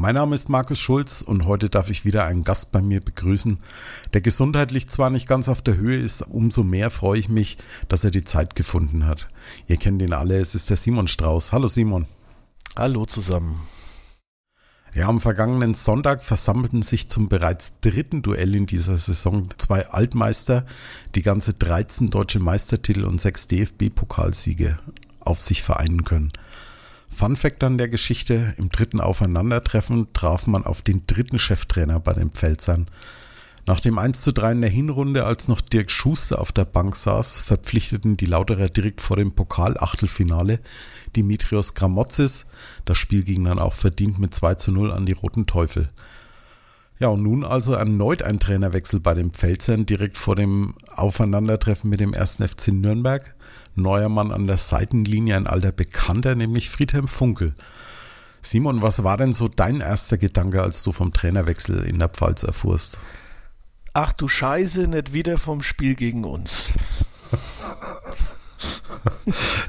Mein 0.00 0.14
Name 0.14 0.36
ist 0.36 0.48
Markus 0.48 0.78
Schulz 0.78 1.22
und 1.22 1.44
heute 1.44 1.68
darf 1.68 1.90
ich 1.90 2.04
wieder 2.04 2.24
einen 2.24 2.44
Gast 2.44 2.70
bei 2.70 2.80
mir 2.80 3.00
begrüßen, 3.00 3.58
der 4.12 4.20
gesundheitlich 4.20 4.88
zwar 4.88 5.10
nicht 5.10 5.26
ganz 5.26 5.48
auf 5.48 5.60
der 5.60 5.76
Höhe 5.76 5.98
ist, 5.98 6.22
umso 6.22 6.62
mehr 6.62 6.90
freue 6.90 7.18
ich 7.18 7.28
mich, 7.28 7.58
dass 7.88 8.04
er 8.04 8.12
die 8.12 8.22
Zeit 8.22 8.54
gefunden 8.54 9.06
hat. 9.06 9.26
Ihr 9.66 9.76
kennt 9.76 10.00
ihn 10.00 10.12
alle, 10.12 10.38
es 10.38 10.54
ist 10.54 10.70
der 10.70 10.76
Simon 10.76 11.08
Strauß. 11.08 11.50
Hallo 11.50 11.66
Simon. 11.66 12.06
Hallo 12.76 13.06
zusammen. 13.06 13.60
Ja, 14.94 15.08
am 15.08 15.20
vergangenen 15.20 15.74
Sonntag 15.74 16.22
versammelten 16.22 16.82
sich 16.82 17.08
zum 17.10 17.28
bereits 17.28 17.80
dritten 17.80 18.22
Duell 18.22 18.54
in 18.54 18.66
dieser 18.66 18.96
Saison 18.98 19.48
zwei 19.56 19.88
Altmeister, 19.88 20.64
die 21.16 21.22
ganze 21.22 21.54
13 21.54 22.10
deutsche 22.10 22.38
Meistertitel 22.38 23.04
und 23.04 23.20
sechs 23.20 23.48
DFB-Pokalsiege 23.48 24.76
auf 25.18 25.40
sich 25.40 25.64
vereinen 25.64 26.04
können. 26.04 26.32
Fun 27.08 27.36
Fact 27.36 27.64
an 27.64 27.78
der 27.78 27.88
Geschichte, 27.88 28.54
im 28.58 28.68
dritten 28.68 29.00
Aufeinandertreffen 29.00 30.12
traf 30.12 30.46
man 30.46 30.64
auf 30.64 30.82
den 30.82 31.06
dritten 31.06 31.38
Cheftrainer 31.38 32.00
bei 32.00 32.12
den 32.12 32.30
Pfälzern. 32.30 32.88
Nach 33.66 33.80
dem 33.80 33.98
1 33.98 34.22
zu 34.22 34.32
3 34.32 34.52
in 34.52 34.60
der 34.62 34.70
Hinrunde, 34.70 35.26
als 35.26 35.46
noch 35.46 35.60
Dirk 35.60 35.90
Schuster 35.90 36.40
auf 36.40 36.52
der 36.52 36.64
Bank 36.64 36.96
saß, 36.96 37.42
verpflichteten 37.42 38.16
die 38.16 38.24
Lauterer 38.24 38.70
direkt 38.70 39.02
vor 39.02 39.16
dem 39.16 39.32
Pokal-Achtelfinale 39.32 40.60
Dimitrios 41.16 41.74
Gramotzis. 41.74 42.46
Das 42.86 42.96
Spiel 42.96 43.24
ging 43.24 43.44
dann 43.44 43.58
auch 43.58 43.74
verdient 43.74 44.18
mit 44.18 44.34
2 44.34 44.54
zu 44.54 44.72
0 44.72 44.90
an 44.90 45.04
die 45.04 45.12
Roten 45.12 45.46
Teufel. 45.46 45.90
Ja, 46.98 47.08
und 47.08 47.22
nun 47.22 47.44
also 47.44 47.74
erneut 47.74 48.22
ein 48.22 48.40
Trainerwechsel 48.40 49.00
bei 49.00 49.14
den 49.14 49.32
Pfälzern 49.32 49.84
direkt 49.84 50.18
vor 50.18 50.34
dem 50.34 50.74
Aufeinandertreffen 50.94 51.90
mit 51.90 52.00
dem 52.00 52.14
1. 52.14 52.36
FC 52.36 52.68
Nürnberg 52.68 53.34
neuer 53.78 54.08
Mann 54.08 54.32
an 54.32 54.46
der 54.46 54.58
Seitenlinie, 54.58 55.36
ein 55.36 55.46
alter 55.46 55.72
Bekannter, 55.72 56.34
nämlich 56.34 56.70
Friedhelm 56.70 57.08
Funkel. 57.08 57.54
Simon, 58.42 58.82
was 58.82 59.04
war 59.04 59.16
denn 59.16 59.32
so 59.32 59.48
dein 59.48 59.80
erster 59.80 60.18
Gedanke, 60.18 60.62
als 60.62 60.82
du 60.82 60.92
vom 60.92 61.12
Trainerwechsel 61.12 61.84
in 61.84 61.98
der 61.98 62.08
Pfalz 62.08 62.42
erfuhrst? 62.42 62.98
Ach 63.94 64.12
du 64.12 64.28
Scheiße, 64.28 64.88
nicht 64.88 65.12
wieder 65.12 65.38
vom 65.38 65.62
Spiel 65.62 65.94
gegen 65.94 66.24
uns. 66.24 66.66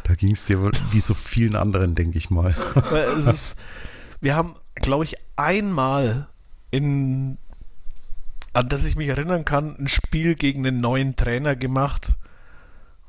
da 0.04 0.16
ging 0.16 0.32
es 0.32 0.46
dir 0.46 0.72
wie 0.92 1.00
so 1.00 1.14
vielen 1.14 1.56
anderen, 1.56 1.96
denke 1.96 2.18
ich 2.18 2.30
mal. 2.30 2.56
Ist, 3.28 3.56
wir 4.22 4.36
haben, 4.36 4.56
glaube 4.76 5.06
ich, 5.06 5.16
einmal 5.36 6.28
in, 6.72 7.38
an 8.54 8.70
das 8.70 8.86
ich 8.86 8.96
mich 8.96 9.10
erinnern 9.10 9.46
kann, 9.46 9.76
ein 9.80 9.88
Spiel 9.88 10.36
gegen 10.36 10.66
einen 10.66 10.80
neuen 10.80 11.16
Trainer 11.16 11.56
gemacht 11.56 12.14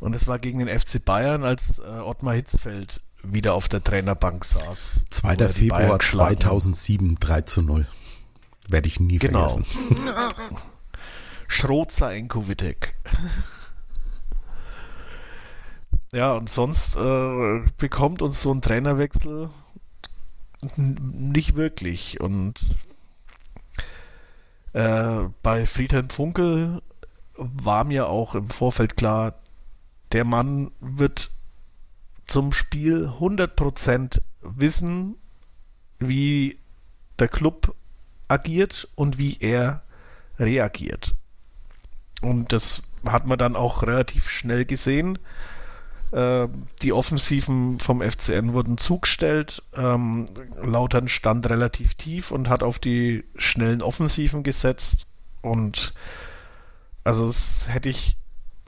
und 0.00 0.14
es 0.14 0.26
war 0.26 0.38
gegen 0.38 0.58
den 0.58 0.68
FC 0.68 1.04
Bayern, 1.04 1.44
als 1.44 1.78
äh, 1.78 1.82
Ottmar 1.82 2.34
Hitzfeld 2.34 3.00
wieder 3.22 3.54
auf 3.54 3.68
der 3.68 3.84
Trainerbank 3.84 4.44
saß. 4.44 5.04
2. 5.10 5.48
Februar 5.48 6.00
2007, 6.00 7.16
3 7.20 7.40
zu 7.42 7.62
0. 7.62 7.86
Werde 8.68 8.88
ich 8.88 8.98
nie 8.98 9.18
genau. 9.18 9.48
vergessen. 9.48 9.66
Schroza 11.48 12.12
Enkovitek. 12.12 12.94
ja, 16.12 16.32
und 16.32 16.48
sonst 16.48 16.96
äh, 16.96 17.60
bekommt 17.76 18.22
uns 18.22 18.40
so 18.40 18.52
ein 18.52 18.62
Trainerwechsel 18.62 19.50
nicht 20.76 21.56
wirklich. 21.56 22.20
Und 22.20 22.60
äh, 24.72 25.24
bei 25.42 25.66
Friedhelm 25.66 26.10
Funkel 26.10 26.82
war 27.36 27.84
mir 27.84 28.08
auch 28.08 28.34
im 28.34 28.48
Vorfeld 28.48 28.96
klar, 28.96 29.34
der 30.12 30.24
Mann 30.24 30.70
wird 30.80 31.30
zum 32.26 32.52
Spiel 32.52 33.10
100% 33.20 34.20
wissen, 34.42 35.16
wie 35.98 36.58
der 37.18 37.28
Club 37.28 37.74
agiert 38.28 38.88
und 38.94 39.18
wie 39.18 39.36
er 39.40 39.82
reagiert. 40.38 41.14
Und 42.22 42.52
das 42.52 42.82
hat 43.06 43.26
man 43.26 43.38
dann 43.38 43.56
auch 43.56 43.82
relativ 43.82 44.28
schnell 44.28 44.64
gesehen. 44.64 45.18
Äh, 46.12 46.48
die 46.82 46.92
Offensiven 46.92 47.78
vom 47.78 48.02
FCN 48.02 48.52
wurden 48.52 48.78
zugestellt. 48.78 49.62
Ähm, 49.74 50.26
Lautern 50.62 51.08
stand 51.08 51.48
relativ 51.48 51.94
tief 51.94 52.30
und 52.30 52.48
hat 52.48 52.62
auf 52.62 52.78
die 52.78 53.24
schnellen 53.36 53.82
Offensiven 53.82 54.42
gesetzt. 54.42 55.06
Und 55.42 55.94
also 57.04 57.26
das 57.26 57.68
hätte 57.68 57.88
ich 57.88 58.16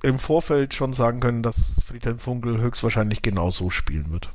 im 0.03 0.19
Vorfeld 0.19 0.75
schon 0.75 0.93
sagen 0.93 1.21
können, 1.21 1.43
dass 1.43 1.81
Friedhelm 1.85 2.19
Funkel 2.19 2.59
höchstwahrscheinlich 2.59 3.23
genau 3.23 3.51
so 3.51 3.71
spielen 3.71 4.11
wird. 4.11 4.31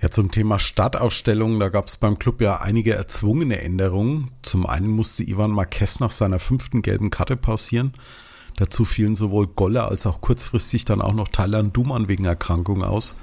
Ja, 0.00 0.10
zum 0.10 0.30
Thema 0.30 0.58
Startaufstellung, 0.58 1.60
da 1.60 1.68
gab 1.68 1.88
es 1.88 1.98
beim 1.98 2.18
Club 2.18 2.40
ja 2.40 2.62
einige 2.62 2.94
erzwungene 2.94 3.60
Änderungen. 3.60 4.30
Zum 4.40 4.64
einen 4.64 4.88
musste 4.88 5.22
Ivan 5.24 5.50
Marquez 5.50 6.00
nach 6.00 6.10
seiner 6.10 6.38
fünften 6.38 6.80
gelben 6.80 7.10
Karte 7.10 7.36
pausieren. 7.36 7.92
Dazu 8.56 8.86
fielen 8.86 9.14
sowohl 9.14 9.46
Goller 9.46 9.88
als 9.88 10.06
auch 10.06 10.22
kurzfristig 10.22 10.86
dann 10.86 11.02
auch 11.02 11.12
noch 11.12 11.28
Thailand 11.28 11.76
Duman 11.76 12.08
wegen 12.08 12.24
Erkrankung 12.24 12.82
aus. 12.82 13.14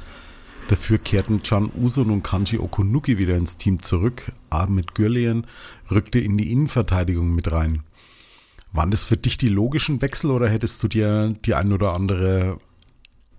Dafür 0.68 0.98
kehrten 0.98 1.42
Can 1.42 1.72
Usun 1.76 2.12
und 2.12 2.24
Kanji 2.24 2.60
Okunuki 2.60 3.18
wieder 3.18 3.38
ins 3.38 3.58
Team 3.58 3.82
zurück. 3.82 4.32
Ahmed 4.50 4.96
Gürlien 4.96 5.48
rückte 5.90 6.20
in 6.20 6.38
die 6.38 6.52
Innenverteidigung 6.52 7.34
mit 7.34 7.52
rein. 7.52 7.84
Waren 8.74 8.92
das 8.92 9.06
für 9.06 9.18
dich 9.18 9.38
die 9.38 9.50
logischen 9.50 10.02
Wechsel 10.02 10.32
oder 10.32 10.50
hättest 10.50 10.82
du 10.84 10.88
dir 10.88 11.34
die 11.46 11.56
ein 11.56 11.72
oder 11.72 11.94
andere 11.94 12.60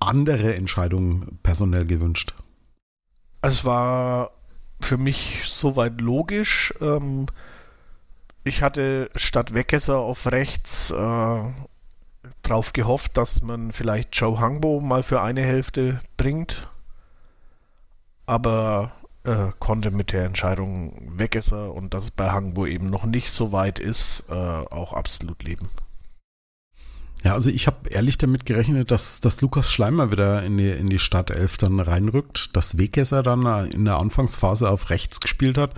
andere 0.00 0.54
Entscheidung 0.54 1.38
personell 1.42 1.84
gewünscht? 1.84 2.34
Es 3.42 3.64
war 3.64 4.30
für 4.80 4.96
mich 4.96 5.42
soweit 5.46 6.00
logisch. 6.00 6.72
Ähm, 6.80 7.26
ich 8.44 8.62
hatte 8.62 9.10
statt 9.16 9.54
Weckesser 9.54 9.98
auf 9.98 10.30
rechts 10.30 10.90
äh, 10.90 11.42
drauf 12.42 12.72
gehofft, 12.72 13.16
dass 13.16 13.42
man 13.42 13.72
vielleicht 13.72 14.16
Joe 14.16 14.40
Hangbo 14.40 14.80
mal 14.80 15.02
für 15.02 15.20
eine 15.20 15.42
Hälfte 15.42 16.00
bringt. 16.16 16.62
Aber 18.26 18.92
äh, 19.28 19.52
konnte 19.58 19.90
mit 19.90 20.12
der 20.12 20.24
Entscheidung 20.24 21.18
Wegesser 21.18 21.72
und 21.74 21.92
dass 21.94 22.04
es 22.04 22.10
bei 22.10 22.30
Hangbo 22.30 22.66
eben 22.66 22.88
noch 22.88 23.04
nicht 23.04 23.30
so 23.30 23.52
weit 23.52 23.78
ist, 23.78 24.24
äh, 24.30 24.32
auch 24.32 24.92
absolut 24.92 25.42
leben. 25.42 25.68
Ja, 27.24 27.34
also 27.34 27.50
ich 27.50 27.66
habe 27.66 27.88
ehrlich 27.90 28.16
damit 28.16 28.46
gerechnet, 28.46 28.90
dass, 28.90 29.20
dass 29.20 29.40
Lukas 29.40 29.70
Schleimer 29.70 30.10
wieder 30.10 30.42
in 30.44 30.56
die, 30.56 30.70
in 30.70 30.88
die 30.88 31.00
Startelf 31.00 31.58
dann 31.58 31.80
reinrückt, 31.80 32.56
dass 32.56 32.78
Wegesser 32.78 33.22
dann 33.22 33.70
in 33.70 33.84
der 33.84 33.98
Anfangsphase 33.98 34.70
auf 34.70 34.90
rechts 34.90 35.20
gespielt 35.20 35.58
hat. 35.58 35.72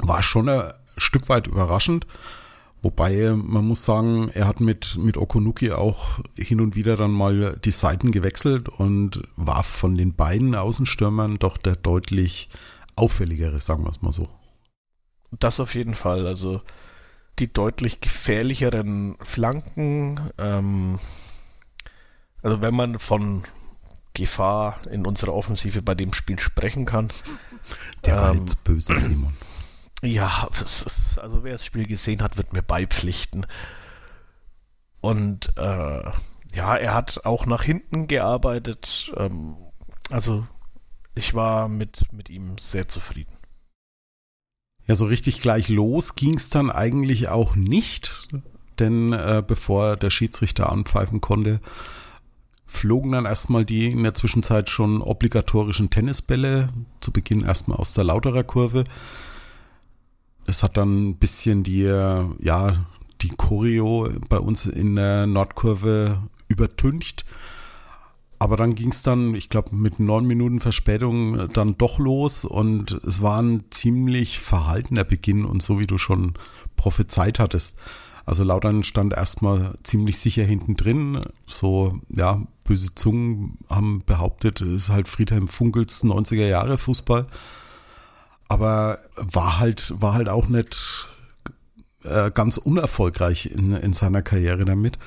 War 0.00 0.22
schon 0.22 0.48
ein 0.48 0.72
Stück 0.98 1.28
weit 1.28 1.46
überraschend. 1.46 2.06
Wobei 2.82 3.32
man 3.34 3.66
muss 3.66 3.84
sagen, 3.84 4.30
er 4.32 4.46
hat 4.46 4.60
mit, 4.60 4.96
mit 4.98 5.18
Okunuki 5.18 5.72
auch 5.72 6.20
hin 6.36 6.60
und 6.60 6.74
wieder 6.74 6.96
dann 6.96 7.10
mal 7.10 7.58
die 7.62 7.72
Seiten 7.72 8.10
gewechselt 8.10 8.68
und 8.70 9.22
war 9.36 9.64
von 9.64 9.96
den 9.96 10.14
beiden 10.14 10.54
Außenstürmern 10.54 11.38
doch 11.38 11.58
der 11.58 11.76
deutlich 11.76 12.48
auffälligere, 12.96 13.60
sagen 13.60 13.84
wir 13.84 13.90
es 13.90 14.00
mal 14.00 14.12
so. 14.12 14.28
Das 15.38 15.60
auf 15.60 15.74
jeden 15.74 15.94
Fall. 15.94 16.26
Also 16.26 16.62
die 17.38 17.52
deutlich 17.52 18.00
gefährlicheren 18.00 19.16
Flanken. 19.22 20.18
Ähm, 20.38 20.98
also 22.42 22.62
wenn 22.62 22.74
man 22.74 22.98
von 22.98 23.42
Gefahr 24.14 24.80
in 24.90 25.06
unserer 25.06 25.34
Offensive 25.34 25.82
bei 25.82 25.94
dem 25.94 26.12
Spiel 26.12 26.40
sprechen 26.40 26.84
kann. 26.84 27.08
Der 28.04 28.16
war 28.16 28.32
ähm, 28.32 28.40
jetzt 28.40 28.64
böse, 28.64 28.96
Simon. 28.96 29.32
Ja, 30.02 30.48
ist, 30.64 31.18
also 31.18 31.44
wer 31.44 31.52
das 31.52 31.64
Spiel 31.64 31.86
gesehen 31.86 32.22
hat, 32.22 32.36
wird 32.36 32.52
mir 32.52 32.62
beipflichten. 32.62 33.46
Und 35.00 35.52
äh, 35.56 36.10
ja, 36.54 36.76
er 36.76 36.94
hat 36.94 37.24
auch 37.24 37.46
nach 37.46 37.62
hinten 37.62 38.06
gearbeitet. 38.06 39.12
Ähm, 39.16 39.56
also 40.10 40.46
ich 41.14 41.34
war 41.34 41.68
mit, 41.68 42.12
mit 42.12 42.30
ihm 42.30 42.56
sehr 42.58 42.88
zufrieden. 42.88 43.32
Ja, 44.86 44.94
so 44.94 45.04
richtig 45.04 45.40
gleich 45.40 45.68
los 45.68 46.14
ging 46.14 46.34
es 46.34 46.50
dann 46.50 46.70
eigentlich 46.70 47.28
auch 47.28 47.54
nicht, 47.54 48.28
denn 48.78 49.12
äh, 49.12 49.42
bevor 49.46 49.96
der 49.96 50.10
Schiedsrichter 50.10 50.70
anpfeifen 50.70 51.20
konnte, 51.20 51.60
flogen 52.66 53.12
dann 53.12 53.26
erstmal 53.26 53.64
die 53.64 53.90
in 53.90 54.02
der 54.02 54.14
Zwischenzeit 54.14 54.70
schon 54.70 55.02
obligatorischen 55.02 55.90
Tennisbälle, 55.90 56.68
zu 57.00 57.12
Beginn 57.12 57.44
erstmal 57.44 57.78
aus 57.78 57.94
der 57.94 58.04
Lauterer 58.04 58.44
Kurve. 58.44 58.84
Es 60.46 60.62
hat 60.62 60.76
dann 60.76 61.10
ein 61.10 61.16
bisschen 61.16 61.62
die, 61.62 61.82
ja, 61.82 62.72
die 63.22 63.28
Choreo 63.28 64.08
bei 64.28 64.38
uns 64.38 64.66
in 64.66 64.96
der 64.96 65.26
Nordkurve 65.26 66.20
übertüncht. 66.48 67.24
Aber 68.38 68.56
dann 68.56 68.74
ging 68.74 68.90
es 68.90 69.02
dann, 69.02 69.34
ich 69.34 69.50
glaube, 69.50 69.76
mit 69.76 70.00
neun 70.00 70.26
Minuten 70.26 70.60
Verspätung 70.60 71.48
dann 71.52 71.76
doch 71.76 71.98
los 71.98 72.46
und 72.46 72.92
es 73.06 73.20
war 73.20 73.40
ein 73.40 73.64
ziemlich 73.68 74.40
verhaltener 74.40 75.04
Beginn 75.04 75.44
und 75.44 75.62
so 75.62 75.78
wie 75.78 75.86
du 75.86 75.98
schon 75.98 76.32
prophezeit 76.74 77.38
hattest. 77.38 77.78
Also 78.24 78.42
Lautern 78.42 78.82
stand 78.82 79.12
erstmal 79.12 79.74
ziemlich 79.82 80.18
sicher 80.18 80.44
hinten 80.44 80.74
drin. 80.74 81.20
So, 81.44 82.00
ja, 82.08 82.42
böse 82.64 82.94
Zungen 82.94 83.58
haben 83.68 84.02
behauptet, 84.06 84.62
es 84.62 84.84
ist 84.84 84.88
halt 84.88 85.08
Friedhelm 85.08 85.46
Funkels 85.46 86.02
90er 86.02 86.46
Jahre 86.46 86.78
Fußball. 86.78 87.26
Aber 88.50 88.98
war 89.14 89.60
halt, 89.60 89.94
war 90.00 90.14
halt 90.14 90.28
auch 90.28 90.48
nicht 90.48 91.06
äh, 92.02 92.32
ganz 92.32 92.56
unerfolgreich 92.56 93.46
in, 93.46 93.76
in 93.76 93.92
seiner 93.92 94.22
Karriere 94.22 94.64
damit. 94.64 94.98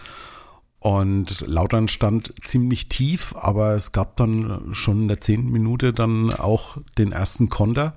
Und 0.79 1.41
Lautern 1.41 1.89
stand 1.89 2.33
ziemlich 2.41 2.87
tief, 2.87 3.35
aber 3.35 3.73
es 3.73 3.91
gab 3.91 4.15
dann 4.15 4.73
schon 4.73 5.03
in 5.03 5.07
der 5.09 5.19
zehnten 5.19 5.51
Minute 5.51 5.91
dann 5.91 6.33
auch 6.33 6.77
den 6.97 7.11
ersten 7.11 7.49
Konter. 7.49 7.95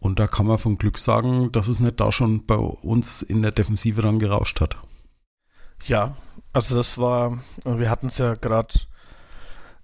Und 0.00 0.18
da 0.18 0.26
kann 0.26 0.46
man 0.46 0.58
von 0.58 0.76
Glück 0.76 0.98
sagen, 0.98 1.52
dass 1.52 1.68
es 1.68 1.78
nicht 1.78 2.00
da 2.00 2.10
schon 2.10 2.44
bei 2.44 2.56
uns 2.56 3.22
in 3.22 3.42
der 3.42 3.52
Defensive 3.52 4.02
dann 4.02 4.18
gerauscht 4.18 4.60
hat. 4.60 4.76
Ja, 5.86 6.16
also 6.52 6.74
das 6.74 6.98
war, 6.98 7.38
wir 7.64 7.90
hatten 7.90 8.08
es 8.08 8.18
ja 8.18 8.34
gerade 8.34 8.74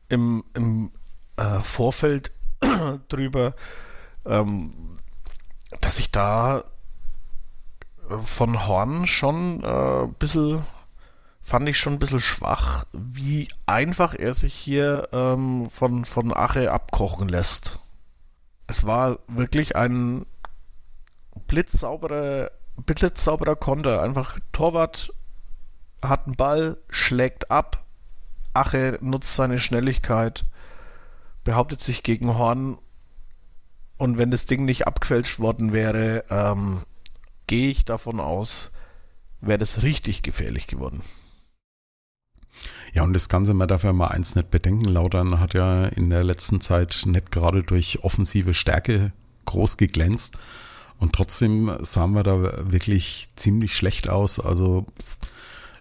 im, 0.09 0.43
im 0.55 0.91
äh, 1.37 1.61
Vorfeld 1.61 2.33
drüber, 3.09 3.55
ähm, 4.27 4.99
dass 5.81 5.99
ich 5.99 6.11
da 6.11 6.65
von 8.25 8.67
Horn 8.67 9.07
schon 9.07 9.63
äh, 9.63 10.03
ein 10.05 10.15
bisschen 10.15 10.63
fand 11.45 11.69
ich 11.69 11.79
schon 11.79 11.95
ein 11.95 11.99
bisschen 11.99 12.21
schwach, 12.21 12.87
wie 12.93 13.49
einfach 13.67 14.15
er 14.15 14.33
sich 14.33 14.55
hier 14.55 15.09
ähm, 15.13 15.69
von, 15.71 16.07
von 16.07 16.35
Ache 16.35 16.73
abkochen 16.73 17.29
lässt. 17.29 17.77
Es 18.67 18.87
war 18.87 19.19
wirklich 19.29 19.77
ein 19.77 20.25
blitzsauberer, 21.47 22.51
blitzsauberer 22.77 23.57
Konter. 23.57 24.03
Einfach 24.03 24.39
Torwart 24.53 25.13
hat 26.03 26.27
einen 26.27 26.37
Ball, 26.37 26.79
schlägt 26.89 27.51
ab. 27.51 27.85
Ache 28.55 28.99
nutzt 29.03 29.35
seine 29.35 29.59
Schnelligkeit, 29.59 30.47
behauptet 31.45 31.83
sich 31.83 32.03
gegen 32.03 32.39
Horn. 32.39 32.79
Und 33.97 34.19
wenn 34.19 34.31
das 34.31 34.47
Ding 34.47 34.65
nicht 34.65 34.87
abgefälscht 34.87 35.39
worden 35.39 35.73
wäre, 35.73 36.25
ähm, 36.31 36.79
gehe 37.47 37.71
ich 37.71 37.85
davon 37.85 38.21
aus, 38.21 38.71
wäre 39.41 39.59
das 39.59 39.83
richtig 39.83 40.23
gefährlich 40.23 40.67
geworden. 40.67 41.01
Ja, 42.93 43.03
und 43.03 43.13
das 43.13 43.29
Ganze, 43.29 43.55
man 43.55 43.69
darf 43.69 43.85
ja 43.85 43.93
mal 43.93 44.09
eins 44.09 44.35
nicht 44.35 44.51
bedenken, 44.51 44.85
Lautern 44.85 45.41
hat 45.41 45.55
ja 45.55 45.87
in 45.87 46.11
der 46.11 46.23
letzten 46.23 46.61
Zeit 46.61 47.03
nicht 47.07 47.31
gerade 47.33 47.63
durch 47.63 48.05
offensive 48.05 48.55
Stärke 48.55 49.13
groß 49.47 49.77
geglänzt. 49.77 50.39
Und 50.99 51.13
trotzdem 51.13 51.73
sahen 51.81 52.13
wir 52.13 52.23
da 52.23 52.71
wirklich 52.71 53.31
ziemlich 53.35 53.75
schlecht 53.75 54.09
aus. 54.09 54.39
Also 54.39 54.87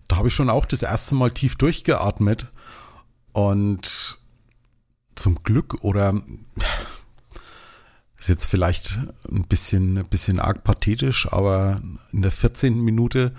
da 0.07 0.17
habe 0.17 0.27
ich 0.27 0.33
schon 0.33 0.49
auch 0.49 0.65
das 0.65 0.81
erste 0.81 1.15
Mal 1.15 1.31
tief 1.31 1.55
durchgeatmet. 1.55 2.51
Und 3.31 4.17
zum 5.15 5.43
Glück 5.43 5.83
oder 5.83 6.19
ist 8.23 8.29
jetzt 8.29 8.45
vielleicht 8.45 8.99
ein 9.29 9.43
bisschen, 9.49 9.97
ein 9.97 10.05
bisschen 10.05 10.39
arg 10.39 10.63
pathetisch, 10.63 11.27
aber 11.33 11.81
in 12.13 12.21
der 12.21 12.31
14. 12.31 12.79
Minute 12.79 13.33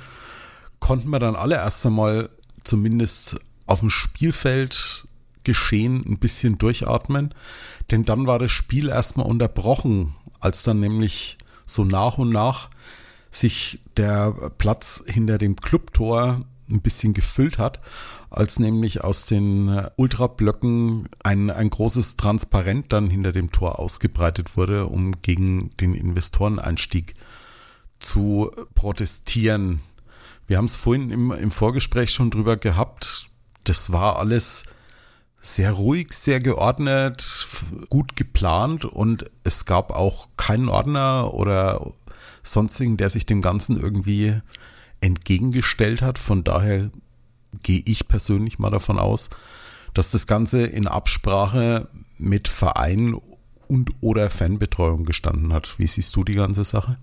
konnten 0.78 1.08
wir 1.08 1.18
dann 1.18 1.36
alle 1.36 1.54
erst 1.54 1.86
einmal 1.86 2.28
zumindest 2.64 3.40
auf 3.64 3.80
dem 3.80 3.88
Spielfeld 3.88 5.06
geschehen 5.42 6.04
ein 6.06 6.18
bisschen 6.18 6.58
durchatmen, 6.58 7.32
denn 7.90 8.04
dann 8.04 8.26
war 8.26 8.38
das 8.38 8.52
Spiel 8.52 8.90
erstmal 8.90 9.24
unterbrochen, 9.24 10.14
als 10.38 10.64
dann 10.64 10.80
nämlich 10.80 11.38
so 11.64 11.86
nach 11.86 12.18
und 12.18 12.28
nach 12.28 12.68
sich 13.30 13.80
der 13.96 14.32
Platz 14.58 15.02
hinter 15.06 15.38
dem 15.38 15.56
Clubtor 15.56 16.42
ein 16.70 16.82
bisschen 16.82 17.14
gefüllt 17.14 17.56
hat, 17.56 17.80
als 18.36 18.58
nämlich 18.58 19.02
aus 19.02 19.24
den 19.24 19.88
Ultrablöcken 19.96 21.08
ein, 21.22 21.50
ein 21.50 21.70
großes 21.70 22.16
Transparent 22.16 22.92
dann 22.92 23.08
hinter 23.08 23.32
dem 23.32 23.52
Tor 23.52 23.78
ausgebreitet 23.78 24.56
wurde, 24.56 24.86
um 24.86 25.22
gegen 25.22 25.70
den 25.80 25.94
Investoreneinstieg 25.94 27.14
zu 27.98 28.50
protestieren. 28.74 29.80
Wir 30.46 30.58
haben 30.58 30.66
es 30.66 30.76
vorhin 30.76 31.10
im, 31.10 31.32
im 31.32 31.50
Vorgespräch 31.50 32.10
schon 32.10 32.30
drüber 32.30 32.56
gehabt. 32.56 33.30
Das 33.64 33.92
war 33.92 34.18
alles 34.18 34.64
sehr 35.40 35.72
ruhig, 35.72 36.12
sehr 36.12 36.40
geordnet, 36.40 37.46
gut 37.90 38.16
geplant 38.16 38.84
und 38.84 39.30
es 39.42 39.64
gab 39.66 39.90
auch 39.90 40.28
keinen 40.36 40.68
Ordner 40.68 41.34
oder 41.34 41.92
sonstigen, 42.42 42.96
der 42.96 43.10
sich 43.10 43.26
dem 43.26 43.42
Ganzen 43.42 43.78
irgendwie 43.80 44.40
entgegengestellt 45.00 46.02
hat. 46.02 46.18
Von 46.18 46.44
daher 46.44 46.90
gehe 47.62 47.82
ich 47.86 48.08
persönlich 48.08 48.58
mal 48.58 48.70
davon 48.70 48.98
aus, 48.98 49.30
dass 49.94 50.10
das 50.10 50.26
Ganze 50.26 50.64
in 50.64 50.88
Absprache 50.88 51.88
mit 52.18 52.48
Verein 52.48 53.16
und 53.68 53.90
oder 54.00 54.30
Fanbetreuung 54.30 55.04
gestanden 55.04 55.52
hat. 55.52 55.78
Wie 55.78 55.86
siehst 55.86 56.14
du 56.16 56.24
die 56.24 56.34
ganze 56.34 56.64
Sache? 56.64 56.96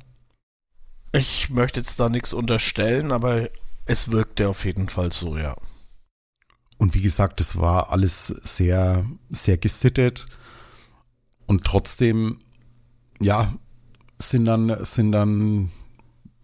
Ich 1.13 1.49
möchte 1.49 1.79
jetzt 1.79 1.99
da 1.99 2.09
nichts 2.09 2.33
unterstellen, 2.33 3.11
aber 3.11 3.49
es 3.85 4.11
wirkte 4.11 4.47
auf 4.47 4.65
jeden 4.65 4.89
Fall 4.89 5.11
so, 5.11 5.37
ja. 5.37 5.55
Und 6.77 6.95
wie 6.95 7.01
gesagt, 7.01 7.41
es 7.41 7.57
war 7.57 7.91
alles 7.91 8.27
sehr, 8.27 9.05
sehr 9.29 9.57
gesittet. 9.57 10.27
Und 11.45 11.63
trotzdem, 11.65 12.39
ja, 13.19 13.53
sind 14.19 14.45
dann, 14.45 14.85
sind 14.85 15.11
dann 15.11 15.71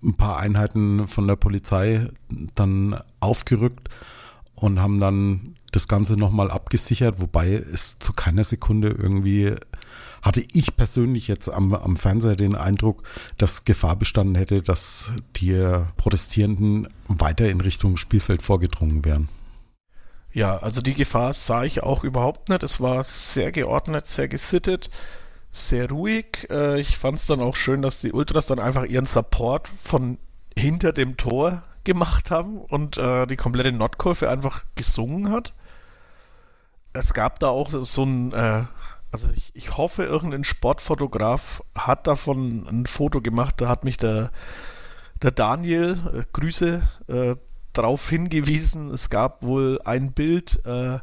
ein 0.03 0.13
paar 0.15 0.37
Einheiten 0.37 1.07
von 1.07 1.27
der 1.27 1.37
Polizei 1.37 2.09
dann 2.55 3.01
aufgerückt 3.19 3.89
und 4.55 4.79
haben 4.79 4.99
dann 4.99 5.55
das 5.71 5.87
Ganze 5.87 6.17
nochmal 6.17 6.49
abgesichert, 6.49 7.21
wobei 7.21 7.53
es 7.53 7.99
zu 7.99 8.13
keiner 8.13 8.43
Sekunde 8.43 8.89
irgendwie 8.89 9.55
hatte 10.21 10.43
ich 10.51 10.75
persönlich 10.75 11.27
jetzt 11.27 11.47
am, 11.47 11.73
am 11.73 11.95
Fernseher 11.95 12.35
den 12.35 12.55
Eindruck, 12.55 13.03
dass 13.37 13.65
Gefahr 13.65 13.95
bestanden 13.95 14.35
hätte, 14.35 14.61
dass 14.61 15.13
die 15.35 15.55
Protestierenden 15.95 16.87
weiter 17.07 17.49
in 17.49 17.61
Richtung 17.61 17.97
Spielfeld 17.97 18.41
vorgedrungen 18.41 19.05
wären. 19.05 19.29
Ja, 20.33 20.57
also 20.57 20.81
die 20.81 20.93
Gefahr 20.93 21.33
sah 21.33 21.63
ich 21.63 21.81
auch 21.83 22.03
überhaupt 22.03 22.49
nicht. 22.49 22.61
Es 22.61 22.81
war 22.81 23.03
sehr 23.03 23.51
geordnet, 23.51 24.05
sehr 24.05 24.27
gesittet, 24.27 24.89
sehr 25.51 25.89
ruhig. 25.89 26.47
Äh, 26.49 26.79
ich 26.79 26.97
fand 26.97 27.17
es 27.17 27.25
dann 27.25 27.39
auch 27.39 27.55
schön, 27.55 27.81
dass 27.81 28.01
die 28.01 28.11
Ultras 28.11 28.47
dann 28.47 28.59
einfach 28.59 28.83
ihren 28.85 29.05
Support 29.05 29.69
von 29.81 30.17
hinter 30.55 30.91
dem 30.91 31.17
Tor 31.17 31.63
gemacht 31.87 32.29
haben 32.29 32.59
und 32.59 32.97
äh, 32.97 33.25
die 33.25 33.37
komplette 33.37 33.71
Nordkurve 33.71 34.29
einfach 34.29 34.63
gesungen 34.75 35.31
hat. 35.31 35.53
Es 36.93 37.15
gab 37.15 37.39
da 37.39 37.47
auch 37.47 37.71
so 37.71 38.03
ein 38.03 38.33
äh, 38.33 38.63
also 39.11 39.29
ich, 39.35 39.51
ich 39.55 39.77
hoffe, 39.77 40.03
irgendein 40.03 40.43
Sportfotograf 40.43 41.63
hat 41.75 42.07
davon 42.07 42.67
ein 42.67 42.85
Foto 42.85 43.21
gemacht. 43.21 43.55
Da 43.57 43.69
hat 43.69 43.83
mich 43.83 43.97
der, 43.97 44.31
der 45.21 45.31
Daniel, 45.31 45.97
äh, 46.13 46.23
Grüße, 46.33 46.81
äh, 47.07 47.35
darauf 47.73 48.09
hingewiesen. 48.09 48.91
Es 48.91 49.09
gab 49.09 49.43
wohl 49.43 49.79
ein 49.85 50.11
Bild, 50.11 50.65
äh, 50.65 50.99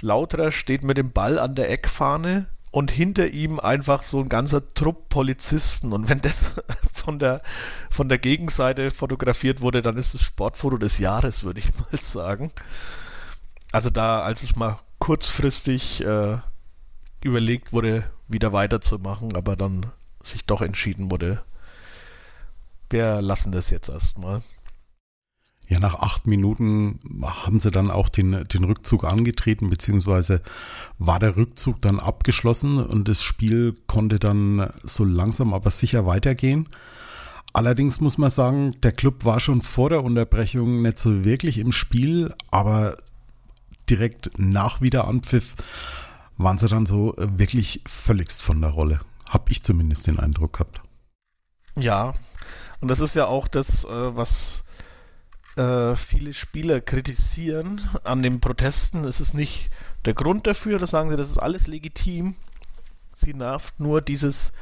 Lauterer 0.00 0.52
steht 0.52 0.84
mit 0.84 0.96
dem 0.96 1.12
Ball 1.12 1.38
an 1.38 1.54
der 1.54 1.70
Eckfahne 1.70 2.46
und 2.78 2.92
hinter 2.92 3.26
ihm 3.30 3.58
einfach 3.58 4.04
so 4.04 4.20
ein 4.20 4.28
ganzer 4.28 4.72
Trupp 4.72 5.08
Polizisten. 5.08 5.92
Und 5.92 6.08
wenn 6.08 6.20
das 6.20 6.62
von 6.92 7.18
der, 7.18 7.42
von 7.90 8.08
der 8.08 8.18
Gegenseite 8.18 8.92
fotografiert 8.92 9.60
wurde, 9.60 9.82
dann 9.82 9.96
ist 9.96 10.14
es 10.14 10.22
Sportfoto 10.22 10.78
des 10.78 10.98
Jahres, 11.00 11.42
würde 11.42 11.58
ich 11.58 11.66
mal 11.80 12.00
sagen. 12.00 12.52
Also 13.72 13.90
da, 13.90 14.20
als 14.20 14.44
es 14.44 14.54
mal 14.54 14.78
kurzfristig 15.00 16.04
äh, 16.04 16.36
überlegt 17.24 17.72
wurde, 17.72 18.08
wieder 18.28 18.52
weiterzumachen, 18.52 19.34
aber 19.34 19.56
dann 19.56 19.86
sich 20.22 20.44
doch 20.44 20.60
entschieden 20.60 21.10
wurde, 21.10 21.42
wir 22.90 23.20
lassen 23.20 23.50
das 23.50 23.70
jetzt 23.70 23.88
erstmal. 23.88 24.40
Ja, 25.68 25.80
nach 25.80 25.96
acht 25.96 26.26
Minuten 26.26 26.98
haben 27.22 27.60
sie 27.60 27.70
dann 27.70 27.90
auch 27.90 28.08
den, 28.08 28.48
den 28.48 28.64
Rückzug 28.64 29.04
angetreten, 29.04 29.68
beziehungsweise 29.68 30.40
war 30.98 31.18
der 31.18 31.36
Rückzug 31.36 31.82
dann 31.82 32.00
abgeschlossen 32.00 32.82
und 32.82 33.06
das 33.06 33.22
Spiel 33.22 33.76
konnte 33.86 34.18
dann 34.18 34.70
so 34.82 35.04
langsam 35.04 35.52
aber 35.52 35.70
sicher 35.70 36.06
weitergehen. 36.06 36.68
Allerdings 37.52 38.00
muss 38.00 38.16
man 38.16 38.30
sagen, 38.30 38.72
der 38.82 38.92
Club 38.92 39.26
war 39.26 39.40
schon 39.40 39.60
vor 39.60 39.90
der 39.90 40.04
Unterbrechung 40.04 40.80
nicht 40.80 40.98
so 40.98 41.24
wirklich 41.24 41.58
im 41.58 41.72
Spiel, 41.72 42.34
aber 42.50 42.96
direkt 43.90 44.30
nach 44.38 44.80
Wiederanpfiff 44.80 45.54
waren 46.38 46.56
sie 46.56 46.68
dann 46.68 46.86
so 46.86 47.14
wirklich 47.18 47.82
völligst 47.86 48.42
von 48.42 48.60
der 48.60 48.70
Rolle. 48.70 49.00
Hab 49.28 49.50
ich 49.50 49.62
zumindest 49.62 50.06
den 50.06 50.18
Eindruck 50.18 50.54
gehabt. 50.54 50.80
Ja, 51.76 52.14
und 52.80 52.88
das 52.88 53.00
ist 53.00 53.14
ja 53.14 53.26
auch 53.26 53.48
das, 53.48 53.84
äh, 53.84 54.16
was 54.16 54.64
äh, 55.58 55.96
viele 55.96 56.32
Spieler 56.32 56.80
kritisieren 56.80 57.80
an 58.04 58.22
den 58.22 58.40
Protesten, 58.40 59.04
ist 59.04 59.20
es 59.20 59.34
nicht 59.34 59.68
der 60.04 60.14
Grund 60.14 60.46
dafür, 60.46 60.78
da 60.78 60.86
sagen 60.86 61.10
sie, 61.10 61.16
das 61.16 61.30
ist 61.30 61.38
alles 61.38 61.66
legitim. 61.66 62.36
Sie 63.14 63.34
nervt 63.34 63.80
nur 63.80 64.00
dieses, 64.00 64.52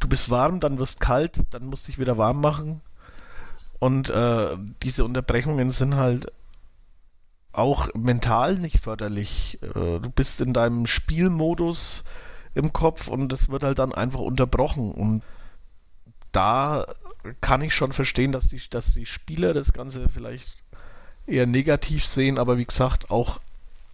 du 0.00 0.08
bist 0.08 0.30
warm, 0.30 0.58
dann 0.60 0.78
wirst 0.78 1.00
kalt, 1.00 1.40
dann 1.50 1.66
musst 1.66 1.86
du 1.86 1.92
dich 1.92 1.98
wieder 2.00 2.18
warm 2.18 2.40
machen. 2.40 2.80
Und 3.78 4.10
äh, 4.10 4.56
diese 4.82 5.04
Unterbrechungen 5.04 5.70
sind 5.70 5.94
halt 5.94 6.32
auch 7.52 7.88
mental 7.94 8.58
nicht 8.58 8.80
förderlich. 8.80 9.58
Äh, 9.62 10.00
du 10.00 10.10
bist 10.14 10.40
in 10.40 10.52
deinem 10.52 10.86
Spielmodus 10.86 12.04
im 12.54 12.72
Kopf 12.72 13.08
und 13.08 13.32
es 13.32 13.48
wird 13.48 13.62
halt 13.62 13.78
dann 13.78 13.94
einfach 13.94 14.20
unterbrochen. 14.20 14.90
Und 14.90 15.22
da 16.32 16.86
kann 17.40 17.62
ich 17.62 17.74
schon 17.74 17.92
verstehen, 17.92 18.32
dass 18.32 18.48
die, 18.48 18.60
dass 18.70 18.94
die 18.94 19.06
Spieler 19.06 19.54
das 19.54 19.72
Ganze 19.72 20.08
vielleicht 20.08 20.58
eher 21.26 21.46
negativ 21.46 22.04
sehen, 22.04 22.38
aber 22.38 22.58
wie 22.58 22.64
gesagt, 22.64 23.10
auch 23.10 23.40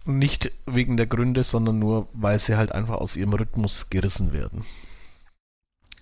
nicht 0.05 0.51
wegen 0.65 0.97
der 0.97 1.07
Gründe, 1.07 1.43
sondern 1.43 1.79
nur, 1.79 2.07
weil 2.13 2.39
sie 2.39 2.55
halt 2.55 2.71
einfach 2.71 2.95
aus 2.95 3.15
ihrem 3.15 3.33
Rhythmus 3.33 3.89
gerissen 3.89 4.31
werden. 4.31 4.63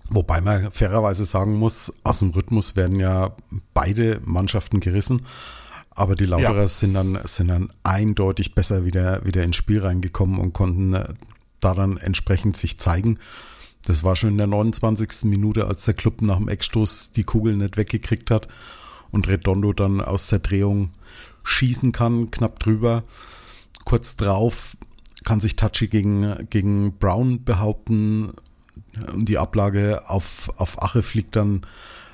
Wobei 0.08 0.40
man 0.40 0.70
fairerweise 0.70 1.24
sagen 1.24 1.54
muss, 1.54 1.92
aus 2.04 2.20
dem 2.20 2.30
Rhythmus 2.30 2.76
werden 2.76 3.00
ja 3.00 3.34
beide 3.74 4.20
Mannschaften 4.24 4.78
gerissen. 4.78 5.26
Aber 5.90 6.14
die 6.14 6.26
Lauterer 6.26 6.60
ja. 6.60 6.68
sind, 6.68 6.94
dann, 6.94 7.18
sind 7.24 7.48
dann 7.48 7.70
eindeutig 7.82 8.54
besser 8.54 8.84
wieder, 8.84 9.24
wieder 9.24 9.42
ins 9.42 9.56
Spiel 9.56 9.80
reingekommen 9.80 10.38
und 10.38 10.52
konnten 10.52 10.94
äh, 10.94 11.14
da 11.58 11.74
dann 11.74 11.96
entsprechend 11.96 12.56
sich 12.56 12.78
zeigen. 12.78 13.18
Das 13.86 14.02
war 14.02 14.16
schon 14.16 14.30
in 14.30 14.36
der 14.36 14.48
29. 14.48 15.24
Minute, 15.24 15.68
als 15.68 15.84
der 15.84 15.94
Club 15.94 16.20
nach 16.20 16.38
dem 16.38 16.48
Eckstoß 16.48 17.12
die 17.12 17.22
Kugel 17.22 17.56
nicht 17.56 17.76
weggekriegt 17.76 18.32
hat 18.32 18.48
und 19.12 19.28
Redondo 19.28 19.72
dann 19.72 20.00
aus 20.00 20.26
der 20.26 20.40
Drehung 20.40 20.90
schießen 21.44 21.92
kann, 21.92 22.32
knapp 22.32 22.58
drüber. 22.58 23.04
Kurz 23.84 24.16
drauf 24.16 24.76
kann 25.24 25.40
sich 25.40 25.54
Tachi 25.54 25.86
gegen, 25.86 26.48
gegen 26.50 26.98
Brown 26.98 27.44
behaupten 27.44 28.32
die 29.14 29.38
Ablage 29.38 30.02
auf, 30.10 30.50
auf 30.56 30.82
Ache 30.82 31.04
fliegt 31.04 31.36
dann 31.36 31.64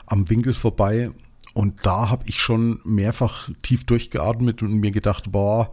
am 0.05 0.29
Winkel 0.29 0.53
vorbei. 0.53 1.11
Und 1.55 1.87
da 1.87 2.11
habe 2.11 2.25
ich 2.27 2.39
schon 2.39 2.81
mehrfach 2.85 3.49
tief 3.63 3.85
durchgeatmet 3.85 4.63
und 4.63 4.75
mir 4.75 4.91
gedacht, 4.91 5.33
boah, 5.33 5.73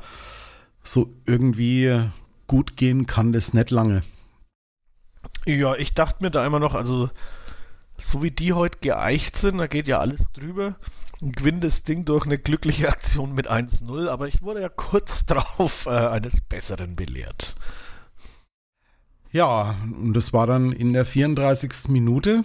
so 0.82 1.14
irgendwie 1.26 2.10
gut 2.48 2.78
gehen 2.78 3.06
kann 3.06 3.34
das 3.34 3.54
nicht 3.54 3.70
lange. 3.70 4.02
Ja, 5.46 5.76
ich 5.76 5.94
dachte 5.94 6.24
mir 6.24 6.32
da 6.32 6.46
immer 6.46 6.60
noch, 6.60 6.76
also 6.76 7.10
so 7.98 8.24
wie 8.24 8.32
die 8.32 8.54
heute 8.54 8.80
geeicht 8.80 9.36
sind, 9.36 9.58
da 9.58 9.68
geht 9.68 9.88
ja 9.88 10.00
alles 10.00 10.32
drüber. 10.32 10.76
Gewinnt 11.22 11.64
das 11.64 11.84
Ding 11.84 12.06
durch 12.06 12.26
eine 12.26 12.38
glückliche 12.38 12.88
Aktion 12.88 13.34
mit 13.34 13.50
1-0, 13.50 14.08
aber 14.08 14.28
ich 14.28 14.42
wurde 14.42 14.62
ja 14.62 14.70
kurz 14.70 15.26
drauf 15.28 15.86
äh, 15.86 15.90
eines 15.90 16.42
Besseren 16.42 16.96
belehrt. 16.96 17.56
Ja, 19.32 19.76
und 19.84 20.14
das 20.14 20.34
war 20.34 20.48
dann 20.48 20.72
in 20.72 20.94
der 20.94 21.06
34. 21.06 21.90
Minute. 21.90 22.44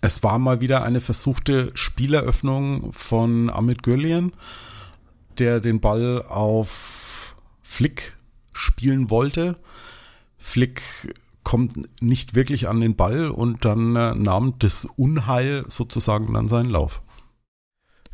Es 0.00 0.22
war 0.22 0.38
mal 0.38 0.60
wieder 0.60 0.82
eine 0.84 1.00
versuchte 1.00 1.72
Spieleröffnung 1.74 2.92
von 2.92 3.50
Amit 3.50 3.82
Göllian, 3.82 4.32
der 5.38 5.60
den 5.60 5.80
Ball 5.80 6.22
auf 6.22 7.34
Flick 7.62 8.16
spielen 8.52 9.10
wollte. 9.10 9.58
Flick 10.38 10.82
kommt 11.42 12.02
nicht 12.02 12.34
wirklich 12.34 12.68
an 12.68 12.80
den 12.80 12.96
Ball 12.96 13.30
und 13.30 13.64
dann 13.64 13.96
äh, 13.96 14.14
nahm 14.14 14.58
das 14.58 14.84
Unheil 14.84 15.64
sozusagen 15.68 16.32
dann 16.32 16.48
seinen 16.48 16.70
Lauf. 16.70 17.02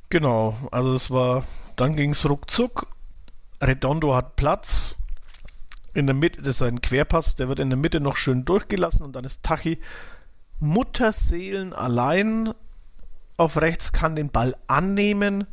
Genau, 0.08 0.56
also 0.70 0.94
es 0.94 1.10
war, 1.10 1.44
dann 1.76 1.96
ging 1.96 2.10
es 2.10 2.28
ruckzuck. 2.28 2.86
Redondo 3.60 4.14
hat 4.14 4.36
Platz. 4.36 4.98
In 5.94 6.06
der 6.06 6.14
Mitte, 6.14 6.42
das 6.42 6.56
ist 6.56 6.62
ein 6.62 6.82
Querpass, 6.82 7.36
der 7.36 7.48
wird 7.48 7.58
in 7.58 7.70
der 7.70 7.78
Mitte 7.78 8.00
noch 8.00 8.16
schön 8.16 8.44
durchgelassen 8.44 9.02
und 9.02 9.16
dann 9.16 9.24
ist 9.24 9.42
Tachi 9.42 9.80
Mutterseelen 10.58 11.72
allein 11.72 12.52
auf 13.38 13.60
rechts, 13.60 13.92
kann 13.92 14.14
den 14.14 14.30
Ball 14.30 14.56
annehmen. 14.66 15.46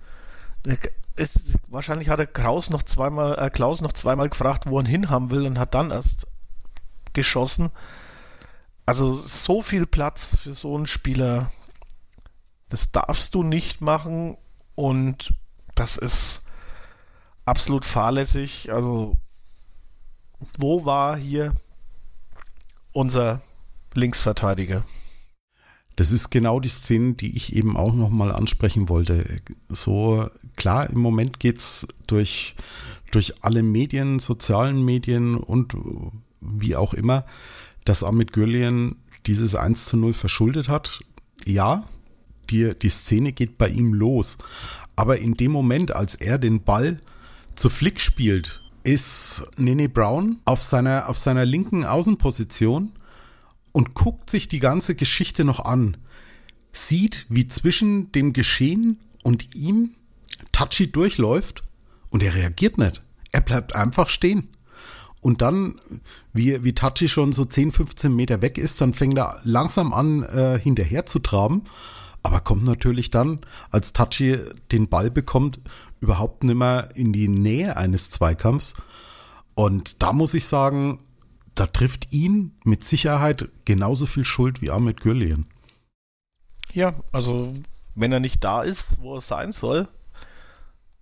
Es, 1.16 1.32
wahrscheinlich 1.68 2.10
hat 2.10 2.20
er 2.20 2.28
Kraus 2.28 2.70
noch 2.70 2.84
zweimal, 2.84 3.38
äh, 3.40 3.50
Klaus 3.50 3.82
noch 3.82 3.94
zweimal 3.94 4.30
gefragt, 4.30 4.66
wo 4.68 4.78
er 4.78 4.84
ihn 4.84 4.88
hinhaben 4.88 5.32
will 5.32 5.46
und 5.46 5.60
hat 5.60 5.74
dann 5.74 5.92
erst 5.92 6.28
geschossen. 7.14 7.72
Also 8.86 9.14
so 9.14 9.62
viel 9.62 9.86
Platz 9.86 10.38
für 10.38 10.54
so 10.54 10.76
einen 10.76 10.88
Spieler, 10.88 11.50
das 12.70 12.92
darfst 12.92 13.34
du 13.36 13.44
nicht 13.44 13.82
machen 13.82 14.38
und 14.76 15.34
das 15.76 15.98
ist 15.98 16.44
absolut 17.46 17.86
fahrlässig. 17.86 18.72
Also 18.72 19.18
wo 20.58 20.86
war 20.86 21.16
hier 21.18 21.54
unser 22.92 23.42
Linksverteidiger? 23.94 24.84
Das 25.96 26.12
ist 26.12 26.32
genau 26.32 26.60
die 26.60 26.70
Szene, 26.70 27.14
die 27.14 27.36
ich 27.36 27.56
eben 27.56 27.78
auch 27.78 27.94
nochmal 27.94 28.32
ansprechen 28.32 28.90
wollte. 28.90 29.42
So 29.70 30.30
klar, 30.56 30.90
im 30.90 31.00
Moment 31.00 31.40
geht's 31.40 31.88
durch, 32.08 32.56
durch 33.12 33.44
alle 33.44 33.62
Medien, 33.62 34.20
sozialen 34.20 34.84
Medien 34.84 35.38
und 35.38 35.76
wie 36.44 36.76
auch 36.76 36.94
immer, 36.94 37.26
dass 37.86 38.04
Amit 38.04 38.34
Gürlien 38.34 38.96
dieses 39.26 39.56
1 39.56 39.86
zu 39.86 39.98
0 39.98 40.14
verschuldet 40.14 40.70
hat. 40.70 41.00
Ja, 41.46 41.86
die, 42.50 42.72
die 42.78 42.90
Szene 42.90 43.32
geht 43.32 43.58
bei 43.58 43.70
ihm 43.70 43.94
los. 43.94 44.38
Aber 44.96 45.20
in 45.20 45.36
dem 45.36 45.52
Moment, 45.52 45.96
als 45.96 46.16
er 46.16 46.38
den 46.38 46.64
Ball 46.64 47.00
zu 47.56 47.70
Flick 47.70 48.00
spielt, 48.00 48.62
ist 48.84 49.44
Nene 49.58 49.90
Brown 49.90 50.40
auf 50.46 50.62
seiner, 50.62 51.10
auf 51.10 51.18
seiner 51.18 51.46
linken 51.46 51.86
Außenposition 51.86 52.92
und 53.72 53.94
guckt 53.94 54.30
sich 54.30 54.50
die 54.50 54.60
ganze 54.60 54.96
Geschichte 54.96 55.46
noch 55.46 55.64
an. 55.64 55.98
Sieht, 56.72 57.26
wie 57.30 57.48
zwischen 57.48 58.12
dem 58.12 58.34
Geschehen 58.34 59.00
und 59.24 59.56
ihm 59.56 59.96
Tachi 60.52 60.92
durchläuft 60.92 61.64
und 62.10 62.24
er 62.24 62.36
reagiert 62.36 62.78
nicht. 62.78 63.04
Er 63.32 63.42
bleibt 63.42 63.76
einfach 63.76 64.10
stehen. 64.10 64.50
Und 65.24 65.42
dann, 65.42 65.80
wie, 66.34 66.64
wie 66.66 66.76
Tachi 66.76 67.08
schon 67.08 67.32
so 67.32 67.46
10, 67.46 67.72
15 67.72 68.14
Meter 68.14 68.42
weg 68.42 68.58
ist, 68.58 68.82
dann 68.82 68.94
fängt 68.94 69.18
er 69.18 69.40
langsam 69.44 69.94
an, 69.94 70.24
äh, 70.24 70.60
hinterher 70.60 71.06
zu 71.06 71.20
traben. 71.20 71.64
Aber 72.24 72.42
kommt 72.42 72.66
natürlich 72.66 73.10
dann, 73.10 73.40
als 73.72 73.94
Tachi 73.94 74.38
den 74.72 74.90
Ball 74.90 75.10
bekommt, 75.10 75.60
überhaupt 76.02 76.44
nicht 76.44 76.56
mehr 76.56 76.90
in 76.96 77.14
die 77.14 77.30
Nähe 77.30 77.78
eines 77.78 78.10
Zweikampfs. 78.10 78.76
Und 79.56 80.04
da 80.04 80.12
muss 80.12 80.34
ich 80.34 80.46
sagen, 80.46 81.00
da 81.56 81.68
trifft 81.68 82.14
ihn 82.14 82.58
mit 82.66 82.84
Sicherheit 82.84 83.50
genauso 83.64 84.06
viel 84.06 84.26
Schuld 84.26 84.62
wie 84.62 84.72
Ahmed 84.72 85.00
Gürlien. 85.00 85.46
Ja, 86.74 86.94
also 87.14 87.54
wenn 87.96 88.12
er 88.12 88.20
nicht 88.20 88.44
da 88.44 88.62
ist, 88.62 89.02
wo 89.02 89.16
er 89.16 89.22
sein 89.22 89.54
soll, 89.54 89.88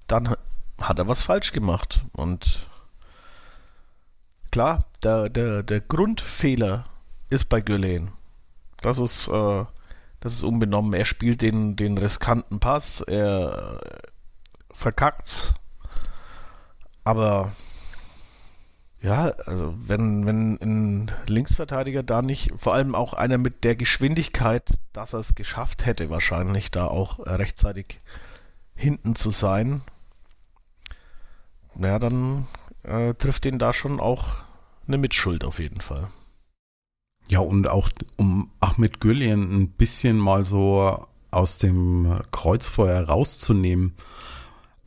dann 0.05 0.35
hat 0.79 0.99
er 0.99 1.07
was 1.07 1.23
falsch 1.23 1.53
gemacht. 1.53 2.01
Und 2.11 2.67
klar, 4.51 4.85
der, 5.03 5.29
der, 5.29 5.63
der 5.63 5.79
Grundfehler 5.79 6.83
ist 7.29 7.49
bei 7.49 7.61
Gülen. 7.61 8.11
Das 8.81 8.99
ist, 8.99 9.27
äh, 9.27 9.65
das 10.19 10.33
ist 10.33 10.43
unbenommen. 10.43 10.93
Er 10.93 11.05
spielt 11.05 11.41
den, 11.41 11.75
den 11.75 11.97
riskanten 11.97 12.59
Pass, 12.59 13.01
er 13.01 13.79
verkackt's. 14.71 15.53
Aber 17.03 17.51
ja, 19.01 19.33
also 19.45 19.73
wenn, 19.77 20.25
wenn 20.27 20.59
ein 20.61 21.11
Linksverteidiger 21.25 22.03
da 22.03 22.21
nicht, 22.21 22.51
vor 22.57 22.75
allem 22.75 22.93
auch 22.93 23.13
einer 23.13 23.39
mit 23.39 23.63
der 23.63 23.75
Geschwindigkeit, 23.75 24.69
dass 24.93 25.13
er 25.13 25.19
es 25.19 25.33
geschafft 25.33 25.85
hätte, 25.85 26.11
wahrscheinlich 26.11 26.69
da 26.69 26.85
auch 26.85 27.19
rechtzeitig 27.19 27.97
hinten 28.75 29.15
zu 29.15 29.31
sein, 29.31 29.81
ja, 31.79 31.97
dann 31.97 32.45
äh, 32.83 33.13
trifft 33.13 33.45
ihn 33.45 33.59
da 33.59 33.73
schon 33.73 33.99
auch 33.99 34.43
eine 34.87 34.97
Mitschuld 34.97 35.43
auf 35.43 35.59
jeden 35.59 35.81
Fall. 35.81 36.07
Ja, 37.27 37.39
und 37.39 37.69
auch 37.69 37.89
um 38.17 38.51
Ahmed 38.59 38.99
Gülien 38.99 39.61
ein 39.61 39.69
bisschen 39.69 40.17
mal 40.17 40.43
so 40.43 41.07
aus 41.29 41.57
dem 41.57 42.19
Kreuzfeuer 42.31 43.07
rauszunehmen. 43.07 43.93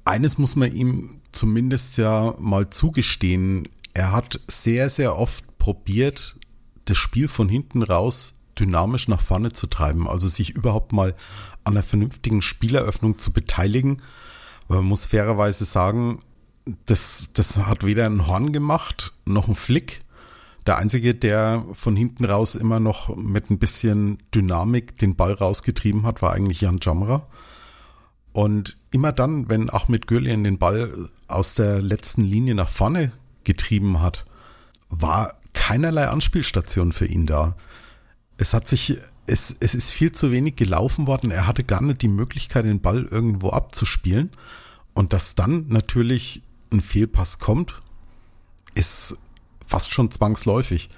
Eines 0.04 0.36
muss 0.36 0.56
man 0.56 0.74
ihm 0.74 1.20
zumindest 1.32 1.96
ja 1.96 2.34
mal 2.38 2.68
zugestehen. 2.68 3.68
Er 3.94 4.12
hat 4.12 4.40
sehr, 4.46 4.90
sehr 4.90 5.16
oft 5.16 5.58
probiert, 5.58 6.38
das 6.84 6.98
Spiel 6.98 7.28
von 7.28 7.48
hinten 7.48 7.82
raus 7.82 8.38
dynamisch 8.58 9.08
nach 9.08 9.20
vorne 9.20 9.52
zu 9.52 9.66
treiben, 9.66 10.08
also 10.08 10.28
sich 10.28 10.50
überhaupt 10.50 10.92
mal 10.92 11.14
an 11.64 11.74
einer 11.74 11.82
vernünftigen 11.82 12.42
Spieleröffnung 12.42 13.18
zu 13.18 13.32
beteiligen. 13.32 13.96
Man 14.68 14.84
muss 14.84 15.06
fairerweise 15.06 15.64
sagen, 15.64 16.22
das, 16.86 17.30
das 17.32 17.56
hat 17.56 17.84
weder 17.84 18.06
ein 18.06 18.26
Horn 18.26 18.52
gemacht 18.52 19.12
noch 19.26 19.48
ein 19.48 19.54
Flick. 19.54 20.00
Der 20.66 20.78
einzige, 20.78 21.14
der 21.14 21.64
von 21.72 21.94
hinten 21.94 22.24
raus 22.24 22.54
immer 22.54 22.80
noch 22.80 23.14
mit 23.16 23.50
ein 23.50 23.58
bisschen 23.58 24.18
Dynamik 24.34 24.96
den 24.98 25.14
Ball 25.14 25.32
rausgetrieben 25.32 26.04
hat, 26.04 26.22
war 26.22 26.32
eigentlich 26.32 26.62
Jan 26.62 26.78
Jamra. 26.80 27.26
Und 28.32 28.78
immer 28.90 29.12
dann, 29.12 29.48
wenn 29.48 29.70
Ahmed 29.70 30.06
Gürlian 30.06 30.42
den 30.42 30.58
Ball 30.58 30.92
aus 31.28 31.54
der 31.54 31.82
letzten 31.82 32.22
Linie 32.22 32.54
nach 32.54 32.68
vorne 32.68 33.12
getrieben 33.44 34.00
hat, 34.00 34.24
war 34.88 35.36
keinerlei 35.52 36.08
Anspielstation 36.08 36.92
für 36.92 37.06
ihn 37.06 37.26
da. 37.26 37.56
Es 38.38 38.54
hat 38.54 38.66
sich, 38.66 38.98
es, 39.26 39.54
es 39.60 39.74
ist 39.74 39.90
viel 39.90 40.12
zu 40.12 40.32
wenig 40.32 40.56
gelaufen 40.56 41.06
worden. 41.06 41.30
Er 41.30 41.46
hatte 41.46 41.62
gar 41.62 41.82
nicht 41.82 42.02
die 42.02 42.08
Möglichkeit, 42.08 42.64
den 42.64 42.80
Ball 42.80 43.04
irgendwo 43.04 43.50
abzuspielen. 43.50 44.30
Und 44.94 45.12
dass 45.12 45.34
dann 45.34 45.66
natürlich 45.68 46.42
ein 46.74 46.80
Fehlpass 46.82 47.38
kommt, 47.38 47.80
ist 48.74 49.18
fast 49.66 49.92
schon 49.92 50.10
zwangsläufig. 50.10 50.90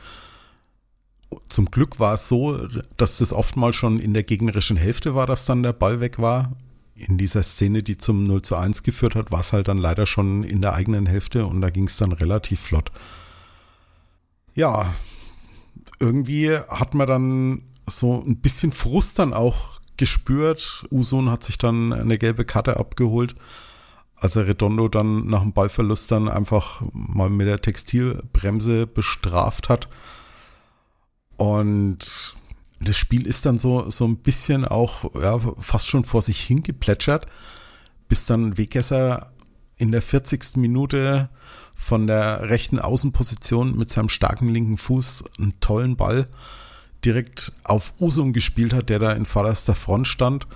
Zum 1.49 1.67
Glück 1.67 2.01
war 2.01 2.15
es 2.15 2.29
so, 2.29 2.67
dass 2.97 3.19
das 3.19 3.33
oftmals 3.33 3.77
schon 3.77 3.99
in 3.99 4.15
der 4.15 4.23
gegnerischen 4.23 4.77
Hälfte 4.77 5.15
war, 5.15 5.27
dass 5.27 5.45
dann 5.45 5.63
der 5.63 5.73
Ball 5.73 6.01
weg 6.01 6.19
war 6.19 6.57
in 6.97 7.19
dieser 7.19 7.43
Szene, 7.43 7.83
die 7.83 7.99
zum 7.99 8.25
0 8.25 8.43
zu 8.43 8.57
1 8.57 8.83
geführt 8.83 9.15
hat, 9.15 9.31
war 9.31 9.41
es 9.41 9.53
halt 9.53 9.69
dann 9.69 9.79
leider 9.79 10.07
schon 10.07 10.43
in 10.43 10.63
der 10.63 10.73
eigenen 10.73 11.07
Hälfte 11.07 11.47
und 11.47 11.61
da 11.61 11.71
ging 11.71 11.85
es 11.85 11.99
dann 11.99 12.13
relativ 12.13 12.61
flott. 12.61 12.91
Ja, 14.55 14.95
irgendwie 16.01 16.57
hat 16.57 16.95
man 16.95 17.07
dann 17.07 17.63
so 17.87 18.23
ein 18.23 18.39
bisschen 18.39 18.73
Frust 18.73 19.19
dann 19.19 19.35
auch 19.35 19.81
gespürt. 19.99 20.87
Usun 20.91 21.31
hat 21.31 21.45
sich 21.45 21.59
dann 21.59 21.93
eine 21.93 22.19
gelbe 22.19 22.45
Karte 22.45 22.79
abgeholt, 22.79 23.37
als 24.19 24.37
er 24.37 24.47
Redondo 24.47 24.89
dann 24.89 25.27
nach 25.27 25.43
dem 25.43 25.53
Ballverlust 25.53 26.11
dann 26.11 26.29
einfach 26.29 26.83
mal 26.93 27.29
mit 27.29 27.47
der 27.47 27.61
Textilbremse 27.61 28.87
bestraft 28.87 29.69
hat. 29.69 29.89
Und 31.37 32.35
das 32.81 32.97
Spiel 32.97 33.27
ist 33.27 33.47
dann 33.47 33.59
so, 33.59 33.91
so 33.91 34.07
ein 34.07 34.17
bisschen 34.19 34.65
auch 34.65 35.15
ja, 35.15 35.39
fast 35.61 35.89
schon 35.89 36.05
vor 36.05 36.23
sich 36.23 36.41
hingeplätschert, 36.41 37.27
bis 38.09 38.25
dann 38.25 38.57
Wegesser 38.57 39.33
in 39.77 39.93
der 39.93 40.03
40. 40.03 40.57
Minute 40.57 41.29
von 41.77 42.07
der 42.07 42.49
rechten 42.49 42.79
Außenposition 42.79 43.77
mit 43.77 43.91
seinem 43.91 44.09
starken 44.09 44.49
linken 44.49 44.79
Fuß 44.79 45.25
einen 45.39 45.61
tollen 45.61 45.97
Ball 45.97 46.27
direkt 47.05 47.53
auf 47.65 47.93
Usum 48.01 48.33
gespielt 48.33 48.73
hat, 48.73 48.89
der 48.89 48.99
da 48.99 49.13
in 49.13 49.27
vorderster 49.27 49.75
Front 49.75 50.09
stand. 50.09 50.47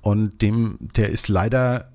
Und 0.00 0.42
dem, 0.42 0.78
der 0.80 1.10
ist 1.10 1.28
leider 1.28 1.92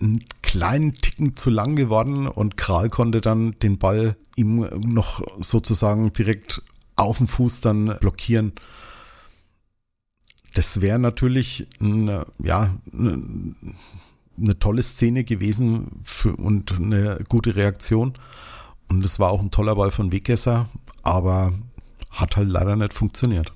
einen 0.00 0.24
kleinen 0.42 0.94
Ticken 0.94 1.36
zu 1.36 1.50
lang 1.50 1.76
geworden 1.76 2.26
und 2.26 2.56
Kral 2.56 2.88
konnte 2.88 3.20
dann 3.20 3.58
den 3.60 3.78
Ball 3.78 4.16
ihm 4.36 4.66
noch 4.80 5.22
sozusagen 5.42 6.12
direkt 6.12 6.62
auf 6.96 7.18
dem 7.18 7.26
Fuß 7.26 7.60
dann 7.60 7.96
blockieren 8.00 8.52
das 10.54 10.80
wäre 10.80 10.98
natürlich 10.98 11.68
eine, 11.80 12.26
ja, 12.38 12.74
eine, 12.92 14.58
tolle 14.58 14.82
Szene 14.82 15.24
gewesen 15.24 16.00
für, 16.02 16.34
und 16.36 16.72
eine 16.72 17.24
gute 17.28 17.56
Reaktion. 17.56 18.14
Und 18.88 19.04
es 19.04 19.20
war 19.20 19.30
auch 19.30 19.40
ein 19.40 19.50
toller 19.50 19.76
Ball 19.76 19.90
von 19.90 20.10
Wegesser, 20.12 20.68
aber 21.02 21.52
hat 22.10 22.36
halt 22.36 22.48
leider 22.48 22.74
nicht 22.74 22.92
funktioniert. 22.92 23.52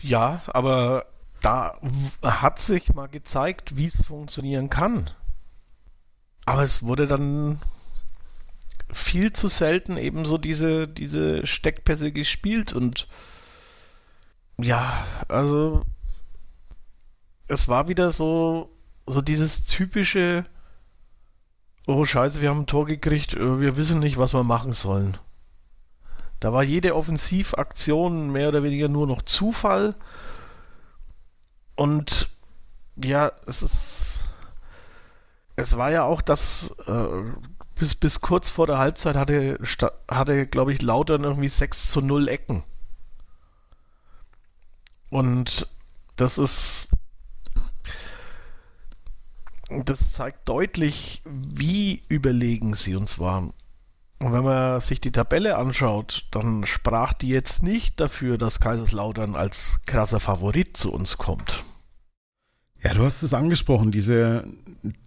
Ja, 0.00 0.42
aber 0.48 1.06
da 1.40 1.74
hat 2.22 2.60
sich 2.60 2.94
mal 2.94 3.08
gezeigt, 3.08 3.76
wie 3.76 3.86
es 3.86 4.02
funktionieren 4.02 4.68
kann. 4.68 5.08
Aber 6.48 6.62
es 6.62 6.82
wurde 6.82 7.06
dann 7.06 7.60
viel 8.90 9.34
zu 9.34 9.48
selten 9.48 9.98
eben 9.98 10.24
so 10.24 10.38
diese, 10.38 10.88
diese 10.88 11.46
Steckpässe 11.46 12.10
gespielt 12.10 12.72
und 12.72 13.06
ja, 14.56 15.04
also 15.28 15.84
es 17.48 17.68
war 17.68 17.88
wieder 17.88 18.12
so, 18.12 18.70
so 19.06 19.20
dieses 19.20 19.66
typische, 19.66 20.46
oh 21.86 22.06
scheiße, 22.06 22.40
wir 22.40 22.48
haben 22.48 22.60
ein 22.60 22.66
Tor 22.66 22.86
gekriegt, 22.86 23.34
äh, 23.34 23.60
wir 23.60 23.76
wissen 23.76 23.98
nicht, 23.98 24.16
was 24.16 24.32
wir 24.32 24.42
machen 24.42 24.72
sollen. 24.72 25.18
Da 26.40 26.54
war 26.54 26.62
jede 26.62 26.96
Offensivaktion 26.96 28.32
mehr 28.32 28.48
oder 28.48 28.62
weniger 28.62 28.88
nur 28.88 29.06
noch 29.06 29.20
Zufall. 29.20 29.96
Und 31.76 32.30
ja, 32.96 33.32
es 33.46 33.60
ist. 33.60 34.20
Es 35.58 35.76
war 35.76 35.90
ja 35.90 36.04
auch 36.04 36.22
das. 36.22 36.70
Äh, 36.86 37.08
bis, 37.74 37.96
bis 37.96 38.20
kurz 38.20 38.48
vor 38.48 38.68
der 38.68 38.78
Halbzeit 38.78 39.16
hatte, 39.16 39.58
hatte 40.08 40.46
glaube 40.46 40.72
ich, 40.72 40.82
Lautern 40.82 41.24
irgendwie 41.24 41.48
6 41.48 41.90
zu 41.90 42.00
0 42.00 42.28
Ecken. 42.28 42.62
Und 45.10 45.66
das 46.14 46.38
ist. 46.38 46.90
Das 49.84 50.12
zeigt 50.12 50.48
deutlich, 50.48 51.22
wie 51.24 52.02
überlegen 52.08 52.74
sie 52.74 52.94
uns 52.94 53.18
waren. 53.18 53.52
Und 54.20 54.32
wenn 54.32 54.44
man 54.44 54.80
sich 54.80 55.00
die 55.00 55.12
Tabelle 55.12 55.56
anschaut, 55.56 56.28
dann 56.30 56.66
sprach 56.66 57.12
die 57.12 57.28
jetzt 57.28 57.64
nicht 57.64 57.98
dafür, 57.98 58.38
dass 58.38 58.60
Kaiserslautern 58.60 59.34
als 59.34 59.80
krasser 59.86 60.20
Favorit 60.20 60.76
zu 60.76 60.92
uns 60.92 61.18
kommt. 61.18 61.64
Ja, 62.80 62.94
du 62.94 63.02
hast 63.02 63.22
es 63.22 63.34
angesprochen, 63.34 63.90
diese, 63.90 64.44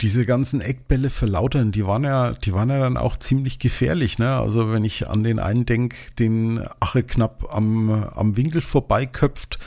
diese 0.01 0.25
ganzen 0.25 0.59
Eckbälle 0.59 1.09
für 1.09 1.25
Lautern, 1.25 1.71
die 1.71 1.87
waren 1.87 2.03
ja, 2.03 2.33
die 2.33 2.53
waren 2.53 2.69
ja 2.69 2.79
dann 2.79 2.97
auch 2.97 3.15
ziemlich 3.15 3.59
gefährlich, 3.59 4.19
ne? 4.19 4.35
Also 4.35 4.73
wenn 4.73 4.83
ich 4.83 5.07
an 5.07 5.23
den 5.23 5.39
einen 5.39 5.65
denke, 5.65 5.95
den 6.19 6.61
Ache 6.81 7.03
knapp 7.03 7.47
am, 7.53 7.89
am 7.89 8.35
Winkel 8.35 8.59
vorbeiköpft, 8.61 9.57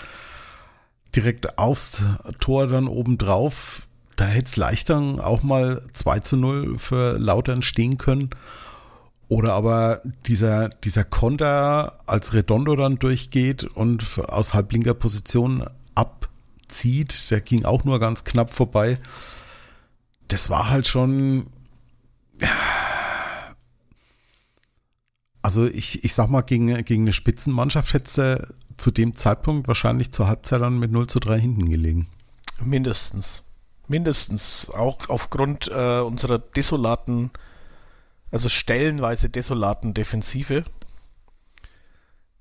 direkt 1.16 1.58
aufs 1.58 2.02
Tor 2.40 2.66
dann 2.66 2.88
obendrauf. 2.88 3.88
Da 4.16 4.26
hätte 4.26 4.48
es 4.48 4.56
leichter 4.56 5.00
auch 5.24 5.42
mal 5.42 5.82
2 5.92 6.18
zu 6.20 6.36
0 6.36 6.78
für 6.78 7.18
Lautern 7.18 7.62
stehen 7.62 7.96
können. 7.96 8.30
Oder 9.28 9.54
aber 9.54 10.02
dieser, 10.26 10.68
dieser 10.68 11.04
Konter, 11.04 12.00
als 12.06 12.34
Redondo 12.34 12.76
dann 12.76 12.98
durchgeht 12.98 13.64
und 13.64 14.20
aus 14.28 14.52
halblinker 14.52 14.94
Position 14.94 15.64
abzieht, 16.64 17.30
der 17.30 17.40
ging 17.40 17.64
auch 17.64 17.84
nur 17.84 17.98
ganz 17.98 18.24
knapp 18.24 18.52
vorbei. 18.52 18.98
Das 20.28 20.50
war 20.50 20.70
halt 20.70 20.86
schon. 20.86 21.46
Also 25.42 25.66
ich, 25.66 26.04
ich 26.04 26.14
sag 26.14 26.30
mal, 26.30 26.40
gegen, 26.40 26.84
gegen 26.84 27.02
eine 27.02 27.12
Spitzenmannschaft 27.12 27.92
hätte 27.92 28.48
du 28.48 28.54
zu 28.78 28.90
dem 28.90 29.14
Zeitpunkt 29.14 29.68
wahrscheinlich 29.68 30.10
zur 30.10 30.26
Halbzeit 30.26 30.62
dann 30.62 30.78
mit 30.78 30.90
0 30.90 31.06
zu 31.06 31.20
3 31.20 31.38
hinten 31.38 31.68
gelegen. 31.68 32.08
Mindestens. 32.60 33.42
Mindestens. 33.86 34.70
Auch 34.70 35.10
aufgrund 35.10 35.68
äh, 35.68 36.00
unserer 36.00 36.38
desolaten, 36.38 37.30
also 38.32 38.48
stellenweise 38.48 39.28
desolaten 39.28 39.92
Defensive. 39.92 40.64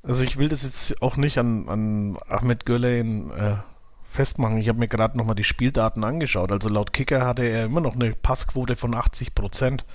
Also 0.01 0.23
ich 0.23 0.37
will 0.37 0.47
das 0.47 0.63
jetzt 0.63 1.01
auch 1.01 1.17
nicht 1.17 1.37
an, 1.37 1.67
an 1.67 2.17
Ahmed 2.27 2.65
Gürlein 2.65 3.31
äh, 3.31 3.57
festmachen. 4.13 4.57
Ich 4.57 4.69
habe 4.69 4.79
mir 4.79 4.87
gerade 4.87 5.17
nochmal 5.17 5.35
die 5.35 5.43
Spieldaten 5.43 6.03
angeschaut. 6.03 6.51
Also 6.51 6.69
laut 6.69 6.93
Kicker 6.93 7.25
hatte 7.25 7.43
er 7.43 7.65
immer 7.65 7.81
noch 7.81 7.95
eine 7.95 8.13
Passquote 8.13 8.75
von 8.75 8.93
80 8.93 9.35
Prozent. 9.35 9.85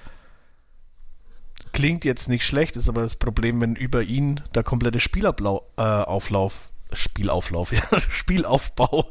Klingt 1.72 2.04
jetzt 2.04 2.28
nicht 2.28 2.44
schlecht, 2.44 2.76
ist 2.76 2.88
aber 2.88 3.02
das 3.02 3.16
Problem, 3.16 3.60
wenn 3.60 3.76
über 3.76 4.02
ihn 4.02 4.40
der 4.54 4.64
komplette 4.64 5.00
Spielauflauf, 5.00 5.62
äh, 5.76 6.96
Spielauflauf, 6.96 7.72
ja, 7.72 7.82
Spielaufbau 7.98 9.08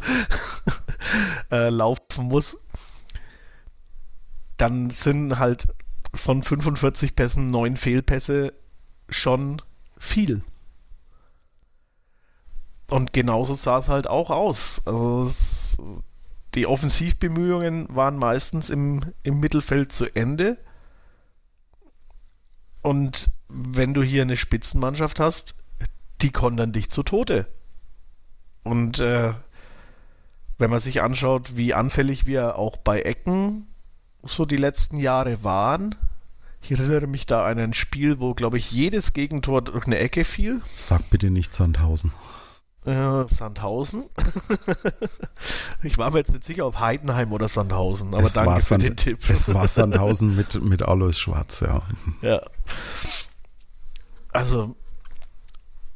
äh, 1.52 1.70
laufen 1.70 2.26
muss, 2.26 2.58
dann 4.58 4.89
sind 4.89 5.39
halt 5.39 5.67
von 6.13 6.43
45 6.43 7.15
Pässen 7.15 7.48
neun 7.48 7.78
Fehlpässe 7.78 8.54
schon 9.10 9.62
viel. 9.98 10.41
Und 12.89 13.13
genauso 13.13 13.56
sah 13.56 13.80
es 13.80 13.88
halt 13.88 14.08
auch 14.08 14.30
aus. 14.30 14.82
Also 14.86 15.23
es, 15.23 15.78
die 16.56 16.67
Offensivbemühungen 16.67 17.88
waren 17.93 18.17
meistens 18.17 18.69
im, 18.69 19.02
im 19.23 19.39
Mittelfeld 19.39 19.91
zu 19.91 20.06
Ende. 20.15 20.58
Und 22.82 23.30
wenn 23.50 23.93
du 23.93 24.04
hier 24.04 24.21
eine 24.21 24.38
Spitzenmannschaft 24.38 25.19
hast, 25.19 25.56
die 26.21 26.32
kontern 26.32 26.71
dich 26.71 26.89
zu 26.89 27.04
Tode. 27.04 27.47
Und 28.63 29.00
äh, 29.00 29.34
wenn 30.58 30.69
man 30.69 30.80
sich 30.80 31.02
anschaut, 31.02 31.58
wie 31.58 31.73
anfällig 31.73 32.26
wir 32.26 32.58
auch 32.58 32.78
bei 32.78 33.02
Ecken 33.02 33.67
so 34.23 34.45
die 34.45 34.58
letzten 34.58 34.97
Jahre 34.97 35.43
waren, 35.43 35.93
ich 36.62 36.71
erinnere 36.71 37.08
mich 37.08 37.26
da 37.26 37.45
an 37.45 37.60
ein 37.60 37.73
Spiel, 37.73 38.19
wo, 38.19 38.34
glaube 38.34 38.58
ich, 38.58 38.71
jedes 38.71 39.13
Gegentor 39.13 39.62
durch 39.62 39.86
eine 39.86 40.00
Ecke 40.00 40.23
fiel. 40.23 40.62
Sag 40.63 41.10
bitte 41.10 41.30
nicht 41.30 41.54
Sandhausen. 41.54 42.12
Äh, 42.88 43.28
Sandhausen. 43.28 44.06
ich 45.84 45.97
war 45.97 46.12
mir 46.12 46.19
jetzt 46.19 46.32
nicht 46.32 46.45
sicher, 46.45 46.65
ob 46.65 46.80
Heidenheim 46.80 47.34
oder 47.34 47.50
Sandhausen, 47.50 48.15
aber 48.15 48.23
es 48.23 48.32
danke 48.32 48.56
für 48.56 48.62
Sand, 48.62 48.84
den 48.84 48.95
Tipp. 48.95 49.19
Es 49.30 49.54
war 49.54 49.67
Sandhausen 49.67 50.38
mit, 50.38 50.63
mit 50.63 50.82
Alois 50.84 51.12
Schwarz, 51.12 51.60
ja. 51.60 51.82
Ja. 52.21 52.41
Also, 54.32 54.78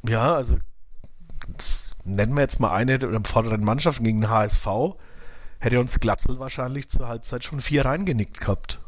ja, 0.05 0.35
also 0.35 0.57
nennen 2.03 2.33
wir 2.33 2.41
jetzt 2.41 2.59
mal 2.59 2.73
eine 2.73 2.99
der 2.99 3.21
vorderen 3.23 3.63
Mannschaften 3.63 4.03
gegen 4.03 4.19
den 4.19 4.29
HSV. 4.29 4.67
hätte 5.59 5.79
uns 5.79 5.97
Glatzel 5.97 6.39
wahrscheinlich 6.39 6.89
zur 6.89 7.07
Halbzeit 7.07 7.45
schon 7.45 7.61
vier 7.61 7.85
reingenickt 7.85 8.41
gehabt. 8.41 8.81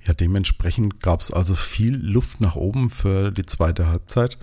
Ja, 0.00 0.14
dementsprechend 0.14 1.00
gab 1.00 1.20
es 1.20 1.30
also 1.30 1.54
viel 1.54 1.94
Luft 1.94 2.40
nach 2.40 2.56
oben 2.56 2.88
für 2.88 3.30
die 3.32 3.44
zweite 3.44 3.88
Halbzeit. 3.88 4.38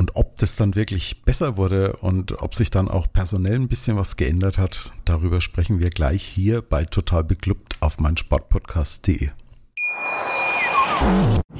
Und 0.00 0.16
ob 0.16 0.38
das 0.38 0.56
dann 0.56 0.76
wirklich 0.76 1.24
besser 1.24 1.58
wurde 1.58 1.92
und 1.96 2.40
ob 2.40 2.54
sich 2.54 2.70
dann 2.70 2.88
auch 2.88 3.06
personell 3.12 3.56
ein 3.56 3.68
bisschen 3.68 3.98
was 3.98 4.16
geändert 4.16 4.56
hat, 4.56 4.94
darüber 5.04 5.42
sprechen 5.42 5.78
wir 5.78 5.90
gleich 5.90 6.24
hier 6.24 6.62
bei 6.62 6.86
Total 6.86 7.22
Beklubbt 7.22 7.76
auf 7.80 7.98
meinsportpodcast.de. 7.98 9.28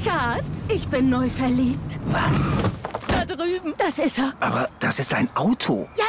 Schatz, 0.02 0.68
ich 0.74 0.88
bin 0.88 1.10
neu 1.10 1.28
verliebt. 1.28 2.00
Was? 2.06 2.50
Da 3.08 3.26
drüben. 3.26 3.74
Das 3.76 3.98
ist 3.98 4.18
er. 4.18 4.32
Aber 4.40 4.70
das 4.78 5.00
ist 5.00 5.12
ein 5.12 5.28
Auto. 5.36 5.86
Ja, 5.98 6.06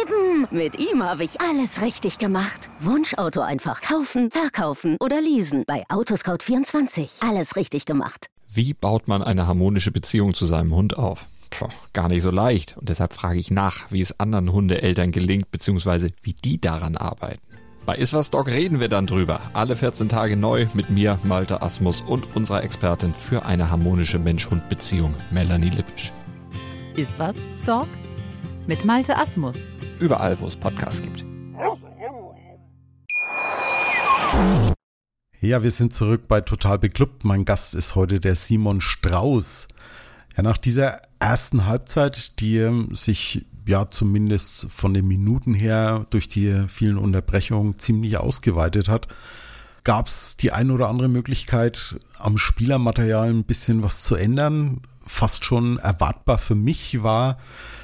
eben. 0.00 0.48
Mit 0.50 0.78
ihm 0.78 1.02
habe 1.02 1.24
ich 1.24 1.38
alles 1.42 1.82
richtig 1.82 2.16
gemacht. 2.16 2.70
Wunschauto 2.80 3.42
einfach 3.42 3.82
kaufen, 3.82 4.30
verkaufen 4.30 4.96
oder 5.00 5.20
leasen. 5.20 5.64
Bei 5.66 5.84
Autoscout24. 5.90 7.28
Alles 7.28 7.56
richtig 7.56 7.84
gemacht. 7.84 8.28
Wie 8.48 8.72
baut 8.72 9.06
man 9.06 9.22
eine 9.22 9.46
harmonische 9.46 9.90
Beziehung 9.90 10.32
zu 10.32 10.46
seinem 10.46 10.74
Hund 10.74 10.96
auf? 10.96 11.26
Puh, 11.56 11.68
gar 11.92 12.08
nicht 12.08 12.22
so 12.22 12.30
leicht. 12.30 12.76
Und 12.76 12.88
deshalb 12.88 13.12
frage 13.12 13.38
ich 13.38 13.50
nach, 13.50 13.92
wie 13.92 14.00
es 14.00 14.18
anderen 14.18 14.52
Hundeeltern 14.52 15.12
gelingt, 15.12 15.52
beziehungsweise 15.52 16.08
wie 16.22 16.34
die 16.34 16.60
daran 16.60 16.96
arbeiten. 16.96 17.40
Bei 17.86 17.94
Iswas 17.94 18.30
Dog 18.30 18.48
reden 18.48 18.80
wir 18.80 18.88
dann 18.88 19.06
drüber. 19.06 19.40
Alle 19.52 19.76
14 19.76 20.08
Tage 20.08 20.36
neu 20.36 20.66
mit 20.74 20.90
mir, 20.90 21.18
Malte 21.22 21.62
Asmus 21.62 22.00
und 22.00 22.34
unserer 22.34 22.64
Expertin 22.64 23.14
für 23.14 23.44
eine 23.44 23.70
harmonische 23.70 24.18
Mensch-Hund-Beziehung, 24.18 25.14
Melanie 25.30 25.70
Lippisch. 25.70 26.12
Iswas 26.96 27.36
Dog 27.66 27.88
mit 28.66 28.84
Malte 28.84 29.16
Asmus. 29.16 29.56
Überall, 30.00 30.40
wo 30.40 30.46
es 30.46 30.56
Podcasts 30.56 31.02
gibt. 31.02 31.24
Ja, 35.40 35.62
wir 35.62 35.70
sind 35.70 35.92
zurück 35.92 36.26
bei 36.26 36.40
Total 36.40 36.78
Beklubbt. 36.78 37.24
Mein 37.24 37.44
Gast 37.44 37.74
ist 37.74 37.94
heute 37.94 38.18
der 38.18 38.34
Simon 38.34 38.80
Strauß. 38.80 39.68
Ja, 40.36 40.42
nach 40.42 40.58
dieser 40.58 41.00
ersten 41.20 41.66
Halbzeit, 41.66 42.40
die 42.40 42.86
sich 42.90 43.46
ja 43.66 43.88
zumindest 43.88 44.66
von 44.70 44.92
den 44.92 45.06
Minuten 45.06 45.54
her 45.54 46.06
durch 46.10 46.28
die 46.28 46.64
vielen 46.68 46.98
Unterbrechungen 46.98 47.78
ziemlich 47.78 48.18
ausgeweitet 48.18 48.88
hat, 48.88 49.08
gab 49.84 50.08
es 50.08 50.36
die 50.36 50.50
ein 50.50 50.70
oder 50.70 50.88
andere 50.88 51.08
Möglichkeit, 51.08 51.98
am 52.18 52.38
Spielermaterial 52.38 53.28
ein 53.28 53.44
bisschen 53.44 53.82
was 53.82 54.02
zu 54.02 54.16
ändern. 54.16 54.80
Fast 55.06 55.44
schon 55.44 55.78
erwartbar 55.78 56.38
für 56.38 56.54
mich 56.54 57.02
war, 57.02 57.38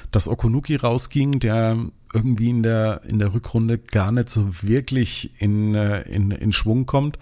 dass 0.09 0.27
Okunuki 0.27 0.75
rausging, 0.75 1.39
der 1.39 1.77
irgendwie 2.13 2.49
in 2.49 2.63
der, 2.63 3.01
in 3.05 3.19
der 3.19 3.33
Rückrunde 3.33 3.77
gar 3.77 4.11
nicht 4.11 4.29
so 4.29 4.49
wirklich 4.61 5.41
in, 5.41 5.75
äh, 5.75 6.01
in, 6.01 6.31
in 6.31 6.51
Schwung 6.51 6.85
kommt. 6.85 7.17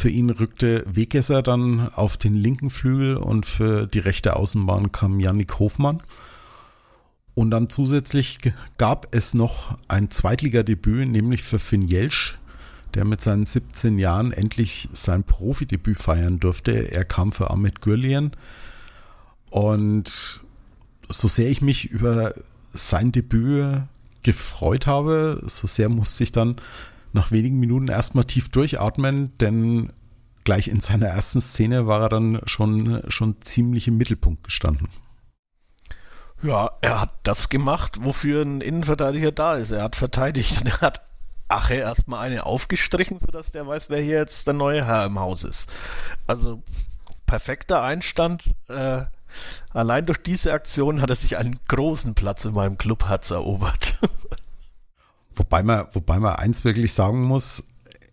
Für 0.00 0.08
ihn 0.08 0.30
rückte 0.30 0.82
Wegesser 0.86 1.42
dann 1.42 1.90
auf 1.90 2.16
den 2.16 2.32
linken 2.32 2.70
Flügel 2.70 3.18
und 3.18 3.44
für 3.44 3.86
die 3.86 3.98
rechte 3.98 4.34
Außenbahn 4.34 4.92
kam 4.92 5.20
Yannick 5.20 5.58
Hofmann. 5.58 6.02
Und 7.34 7.50
dann 7.50 7.68
zusätzlich 7.68 8.38
gab 8.78 9.14
es 9.14 9.34
noch 9.34 9.76
ein 9.88 10.08
Zweitligadebüt, 10.08 11.10
nämlich 11.10 11.42
für 11.42 11.58
Finn 11.58 11.82
Jelsch, 11.82 12.38
der 12.94 13.04
mit 13.04 13.20
seinen 13.20 13.44
17 13.44 13.98
Jahren 13.98 14.32
endlich 14.32 14.88
sein 14.94 15.22
Profidebüt 15.22 15.98
feiern 15.98 16.40
durfte. 16.40 16.90
Er 16.90 17.04
kam 17.04 17.30
für 17.30 17.50
Ahmed 17.50 17.82
Gürlien. 17.82 18.30
Und 19.50 20.40
so 21.10 21.28
sehr 21.28 21.50
ich 21.50 21.60
mich 21.60 21.90
über 21.90 22.32
sein 22.70 23.12
Debüt 23.12 23.82
gefreut 24.22 24.86
habe, 24.86 25.42
so 25.46 25.66
sehr 25.66 25.90
musste 25.90 26.24
ich 26.24 26.32
dann 26.32 26.56
nach 27.12 27.30
wenigen 27.30 27.58
Minuten 27.58 27.88
erstmal 27.88 28.24
tief 28.24 28.48
durchatmen, 28.48 29.36
denn 29.38 29.92
gleich 30.44 30.68
in 30.68 30.80
seiner 30.80 31.06
ersten 31.06 31.40
Szene 31.40 31.86
war 31.86 32.02
er 32.02 32.08
dann 32.08 32.40
schon, 32.44 33.02
schon 33.08 33.40
ziemlich 33.42 33.88
im 33.88 33.96
Mittelpunkt 33.96 34.44
gestanden. 34.44 34.88
Ja, 36.42 36.70
er 36.80 37.00
hat 37.02 37.12
das 37.22 37.50
gemacht, 37.50 37.98
wofür 38.02 38.42
ein 38.42 38.60
Innenverteidiger 38.62 39.30
da 39.30 39.54
ist. 39.56 39.72
Er 39.72 39.82
hat 39.82 39.96
verteidigt 39.96 40.60
und 40.60 40.68
er 40.68 40.80
hat 40.80 41.02
Ache 41.48 41.74
erstmal 41.74 42.20
eine 42.20 42.46
aufgestrichen, 42.46 43.18
sodass 43.18 43.52
der 43.52 43.66
weiß, 43.66 43.90
wer 43.90 44.00
hier 44.00 44.18
jetzt 44.18 44.46
der 44.46 44.54
neue 44.54 44.84
Herr 44.86 45.06
im 45.06 45.18
Haus 45.18 45.44
ist. 45.44 45.70
Also 46.26 46.62
perfekter 47.26 47.82
Einstand. 47.82 48.44
Äh, 48.68 49.02
allein 49.72 50.06
durch 50.06 50.22
diese 50.22 50.52
Aktion 50.52 51.02
hat 51.02 51.10
er 51.10 51.16
sich 51.16 51.36
einen 51.36 51.58
großen 51.68 52.14
Platz 52.14 52.44
in 52.44 52.54
meinem 52.54 52.78
Clubherz 52.78 53.30
erobert. 53.30 53.98
Wobei 55.34 55.62
man, 55.62 55.86
wobei 55.92 56.18
man 56.18 56.36
eins 56.36 56.64
wirklich 56.64 56.92
sagen 56.92 57.22
muss, 57.22 57.62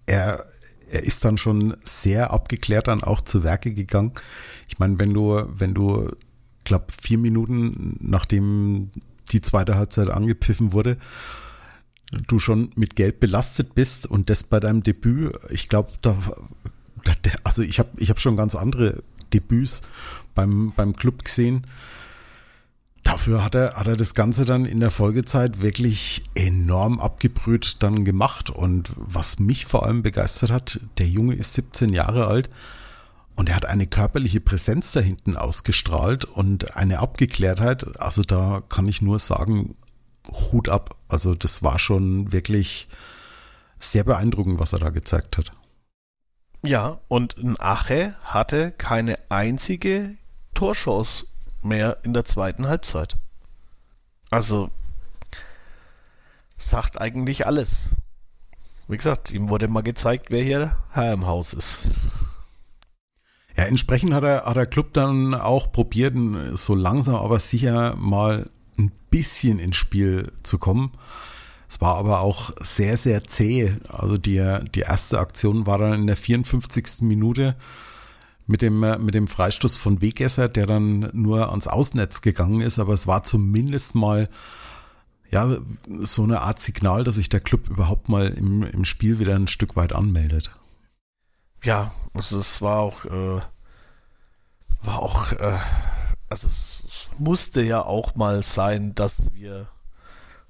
er, 0.06 0.46
er 0.90 1.04
ist 1.04 1.26
dann 1.26 1.38
schon 1.38 1.76
sehr 1.82 2.32
abgeklärt 2.32 2.88
dann 2.88 3.04
auch 3.04 3.22
zu 3.22 3.44
Werke 3.44 3.74
gegangen. 3.74 4.14
Ich 4.68 4.80
meine, 4.80 5.00
wenn 5.00 5.14
du, 5.14 5.44
wenn 5.48 5.74
du, 5.74 6.12
glaub, 6.64 6.92
vier 6.92 7.18
Minuten 7.18 7.98
nachdem 8.00 8.92
die 9.32 9.42
zweite 9.42 9.76
Halbzeit 9.76 10.10
angepfiffen 10.10 10.72
wurde, 10.72 10.98
du 12.12 12.40
schon 12.40 12.72
mit 12.76 12.96
Gelb 12.96 13.20
belastet 13.20 13.76
bist 13.76 14.08
und 14.08 14.30
das 14.30 14.44
bei 14.44 14.60
deinem 14.60 14.84
Debüt, 14.84 15.38
ich 15.50 15.68
glaube, 15.68 15.92
da, 16.02 16.18
also 17.44 17.62
ich 17.62 17.80
habe 17.80 17.90
ich 17.98 18.10
hab 18.10 18.20
schon 18.20 18.38
ganz 18.38 18.56
andere 18.56 19.04
Debüts 19.34 19.82
beim, 20.34 20.72
beim 20.76 20.96
Club 20.96 21.26
gesehen 21.26 21.68
dafür 23.08 23.44
hat 23.44 23.56
er, 23.56 23.76
hat 23.76 23.88
er 23.88 23.96
das 23.96 24.14
Ganze 24.14 24.46
dann 24.46 24.66
in 24.66 24.80
der 24.80 24.92
Folgezeit 24.92 25.62
wirklich 25.62 26.24
enorm 26.36 27.00
abgebrüht 27.00 27.78
dann 27.80 28.04
gemacht. 28.04 28.50
Und 28.50 28.92
was 28.96 29.40
mich 29.40 29.66
vor 29.66 29.86
allem 29.86 30.04
begeistert 30.04 30.52
hat, 30.52 30.80
der 30.98 31.08
Junge 31.08 31.34
ist 31.34 31.54
17 31.54 31.94
Jahre 31.94 32.28
alt 32.28 32.50
und 33.36 33.50
er 33.50 33.56
hat 33.56 33.66
eine 33.66 33.88
körperliche 33.88 34.42
Präsenz 34.42 34.92
da 34.92 35.00
hinten 35.00 35.38
ausgestrahlt 35.38 36.26
und 36.26 36.76
eine 36.76 37.00
Abgeklärtheit. 37.00 38.00
Also 38.00 38.24
da 38.24 38.62
kann 38.68 38.88
ich 38.88 39.02
nur 39.02 39.20
sagen, 39.20 39.76
Hut 40.28 40.68
ab. 40.68 40.96
Also 41.08 41.34
das 41.34 41.64
war 41.64 41.80
schon 41.80 42.32
wirklich 42.34 42.90
sehr 43.78 44.04
beeindruckend, 44.04 44.60
was 44.60 44.74
er 44.74 44.80
da 44.80 44.90
gezeigt 44.90 45.38
hat. 45.38 45.54
Ja, 46.64 47.00
und 47.08 47.38
ein 47.38 47.56
Ache 47.60 48.16
hatte 48.24 48.72
keine 48.72 49.18
einzige 49.30 50.16
Torchance 50.54 51.26
mehr 51.62 51.98
in 52.04 52.14
der 52.14 52.26
zweiten 52.26 52.68
Halbzeit. 52.68 53.18
Also 54.30 54.70
sagt 56.58 57.00
eigentlich 57.00 57.46
alles. 57.46 57.92
Wie 58.88 58.98
gesagt, 58.98 59.32
ihm 59.32 59.50
wurde 59.50 59.68
mal 59.68 59.84
gezeigt, 59.84 60.28
wer 60.30 60.44
hier 60.44 60.78
Herr 60.92 61.14
im 61.14 61.28
Haus 61.28 61.54
ist. 61.54 61.88
Ja, 63.56 63.64
entsprechend 63.64 64.14
hat 64.14 64.24
er, 64.24 64.54
der 64.54 64.66
Club 64.66 64.94
dann 64.94 65.34
auch 65.34 65.72
probiert, 65.72 66.16
so 66.54 66.76
langsam 66.76 67.16
aber 67.16 67.40
sicher 67.40 67.96
mal 67.96 68.50
ein 68.78 68.92
bisschen 69.10 69.60
ins 69.60 69.78
Spiel 69.78 70.32
zu 70.44 70.58
kommen. 70.58 70.92
Es 71.68 71.82
war 71.82 71.96
aber 71.96 72.22
auch 72.22 72.52
sehr, 72.62 72.96
sehr 72.98 73.26
zäh. 73.26 73.76
Also 73.90 74.18
die, 74.18 74.60
die 74.74 74.82
erste 74.82 75.20
Aktion 75.20 75.66
war 75.68 75.80
dann 75.80 75.94
in 75.94 76.08
der 76.08 76.16
54. 76.16 77.02
Minute 77.02 77.56
mit 78.48 78.62
dem, 78.62 78.82
äh, 78.84 78.98
mit 78.98 79.14
dem 79.14 79.28
Freistoß 79.28 79.76
von 79.76 80.02
Wegesser, 80.02 80.50
der 80.50 80.66
dann 80.66 81.10
nur 81.14 81.50
ans 81.50 81.68
Ausnetz 81.68 82.22
gegangen 82.22 82.62
ist, 82.62 82.80
aber 82.80 82.94
es 82.94 83.06
war 83.06 83.24
zumindest 83.24 83.94
mal 83.94 84.30
ja, 85.30 85.58
so 85.88 86.24
eine 86.24 86.42
Art 86.42 86.60
Signal, 86.60 87.04
dass 87.04 87.16
sich 87.16 87.28
der 87.30 87.42
Club 87.42 87.70
überhaupt 87.70 88.08
mal 88.08 88.28
im, 88.30 88.64
im 88.64 88.86
Spiel 88.86 89.20
wieder 89.20 89.36
ein 89.36 89.48
Stück 89.48 89.76
weit 89.76 89.94
anmeldet. 89.94 90.52
Ja, 91.64 91.92
also 92.14 92.40
es 92.40 92.62
war 92.62 92.80
auch, 92.80 93.06
äh, 93.06 93.42
war 94.84 95.00
auch, 95.00 95.32
äh, 95.34 95.58
also 96.30 96.48
es, 96.48 96.84
es 96.88 97.20
musste 97.20 97.62
ja 97.62 97.82
auch 97.84 98.16
mal 98.16 98.42
sein, 98.44 98.96
dass 98.96 99.34
wir 99.34 99.68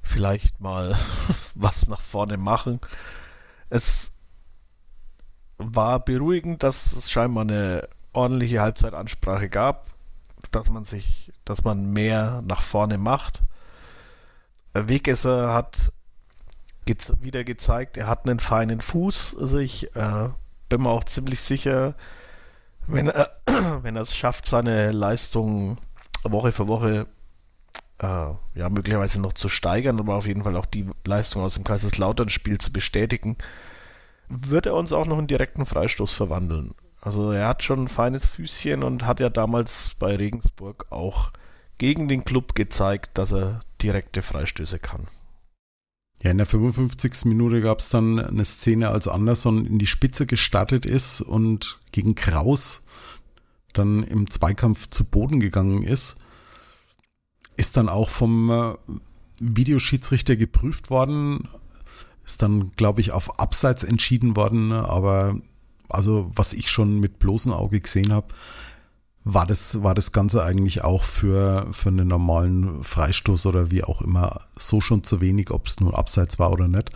vielleicht 0.04 0.60
mal 0.60 0.96
was 1.56 1.88
nach 1.88 2.02
vorne 2.02 2.38
machen. 2.38 2.80
Es 3.70 4.12
war 5.58 6.04
beruhigend, 6.04 6.64
dass 6.64 6.94
es 6.94 7.10
scheinbar 7.10 7.44
eine 7.44 7.88
ordentliche 8.14 8.62
Halbzeitansprache 8.62 9.50
gab, 9.50 9.88
dass 10.52 10.70
man 10.70 10.86
sich, 10.86 11.32
dass 11.46 11.64
man 11.64 11.92
mehr 11.92 12.44
nach 12.46 12.62
vorne 12.62 12.98
macht. 12.98 13.42
Wegesser 14.74 15.54
hat 15.54 15.92
wieder 17.20 17.44
gezeigt, 17.44 17.98
er 17.98 18.08
hat 18.08 18.28
einen 18.28 18.40
feinen 18.40 18.80
Fuß. 18.80 19.36
Also 19.40 19.58
ich 19.58 19.94
äh, 19.96 20.30
bin 20.70 20.82
mir 20.82 20.90
auch 20.90 21.04
ziemlich 21.04 21.42
sicher, 21.42 21.96
wenn 22.86 23.10
er, 23.10 23.32
wenn 23.82 23.96
er 23.96 24.04
es 24.04 24.16
schafft, 24.16 24.46
seine 24.46 24.92
Leistung 24.92 25.78
Woche 26.24 26.52
für 26.52 26.68
Woche 26.68 27.08
äh, 28.00 28.06
ja 28.06 28.70
möglicherweise 28.70 29.20
noch 29.20 29.34
zu 29.34 29.50
steigern, 29.50 30.00
aber 30.00 30.16
auf 30.16 30.28
jeden 30.28 30.44
Fall 30.44 30.56
auch 30.56 30.66
die 30.66 30.90
Leistung 31.06 31.44
aus 31.44 31.56
dem 31.56 31.64
Kaiserslautern-Spiel 31.64 32.58
zu 32.58 32.72
bestätigen, 32.72 33.38
wird 34.30 34.66
er 34.66 34.76
uns 34.76 34.94
auch 34.94 35.06
noch 35.06 35.18
einen 35.18 35.28
direkten 35.28 35.66
Freistoß 35.66 36.14
verwandeln. 36.14 36.74
Also 37.02 37.32
er 37.32 37.48
hat 37.48 37.64
schon 37.64 37.84
ein 37.84 37.88
feines 37.88 38.26
Füßchen 38.26 38.84
und 38.84 39.06
hat 39.06 39.20
ja 39.20 39.30
damals 39.30 39.96
bei 39.98 40.16
Regensburg 40.16 40.88
auch 40.90 41.32
gegen 41.78 42.08
den 42.08 42.26
Club 42.26 42.56
gezeigt, 42.56 43.18
dass 43.18 43.32
er 43.32 43.62
direkte 43.82 44.22
Freistöße 44.22 44.80
kann. 44.80 45.08
Ja, 46.24 46.32
in 46.32 46.38
der 46.38 46.48
55. 46.48 47.26
Minute 47.26 47.62
gab 47.62 47.80
es 47.80 47.90
dann 47.90 48.20
eine 48.20 48.44
Szene, 48.44 48.90
als 48.90 49.08
Anderson 49.08 49.66
in 49.66 49.78
die 49.78 49.86
Spitze 49.86 50.26
gestartet 50.26 50.86
ist 50.86 51.22
und 51.22 51.78
gegen 51.92 52.16
Kraus 52.16 52.84
dann 53.74 54.02
im 54.04 54.30
Zweikampf 54.30 54.90
zu 54.90 55.06
Boden 55.06 55.40
gegangen 55.40 55.84
ist. 55.84 56.18
Ist 57.56 57.78
dann 57.78 57.90
auch 57.90 58.10
vom 58.10 58.50
äh, 58.50 58.74
Videoschiedsrichter 59.40 60.36
geprüft 60.36 60.90
worden, 60.90 61.48
ist 62.28 62.42
dann, 62.42 62.74
glaube 62.76 63.02
ich, 63.02 63.12
auf 63.14 63.40
Abseits 63.40 63.84
entschieden 63.84 64.36
worden, 64.36 64.74
aber 64.74 65.38
also 65.90 66.30
was 66.36 66.52
ich 66.52 66.70
schon 66.70 67.00
mit 67.00 67.20
bloßem 67.20 67.54
Auge 67.54 67.80
gesehen 67.80 68.12
habe, 68.12 68.28
war 69.24 69.46
das, 69.46 69.82
war 69.82 69.96
das 69.96 70.12
Ganze 70.12 70.44
eigentlich 70.44 70.84
auch 70.84 71.04
für, 71.04 71.68
für 71.72 71.90
einen 71.90 72.08
normalen 72.08 72.84
Freistoß 72.84 73.46
oder 73.46 73.72
wie 73.72 73.84
auch 73.84 74.02
immer 74.02 74.42
so 74.58 74.82
schon 74.82 75.04
zu 75.04 75.22
wenig, 75.22 75.52
ob 75.52 75.68
es 75.68 75.80
nur 75.80 75.98
Abseits 75.98 76.38
war 76.38 76.52
oder 76.52 76.68
nicht. 76.68 76.92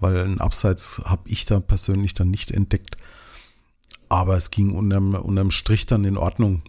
Weil 0.00 0.18
ein 0.18 0.40
Abseits 0.40 1.02
habe 1.04 1.22
ich 1.26 1.44
da 1.44 1.60
persönlich 1.60 2.14
dann 2.14 2.30
nicht 2.30 2.50
entdeckt. 2.50 2.96
Aber 4.08 4.36
es 4.36 4.50
ging 4.50 4.72
unterm, 4.72 5.14
unterm 5.14 5.50
Strich 5.50 5.86
dann 5.86 6.04
in 6.04 6.16
Ordnung. 6.16 6.62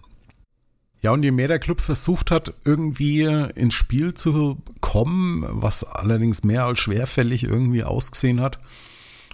Ja, 1.01 1.11
und 1.11 1.23
je 1.23 1.31
mehr 1.31 1.47
der 1.47 1.59
Club 1.59 1.81
versucht 1.81 2.31
hat, 2.31 2.53
irgendwie 2.63 3.23
ins 3.23 3.75
Spiel 3.75 4.13
zu 4.13 4.57
kommen, 4.81 5.45
was 5.47 5.83
allerdings 5.83 6.43
mehr 6.43 6.65
als 6.65 6.79
schwerfällig 6.79 7.43
irgendwie 7.43 7.83
ausgesehen 7.83 8.41
hat, 8.41 8.59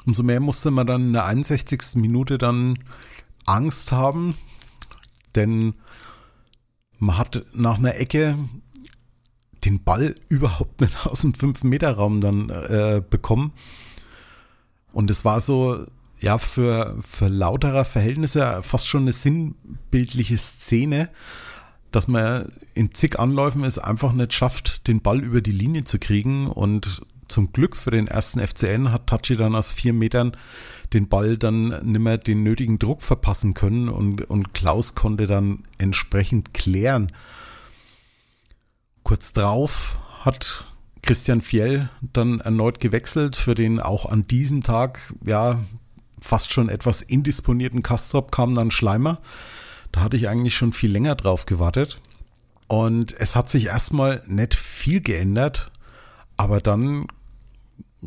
umso 0.06 0.24
mehr 0.24 0.40
musste 0.40 0.72
man 0.72 0.88
dann 0.88 1.08
in 1.08 1.14
der 1.14 1.26
61. 1.26 1.96
Minute 1.96 2.38
dann 2.38 2.78
Angst 3.46 3.92
haben, 3.92 4.36
denn 5.36 5.76
man 7.00 7.18
hat 7.18 7.46
nach 7.54 7.78
einer 7.78 7.96
Ecke 7.96 8.38
den 9.66 9.84
Ball 9.84 10.16
überhaupt 10.28 10.82
nicht 10.82 11.06
aus 11.06 11.22
dem 11.22 11.34
5-Meter-Raum 11.34 12.22
dann 12.22 12.50
äh, 12.50 13.02
bekommen. 13.08 13.54
Und 14.92 15.10
es 15.12 15.24
war 15.24 15.40
so, 15.40 15.86
ja, 16.20 16.38
für, 16.38 16.98
für 17.02 17.28
lauterer 17.28 17.86
Verhältnisse 17.86 18.62
fast 18.64 18.88
schon 18.88 19.04
eine 19.04 19.14
sinnbildliche 19.14 20.38
Szene, 20.38 21.10
dass 21.92 22.08
man 22.08 22.52
in 22.74 22.94
zig 22.94 23.20
Anläufen 23.20 23.64
es 23.64 23.80
einfach 23.80 24.14
nicht 24.14 24.34
schafft, 24.34 24.88
den 24.88 25.02
Ball 25.02 25.22
über 25.22 25.42
die 25.42 25.52
Linie 25.52 25.84
zu 25.84 26.00
kriegen. 26.00 26.48
Und 26.48 27.02
zum 27.28 27.52
Glück 27.54 27.76
für 27.76 27.92
den 27.92 28.08
ersten 28.08 28.40
FCN 28.40 28.92
hat 28.92 29.08
Tachi 29.08 29.36
dann 29.36 29.56
aus 29.56 29.74
vier 29.74 29.94
Metern 29.94 30.36
den 30.94 31.08
Ball 31.08 31.38
dann 31.38 31.68
nimmer 31.84 32.18
den 32.18 32.44
nötigen 32.44 32.80
Druck 32.80 33.02
verpassen 33.02 33.54
können 33.54 33.90
und, 33.90 34.30
und 34.30 34.54
Klaus 34.54 34.96
konnte 34.96 35.28
dann 35.28 35.64
entsprechend 35.78 36.54
klären. 36.54 37.12
Kurz 39.04 39.32
drauf 39.34 40.00
hat 40.22 40.66
Christian 41.02 41.42
Fjell 41.42 41.90
dann 42.02 42.40
erneut 42.42 42.80
gewechselt 42.80 43.36
für 43.36 43.56
den 43.56 43.80
auch 43.80 44.06
an 44.06 44.28
diesem 44.28 44.62
Tag, 44.62 45.14
ja, 45.26 45.60
fast 46.20 46.54
schon 46.54 46.70
etwas 46.70 47.02
indisponierten 47.02 47.82
Kastrop 47.82 48.32
kam 48.32 48.54
dann 48.54 48.70
Schleimer. 48.70 49.20
Da 49.92 50.02
hatte 50.02 50.18
ich 50.18 50.30
eigentlich 50.30 50.56
schon 50.56 50.74
viel 50.74 50.92
länger 50.92 51.16
drauf 51.16 51.46
gewartet. 51.46 52.02
Und 52.68 53.14
es 53.20 53.36
hat 53.36 53.50
sich 53.50 53.68
erstmal 53.68 54.24
nicht 54.28 54.56
viel 54.56 55.02
geändert, 55.02 55.72
aber 56.38 56.62
dann 56.62 57.08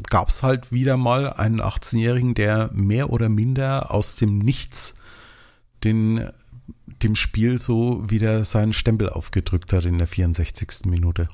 gab 0.08 0.28
es 0.28 0.42
halt 0.42 0.72
wieder 0.72 0.96
mal 0.96 1.32
einen 1.32 1.60
18-Jährigen, 1.60 2.34
der 2.34 2.70
mehr 2.72 3.10
oder 3.10 3.28
minder 3.28 3.90
aus 3.90 4.16
dem 4.16 4.38
Nichts 4.38 4.96
den, 5.84 6.30
dem 7.02 7.14
Spiel 7.14 7.60
so 7.60 8.08
wieder 8.10 8.44
seinen 8.44 8.72
Stempel 8.72 9.10
aufgedrückt 9.10 9.72
hat 9.72 9.84
in 9.84 9.98
der 9.98 10.06
64. 10.06 10.86
Minute. 10.86 11.28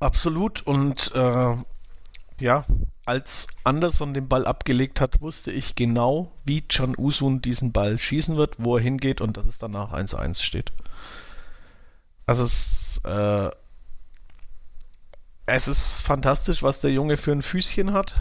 Absolut 0.00 0.62
und 0.62 1.12
äh, 1.14 1.54
ja, 2.40 2.64
als 3.04 3.46
Anderson 3.64 4.14
den 4.14 4.28
Ball 4.28 4.46
abgelegt 4.46 5.00
hat, 5.00 5.20
wusste 5.20 5.52
ich 5.52 5.74
genau, 5.74 6.32
wie 6.44 6.62
Can 6.62 6.94
Usun 6.96 7.42
diesen 7.42 7.72
Ball 7.72 7.98
schießen 7.98 8.36
wird, 8.36 8.56
wo 8.58 8.76
er 8.76 8.82
hingeht 8.82 9.20
und 9.20 9.36
dass 9.36 9.46
es 9.46 9.58
danach 9.58 9.92
1-1 9.92 10.42
steht. 10.42 10.72
Also 12.26 12.44
es 12.44 13.00
äh, 13.04 13.50
es 15.46 15.68
ist 15.68 16.02
fantastisch, 16.02 16.62
was 16.62 16.80
der 16.80 16.92
Junge 16.92 17.16
für 17.16 17.32
ein 17.32 17.42
Füßchen 17.42 17.92
hat. 17.92 18.16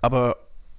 Aber 0.00 0.36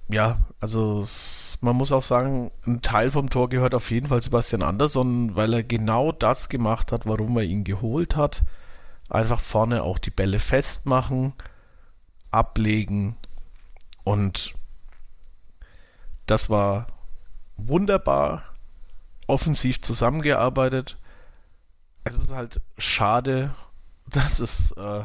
ja, 0.08 0.38
also 0.60 1.00
es, 1.00 1.58
man 1.60 1.76
muss 1.76 1.92
auch 1.92 2.02
sagen, 2.02 2.50
ein 2.66 2.82
Teil 2.82 3.10
vom 3.10 3.30
Tor 3.30 3.48
gehört 3.48 3.74
auf 3.74 3.90
jeden 3.90 4.08
Fall 4.08 4.20
Sebastian 4.20 4.62
Andersson, 4.62 5.34
weil 5.34 5.54
er 5.54 5.62
genau 5.62 6.12
das 6.12 6.48
gemacht 6.48 6.92
hat, 6.92 7.06
warum 7.06 7.36
er 7.36 7.44
ihn 7.44 7.64
geholt 7.64 8.16
hat. 8.16 8.42
Einfach 9.08 9.40
vorne 9.40 9.82
auch 9.82 9.98
die 9.98 10.10
Bälle 10.10 10.38
festmachen, 10.38 11.32
ablegen 12.34 13.16
und 14.02 14.52
das 16.26 16.50
war 16.50 16.86
wunderbar 17.56 18.42
offensiv 19.26 19.80
zusammengearbeitet. 19.80 20.96
Es 22.04 22.16
ist 22.16 22.32
halt 22.32 22.60
schade, 22.76 23.54
dass 24.06 24.40
es 24.40 24.72
äh, 24.72 25.02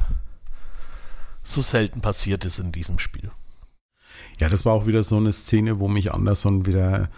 so 1.43 1.61
selten 1.61 2.01
passiert 2.01 2.45
ist 2.45 2.59
in 2.59 2.71
diesem 2.71 2.99
Spiel. 2.99 3.31
Ja, 4.39 4.49
das 4.49 4.65
war 4.65 4.73
auch 4.73 4.85
wieder 4.85 5.03
so 5.03 5.17
eine 5.17 5.31
Szene, 5.31 5.79
wo 5.79 5.87
mich 5.87 6.13
Anderson 6.13 6.65
wieder 6.65 7.09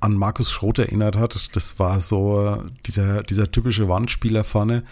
an 0.00 0.14
Markus 0.14 0.50
Schroth 0.50 0.78
erinnert 0.78 1.16
hat. 1.16 1.56
Das 1.56 1.78
war 1.78 2.00
so 2.00 2.62
dieser, 2.86 3.22
dieser 3.22 3.50
typische 3.50 3.88
Wandspieler 3.88 4.44
vorne, 4.44 4.84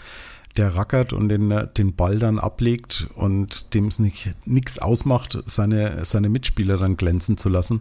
der 0.56 0.74
rackert 0.74 1.12
und 1.12 1.28
den, 1.28 1.54
den 1.76 1.94
Ball 1.94 2.18
dann 2.18 2.38
ablegt 2.38 3.06
und 3.14 3.74
dem 3.74 3.86
es 3.86 3.98
nichts 3.98 4.78
ausmacht, 4.78 5.38
seine, 5.46 6.04
seine 6.04 6.28
Mitspieler 6.28 6.76
dann 6.76 6.96
glänzen 6.96 7.36
zu 7.36 7.48
lassen. 7.48 7.80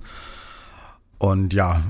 Und 1.17 1.53
ja, 1.53 1.83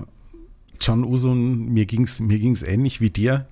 Can 0.80 1.04
Usun, 1.04 1.74
mir 1.74 1.86
ging's 1.86 2.22
mir 2.22 2.39
ging's 2.39 2.63
ähnlich 2.63 3.02
wie 3.02 3.10
dir 3.10 3.46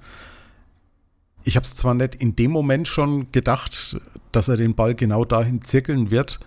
ich 1.47 1.55
habe 1.55 1.65
es 1.65 1.75
zwar 1.75 1.93
nicht 1.93 2.15
in 2.15 2.35
dem 2.35 2.51
Moment 2.51 2.89
schon 2.89 3.31
gedacht, 3.31 4.01
dass 4.33 4.49
er 4.49 4.57
den 4.57 4.75
Ball 4.75 4.95
genau 4.95 5.23
dahin 5.23 5.61
zirkeln 5.61 6.11
wird, 6.11 6.39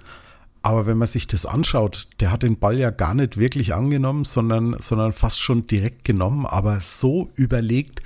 aber 0.62 0.87
wenn 0.87 0.99
man 0.99 1.09
sich 1.09 1.27
das 1.27 1.47
anschaut, 1.47 2.09
der 2.21 2.31
hat 2.31 2.43
den 2.43 2.59
Ball 2.59 2.79
ja 2.79 2.90
gar 2.90 3.14
nicht 3.14 3.38
wirklich 3.38 3.73
angenommen, 3.73 4.25
sondern, 4.25 4.77
sondern 4.79 5.14
fast 5.14 5.40
schon 5.40 5.66
direkt 5.66 6.05
genommen, 6.05 6.45
aber 6.45 6.81
so 6.81 7.31
überlegt 7.35 8.03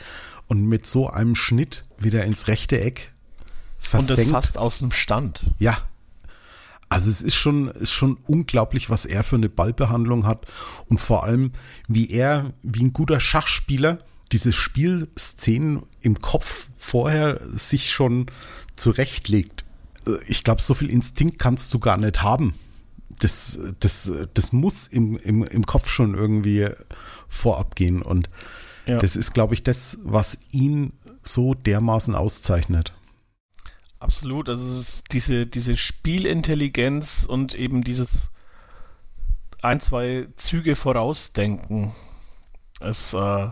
und 0.48 0.66
mit 0.66 0.86
so 0.86 1.08
einem 1.08 1.34
Schnitt 1.34 1.84
wieder 1.98 2.24
ins 2.24 2.48
rechte 2.48 2.80
Eck 2.80 3.12
versenkt. 3.78 4.10
Und 4.10 4.18
das 4.18 4.32
fast 4.32 4.58
aus 4.58 4.78
dem 4.78 4.92
Stand. 4.92 5.44
Ja. 5.58 5.78
Also 6.88 7.10
es 7.10 7.22
ist 7.22 7.34
schon, 7.34 7.68
ist 7.68 7.92
schon 7.92 8.18
unglaublich, 8.26 8.90
was 8.90 9.04
er 9.04 9.24
für 9.24 9.36
eine 9.36 9.48
Ballbehandlung 9.48 10.26
hat 10.26 10.46
und 10.86 11.00
vor 11.00 11.24
allem, 11.24 11.52
wie 11.88 12.10
er, 12.10 12.52
wie 12.62 12.84
ein 12.84 12.92
guter 12.92 13.20
Schachspieler, 13.20 13.98
diese 14.32 14.52
Spielszenen 14.52 15.82
im 16.02 16.20
Kopf 16.20 16.68
vorher 16.76 17.40
sich 17.42 17.90
schon 17.90 18.26
zurechtlegt. 18.76 19.64
Äh, 20.06 20.16
ich 20.26 20.44
glaube, 20.44 20.62
so 20.62 20.74
viel 20.74 20.90
Instinkt 20.90 21.38
kannst 21.38 21.72
du 21.72 21.78
gar 21.78 21.96
nicht 21.96 22.22
haben. 22.22 22.54
Das, 23.18 23.58
das, 23.80 24.10
das 24.34 24.52
muss 24.52 24.86
im, 24.86 25.16
im, 25.18 25.44
im 25.44 25.66
Kopf 25.66 25.88
schon 25.88 26.14
irgendwie 26.14 26.68
vorab 27.28 27.76
gehen. 27.76 28.02
Und 28.02 28.28
ja. 28.86 28.98
das 28.98 29.16
ist, 29.16 29.34
glaube 29.34 29.54
ich, 29.54 29.62
das, 29.62 29.98
was 30.02 30.38
ihn 30.52 30.92
so 31.22 31.54
dermaßen 31.54 32.14
auszeichnet. 32.14 32.92
Absolut. 33.98 34.48
Also 34.48 34.66
es 34.66 34.78
ist 34.78 35.12
diese, 35.12 35.46
diese 35.46 35.76
Spielintelligenz 35.76 37.24
und 37.24 37.54
eben 37.54 37.82
dieses 37.82 38.30
ein, 39.62 39.80
zwei 39.80 40.28
Züge 40.36 40.76
vorausdenken. 40.76 41.92
Es 42.80 43.14
äh, 43.14 43.48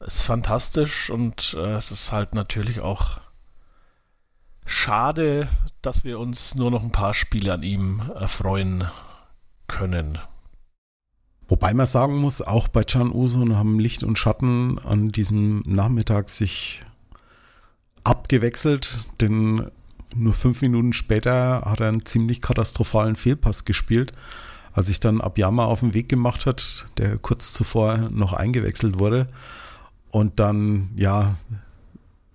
ist 0.00 0.20
fantastisch 0.22 1.08
und 1.08 1.54
äh, 1.58 1.74
es 1.74 1.90
ist 1.90 2.12
halt 2.12 2.34
natürlich 2.34 2.80
auch 2.80 3.20
schade, 4.66 5.48
dass 5.80 6.04
wir 6.04 6.18
uns 6.18 6.54
nur 6.54 6.70
noch 6.70 6.82
ein 6.82 6.92
paar 6.92 7.14
Spiele 7.14 7.54
an 7.54 7.62
ihm 7.62 8.02
erfreuen 8.14 8.84
können. 9.68 10.18
Wobei 11.48 11.74
man 11.74 11.86
sagen 11.86 12.16
muss, 12.16 12.42
auch 12.42 12.68
bei 12.68 12.82
Can 12.82 13.12
Usun 13.12 13.56
haben 13.56 13.78
Licht 13.78 14.02
und 14.02 14.18
Schatten 14.18 14.78
an 14.80 15.10
diesem 15.10 15.62
Nachmittag 15.64 16.28
sich 16.28 16.82
abgewechselt, 18.02 19.04
denn 19.20 19.70
nur 20.14 20.34
fünf 20.34 20.62
Minuten 20.62 20.92
später 20.92 21.62
hat 21.64 21.80
er 21.80 21.88
einen 21.88 22.04
ziemlich 22.04 22.40
katastrophalen 22.42 23.16
Fehlpass 23.16 23.64
gespielt. 23.64 24.12
Als 24.72 24.88
sich 24.88 25.00
dann 25.00 25.20
Abiyama 25.20 25.64
auf 25.64 25.80
den 25.80 25.94
Weg 25.94 26.08
gemacht 26.08 26.46
hat, 26.46 26.88
der 26.98 27.16
kurz 27.16 27.52
zuvor 27.52 28.08
noch 28.10 28.32
eingewechselt 28.32 28.98
wurde, 28.98 29.28
und 30.10 30.38
dann, 30.40 30.90
ja, 30.96 31.36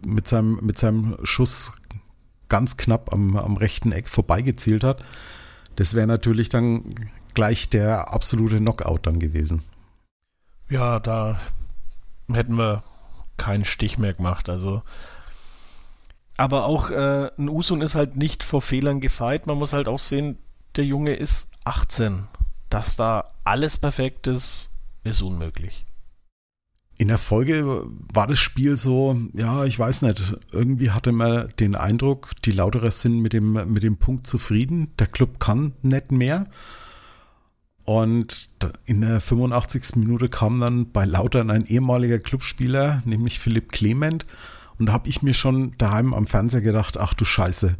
mit 0.05 0.27
seinem, 0.27 0.59
mit 0.61 0.77
seinem 0.77 1.17
Schuss 1.23 1.73
ganz 2.49 2.77
knapp 2.77 3.13
am, 3.13 3.37
am 3.37 3.57
rechten 3.57 3.91
Eck 3.91 4.09
vorbeigezielt 4.09 4.83
hat. 4.83 5.03
Das 5.75 5.93
wäre 5.93 6.07
natürlich 6.07 6.49
dann 6.49 6.83
gleich 7.33 7.69
der 7.69 8.13
absolute 8.13 8.57
Knockout 8.57 8.99
dann 9.03 9.19
gewesen. 9.19 9.63
Ja, 10.69 10.99
da 10.99 11.39
hätten 12.31 12.55
wir 12.57 12.83
keinen 13.37 13.65
Stich 13.65 13.97
mehr 13.97 14.13
gemacht. 14.13 14.49
Also 14.49 14.83
Aber 16.37 16.65
auch 16.65 16.89
äh, 16.89 17.29
ein 17.37 17.49
Usun 17.49 17.81
ist 17.81 17.95
halt 17.95 18.15
nicht 18.15 18.43
vor 18.43 18.61
Fehlern 18.61 19.01
gefeit. 19.01 19.47
Man 19.47 19.57
muss 19.57 19.73
halt 19.73 19.87
auch 19.87 19.99
sehen, 19.99 20.37
der 20.75 20.85
Junge 20.85 21.15
ist 21.15 21.49
18. 21.65 22.23
Dass 22.69 22.95
da 22.95 23.25
alles 23.43 23.77
perfekt 23.77 24.27
ist, 24.27 24.69
ist 25.03 25.21
unmöglich. 25.21 25.85
In 26.97 27.07
der 27.07 27.17
Folge 27.17 27.83
war 28.13 28.27
das 28.27 28.37
Spiel 28.37 28.77
so, 28.77 29.19
ja, 29.33 29.65
ich 29.65 29.77
weiß 29.77 30.03
nicht, 30.03 30.35
irgendwie 30.51 30.91
hatte 30.91 31.11
man 31.11 31.51
den 31.59 31.75
Eindruck, 31.75 32.29
die 32.45 32.51
Lauterer 32.51 32.91
sind 32.91 33.19
mit 33.19 33.33
dem, 33.33 33.73
mit 33.73 33.81
dem 33.81 33.97
Punkt 33.97 34.27
zufrieden. 34.27 34.93
Der 34.99 35.07
Club 35.07 35.39
kann 35.39 35.73
nicht 35.81 36.11
mehr. 36.11 36.45
Und 37.83 38.49
in 38.85 39.01
der 39.01 39.21
85. 39.21 39.95
Minute 39.95 40.29
kam 40.29 40.59
dann 40.61 40.91
bei 40.91 41.05
Lautern 41.05 41.49
ein 41.49 41.65
ehemaliger 41.65 42.19
Clubspieler, 42.19 43.01
nämlich 43.05 43.39
Philipp 43.39 43.71
Clement, 43.71 44.25
und 44.81 44.87
da 44.87 44.93
habe 44.93 45.07
ich 45.07 45.21
mir 45.21 45.35
schon 45.35 45.77
daheim 45.77 46.15
am 46.15 46.25
Fernseher 46.25 46.61
gedacht, 46.61 46.97
ach 46.97 47.13
du 47.13 47.23
Scheiße. 47.23 47.75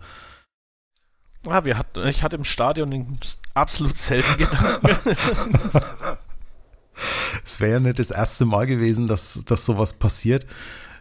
Ja, 1.47 1.65
wir 1.65 1.75
hatten, 1.75 2.05
ich 2.07 2.21
hatte 2.21 2.35
im 2.35 2.43
Stadion 2.43 2.91
den 2.91 3.17
absolut 3.55 3.97
selben 3.97 4.37
Gedanken. 4.37 5.17
es 7.43 7.59
wäre 7.59 7.71
ja 7.71 7.79
nicht 7.79 7.97
das 7.97 8.11
erste 8.11 8.45
Mal 8.45 8.67
gewesen, 8.67 9.07
dass, 9.07 9.43
dass 9.45 9.65
sowas 9.65 9.93
passiert. 9.93 10.45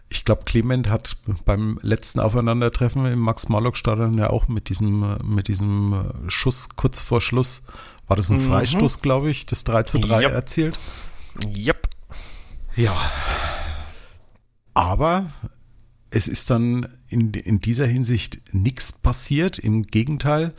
Ich 0.09 0.25
glaube, 0.25 0.43
Clement 0.45 0.89
hat 0.89 1.17
beim 1.45 1.77
letzten 1.83 2.19
Aufeinandertreffen 2.19 3.05
im 3.05 3.19
Max-Marlock-Stadion 3.19 4.17
ja 4.17 4.31
auch 4.31 4.47
mit 4.47 4.69
diesem, 4.69 5.19
mit 5.23 5.49
diesem 5.49 6.03
Schuss 6.29 6.69
kurz 6.75 6.99
vor 6.99 7.21
Schluss, 7.21 7.61
war 8.11 8.17
das 8.17 8.29
ein 8.29 8.39
mhm. 8.39 8.47
Freistoß, 8.47 9.01
glaube 9.01 9.29
ich, 9.29 9.45
das 9.45 9.63
3 9.63 9.83
zu 9.83 9.97
3 9.97 10.23
yep. 10.23 10.33
erzielt. 10.33 10.77
Yep. 11.55 11.87
Ja. 12.75 12.93
Aber 14.73 15.27
es 16.09 16.27
ist 16.27 16.49
dann 16.49 16.89
in, 17.07 17.31
in 17.31 17.61
dieser 17.61 17.87
Hinsicht 17.87 18.41
nichts 18.53 18.91
passiert. 18.91 19.59
Im 19.59 19.83
Gegenteil, 19.83 20.53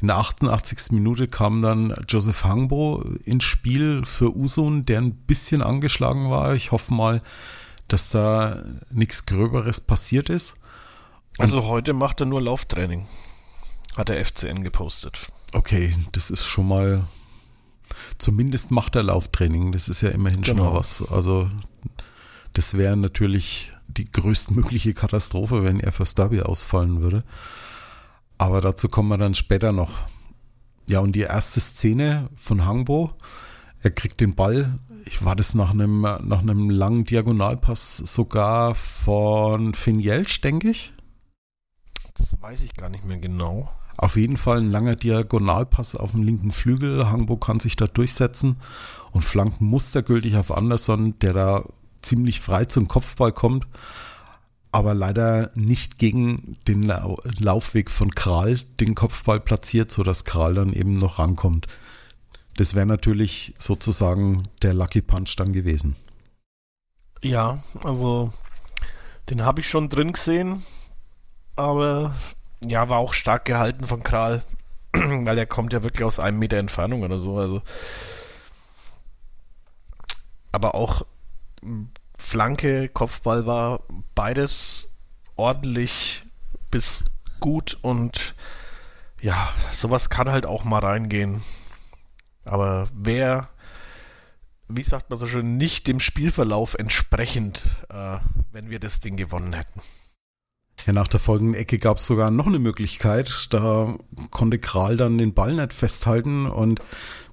in 0.00 0.06
der 0.06 0.16
88. 0.16 0.92
Minute 0.92 1.28
kam 1.28 1.60
dann 1.60 1.94
Joseph 2.08 2.42
Hangbo 2.42 3.04
ins 3.26 3.44
Spiel 3.44 4.06
für 4.06 4.34
Usun, 4.34 4.86
der 4.86 5.02
ein 5.02 5.12
bisschen 5.12 5.60
angeschlagen 5.60 6.30
war. 6.30 6.54
Ich 6.54 6.72
hoffe 6.72 6.94
mal, 6.94 7.20
dass 7.86 8.08
da 8.08 8.64
nichts 8.90 9.26
Gröberes 9.26 9.82
passiert 9.82 10.30
ist. 10.30 10.56
Und 11.36 11.42
also 11.42 11.66
heute 11.66 11.92
macht 11.92 12.20
er 12.20 12.26
nur 12.26 12.40
Lauftraining, 12.40 13.06
hat 13.94 14.08
der 14.08 14.24
FCN 14.24 14.64
gepostet. 14.64 15.18
Okay, 15.54 15.94
das 16.12 16.30
ist 16.30 16.44
schon 16.44 16.68
mal, 16.68 17.04
zumindest 18.18 18.70
macht 18.70 18.96
er 18.96 19.04
Lauftraining. 19.04 19.72
Das 19.72 19.88
ist 19.88 20.00
ja 20.00 20.10
immerhin 20.10 20.42
genau. 20.42 20.64
schon 20.64 20.72
mal 20.72 20.78
was. 20.78 21.10
Also 21.10 21.48
das 22.52 22.76
wäre 22.76 22.96
natürlich 22.96 23.72
die 23.86 24.04
größtmögliche 24.04 24.94
Katastrophe, 24.94 25.62
wenn 25.62 25.80
er 25.80 25.92
fürs 25.92 26.14
Derby 26.14 26.40
ausfallen 26.42 27.02
würde. 27.02 27.24
Aber 28.36 28.60
dazu 28.60 28.88
kommen 28.88 29.08
wir 29.10 29.18
dann 29.18 29.34
später 29.34 29.72
noch. 29.72 30.06
Ja, 30.88 31.00
und 31.00 31.12
die 31.12 31.20
erste 31.20 31.60
Szene 31.60 32.28
von 32.36 32.66
Hangbo, 32.66 33.12
er 33.80 33.90
kriegt 33.90 34.20
den 34.20 34.34
Ball. 34.34 34.78
Ich 35.06 35.24
war 35.24 35.36
das 35.36 35.54
nach 35.54 35.70
einem, 35.70 36.00
nach 36.00 36.40
einem 36.40 36.68
langen 36.68 37.04
Diagonalpass 37.04 37.98
sogar 37.98 38.74
von 38.74 39.74
Finn 39.74 40.00
Jelsch, 40.00 40.40
denke 40.40 40.70
ich. 40.70 40.92
Das 42.14 42.40
weiß 42.40 42.62
ich 42.64 42.74
gar 42.74 42.88
nicht 42.88 43.04
mehr 43.04 43.18
genau. 43.18 43.68
Auf 43.96 44.16
jeden 44.16 44.36
Fall 44.36 44.58
ein 44.58 44.70
langer 44.70 44.96
Diagonalpass 44.96 45.94
auf 45.94 46.12
dem 46.12 46.22
linken 46.22 46.50
Flügel. 46.50 47.10
Hangbo 47.10 47.36
kann 47.36 47.60
sich 47.60 47.76
da 47.76 47.86
durchsetzen 47.86 48.56
und 49.12 49.22
flanken 49.22 49.66
mustergültig 49.66 50.36
auf 50.36 50.50
Anderson, 50.50 51.18
der 51.20 51.32
da 51.32 51.64
ziemlich 52.02 52.40
frei 52.40 52.64
zum 52.64 52.88
Kopfball 52.88 53.32
kommt, 53.32 53.66
aber 54.72 54.94
leider 54.94 55.50
nicht 55.54 55.98
gegen 55.98 56.56
den 56.66 56.82
Laufweg 56.82 57.90
von 57.90 58.10
Kral 58.14 58.58
den 58.80 58.94
Kopfball 58.94 59.40
platziert, 59.40 59.90
sodass 59.90 60.24
Kral 60.24 60.54
dann 60.54 60.72
eben 60.72 60.98
noch 60.98 61.18
rankommt. 61.18 61.66
Das 62.56 62.74
wäre 62.74 62.86
natürlich 62.86 63.54
sozusagen 63.58 64.44
der 64.62 64.74
Lucky 64.74 65.02
Punch 65.02 65.34
dann 65.36 65.52
gewesen. 65.52 65.96
Ja, 67.22 67.58
also 67.82 68.32
den 69.30 69.42
habe 69.42 69.60
ich 69.60 69.68
schon 69.68 69.88
drin 69.88 70.12
gesehen, 70.12 70.62
aber 71.56 72.14
ja, 72.68 72.88
war 72.88 72.98
auch 72.98 73.14
stark 73.14 73.44
gehalten 73.44 73.86
von 73.86 74.02
Kral, 74.02 74.42
weil 74.92 75.38
er 75.38 75.46
kommt 75.46 75.72
ja 75.72 75.82
wirklich 75.82 76.04
aus 76.04 76.18
einem 76.18 76.38
Meter 76.38 76.56
Entfernung 76.58 77.02
oder 77.02 77.18
so. 77.18 77.38
Also 77.38 77.62
aber 80.54 80.76
auch 80.76 81.04
Flanke, 82.16 82.88
Kopfball 82.88 83.44
war 83.44 83.80
beides 84.14 84.94
ordentlich 85.34 86.22
bis 86.70 87.02
gut 87.40 87.76
und 87.82 88.36
ja, 89.20 89.52
sowas 89.72 90.10
kann 90.10 90.30
halt 90.30 90.46
auch 90.46 90.62
mal 90.62 90.78
reingehen. 90.78 91.42
Aber 92.44 92.88
wer, 92.94 93.48
wie 94.68 94.84
sagt 94.84 95.10
man 95.10 95.18
so 95.18 95.26
schön, 95.26 95.56
nicht 95.56 95.88
dem 95.88 95.98
Spielverlauf 95.98 96.74
entsprechend, 96.74 97.62
äh, 97.88 98.18
wenn 98.52 98.70
wir 98.70 98.78
das 98.78 99.00
Ding 99.00 99.16
gewonnen 99.16 99.54
hätten. 99.54 99.80
Ja, 100.86 100.92
nach 100.92 101.08
der 101.08 101.20
folgenden 101.20 101.54
Ecke 101.54 101.78
gab 101.78 101.96
es 101.96 102.06
sogar 102.06 102.30
noch 102.30 102.46
eine 102.46 102.58
Möglichkeit. 102.58 103.48
Da 103.50 103.96
konnte 104.30 104.58
Kral 104.58 104.96
dann 104.96 105.18
den 105.18 105.32
Ball 105.32 105.54
nicht 105.54 105.72
festhalten 105.72 106.46
und 106.46 106.82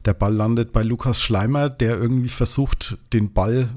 der 0.05 0.13
Ball 0.13 0.33
landet 0.33 0.71
bei 0.71 0.83
Lukas 0.83 1.21
Schleimer, 1.21 1.69
der 1.69 1.97
irgendwie 1.97 2.29
versucht, 2.29 2.97
den 3.13 3.33
Ball 3.33 3.69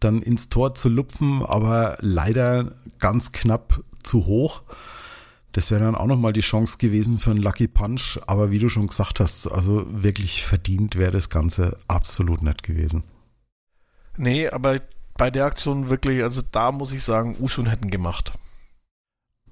dann 0.00 0.22
ins 0.22 0.48
Tor 0.50 0.74
zu 0.74 0.88
lupfen, 0.88 1.42
aber 1.44 1.96
leider 2.00 2.72
ganz 2.98 3.32
knapp 3.32 3.82
zu 4.02 4.26
hoch. 4.26 4.62
Das 5.52 5.70
wäre 5.70 5.80
dann 5.80 5.94
auch 5.94 6.06
nochmal 6.06 6.34
die 6.34 6.42
Chance 6.42 6.76
gewesen 6.76 7.18
für 7.18 7.30
einen 7.30 7.40
Lucky 7.40 7.66
Punch, 7.66 8.20
aber 8.26 8.50
wie 8.50 8.58
du 8.58 8.68
schon 8.68 8.88
gesagt 8.88 9.20
hast, 9.20 9.46
also 9.46 9.86
wirklich 9.88 10.44
verdient 10.44 10.96
wäre 10.96 11.12
das 11.12 11.30
Ganze 11.30 11.78
absolut 11.88 12.42
nicht 12.42 12.62
gewesen. 12.62 13.04
Nee, 14.18 14.48
aber 14.48 14.80
bei 15.16 15.30
der 15.30 15.46
Aktion 15.46 15.88
wirklich, 15.88 16.22
also 16.22 16.42
da 16.52 16.72
muss 16.72 16.92
ich 16.92 17.02
sagen, 17.02 17.36
Usun 17.40 17.66
hätten 17.66 17.90
gemacht. 17.90 18.32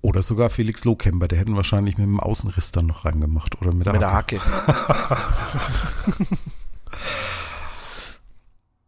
Oder 0.05 0.21
sogar 0.21 0.51
Felix 0.51 0.85
Lohkemper, 0.85 1.29
der 1.29 1.39
hätten 1.39 1.57
wahrscheinlich 1.57 1.97
mit 1.97 2.07
dem 2.07 2.21
Außenriss 2.21 2.73
dann 2.73 2.85
noch 2.85 3.07
reingemacht 3.07 3.59
oder 3.63 3.73
mit 3.73 3.87
der 3.87 3.95
mit 3.95 4.03
Hacke. 4.03 4.37
Der 4.37 4.45
Hacke. 4.45 6.27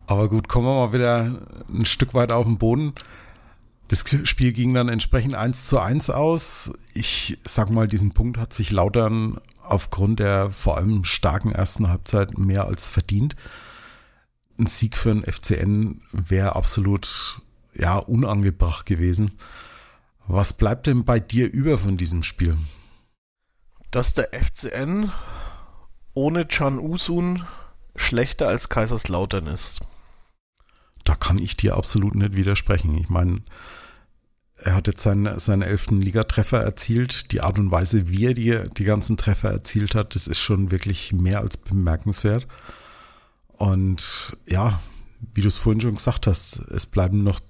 Aber 0.06 0.28
gut, 0.28 0.46
kommen 0.46 0.66
wir 0.66 0.74
mal 0.74 0.92
wieder 0.92 1.40
ein 1.72 1.86
Stück 1.86 2.12
weit 2.12 2.32
auf 2.32 2.44
den 2.44 2.58
Boden. 2.58 2.92
Das 3.88 4.04
Spiel 4.24 4.52
ging 4.52 4.74
dann 4.74 4.90
entsprechend 4.90 5.34
1 5.34 5.68
zu 5.68 5.78
1 5.78 6.10
aus. 6.10 6.70
Ich 6.92 7.38
sag 7.46 7.70
mal, 7.70 7.88
diesen 7.88 8.10
Punkt 8.10 8.36
hat 8.36 8.52
sich 8.52 8.70
Lautern 8.70 9.40
aufgrund 9.62 10.20
der 10.20 10.50
vor 10.50 10.76
allem 10.76 11.04
starken 11.04 11.50
ersten 11.50 11.88
Halbzeit 11.88 12.36
mehr 12.36 12.66
als 12.66 12.88
verdient. 12.88 13.36
Ein 14.58 14.66
Sieg 14.66 14.98
für 14.98 15.14
den 15.14 15.24
FCN 15.24 16.02
wäre 16.12 16.56
absolut 16.56 17.40
ja 17.72 17.96
unangebracht 17.96 18.84
gewesen. 18.84 19.32
Was 20.28 20.52
bleibt 20.52 20.86
denn 20.86 21.04
bei 21.04 21.20
dir 21.20 21.52
über 21.52 21.78
von 21.78 21.96
diesem 21.96 22.22
Spiel? 22.22 22.56
Dass 23.90 24.14
der 24.14 24.30
FCN 24.32 25.10
ohne 26.14 26.46
Can 26.46 26.78
Usun 26.78 27.44
schlechter 27.94 28.48
als 28.48 28.68
Kaiserslautern 28.68 29.46
ist 29.46 29.80
da 31.06 31.14
kann 31.14 31.38
ich 31.38 31.56
dir 31.56 31.76
absolut 31.76 32.14
nicht 32.14 32.36
widersprechen. 32.36 32.98
Ich 32.98 33.08
meine, 33.08 33.40
er 34.56 34.74
hat 34.74 34.88
jetzt 34.88 35.02
seinen, 35.02 35.38
seinen 35.38 35.62
elften 35.62 36.00
Ligatreffer 36.00 36.60
erzielt. 36.60 37.32
Die 37.32 37.40
Art 37.40 37.58
und 37.58 37.70
Weise, 37.70 38.08
wie 38.08 38.26
er 38.26 38.34
die, 38.34 38.58
die 38.76 38.84
ganzen 38.84 39.16
Treffer 39.16 39.50
erzielt 39.50 39.94
hat, 39.94 40.14
das 40.14 40.26
ist 40.26 40.40
schon 40.40 40.70
wirklich 40.70 41.12
mehr 41.12 41.40
als 41.40 41.56
bemerkenswert. 41.56 42.46
Und 43.52 44.36
ja, 44.46 44.80
wie 45.32 45.42
du 45.42 45.48
es 45.48 45.58
vorhin 45.58 45.80
schon 45.80 45.94
gesagt 45.94 46.26
hast, 46.26 46.58
es 46.58 46.86
bleiben 46.86 47.22
noch 47.22 47.40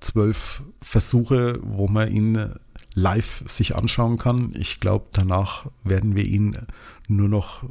zwölf 0.00 0.62
Versuche, 0.82 1.58
wo 1.62 1.88
man 1.88 2.10
ihn 2.10 2.54
live 2.94 3.42
sich 3.46 3.76
anschauen 3.76 4.18
kann. 4.18 4.52
Ich 4.56 4.80
glaube, 4.80 5.06
danach 5.12 5.66
werden 5.84 6.16
wir 6.16 6.24
ihn 6.24 6.58
nur 7.06 7.28
noch, 7.28 7.64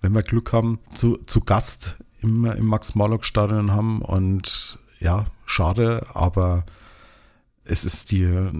wenn 0.00 0.12
wir 0.12 0.22
Glück 0.22 0.52
haben, 0.52 0.78
zu, 0.92 1.16
zu 1.18 1.40
Gast 1.40 1.96
im, 2.22 2.44
im 2.44 2.66
Max-Morlock-Stadion 2.66 3.72
haben. 3.72 4.02
Und 4.02 4.78
ja, 5.00 5.24
schade, 5.46 6.06
aber 6.14 6.64
es 7.64 7.84
ist 7.84 8.10
die, 8.12 8.50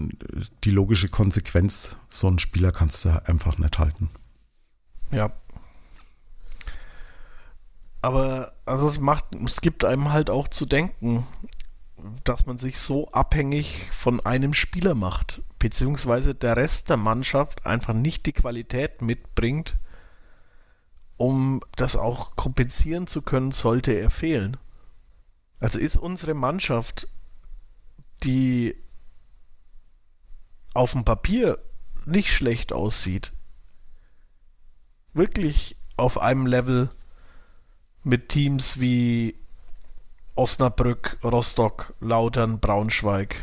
die 0.63 0.71
logische 0.71 1.09
Konsequenz. 1.09 1.97
So 2.09 2.27
einen 2.27 2.39
Spieler 2.39 2.71
kannst 2.71 3.05
du 3.05 3.09
einfach 3.27 3.57
nicht 3.57 3.77
halten. 3.77 4.09
Ja. 5.11 5.31
Aber 8.01 8.53
also 8.65 8.87
es 8.87 8.99
macht, 8.99 9.25
es 9.45 9.61
gibt 9.61 9.83
einem 9.83 10.11
halt 10.11 10.29
auch 10.29 10.47
zu 10.47 10.65
denken, 10.65 11.25
dass 12.23 12.45
man 12.45 12.57
sich 12.57 12.77
so 12.77 13.11
abhängig 13.11 13.89
von 13.91 14.19
einem 14.19 14.53
Spieler 14.53 14.95
macht, 14.95 15.41
beziehungsweise 15.59 16.35
der 16.35 16.57
Rest 16.57 16.89
der 16.89 16.97
Mannschaft 16.97 17.65
einfach 17.65 17.93
nicht 17.93 18.25
die 18.25 18.33
Qualität 18.33 19.01
mitbringt, 19.01 19.75
um 21.17 21.61
das 21.75 21.95
auch 21.95 22.35
kompensieren 22.35 23.07
zu 23.07 23.21
können, 23.21 23.51
sollte 23.51 23.93
er 23.93 24.09
fehlen. 24.09 24.57
Also 25.59 25.79
ist 25.79 25.95
unsere 25.95 26.33
Mannschaft, 26.33 27.07
die 28.23 28.75
auf 30.73 30.91
dem 30.91 31.05
Papier 31.05 31.57
nicht 32.05 32.29
schlecht 32.31 32.73
aussieht, 32.73 33.31
wirklich 35.13 35.77
auf 35.95 36.19
einem 36.19 36.45
Level 36.45 36.89
mit 38.03 38.29
Teams 38.29 38.79
wie 38.79 39.35
Osnabrück, 40.35 41.17
Rostock, 41.23 41.93
Lautern, 41.99 42.59
Braunschweig 42.59 43.35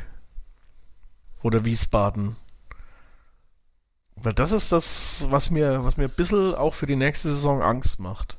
oder 1.43 1.65
Wiesbaden. 1.65 2.37
Weil 4.17 4.35
das 4.35 4.53
ist 4.53 4.71
das, 4.71 5.27
was 5.31 5.51
mir, 5.51 5.85
was 5.85 5.97
mir 5.97 6.05
ein 6.05 6.15
bisschen 6.15 6.55
auch 6.55 6.75
für 6.75 6.87
die 6.87 6.97
nächste 6.97 7.31
Saison 7.31 7.63
Angst 7.63 7.99
macht. 7.99 8.37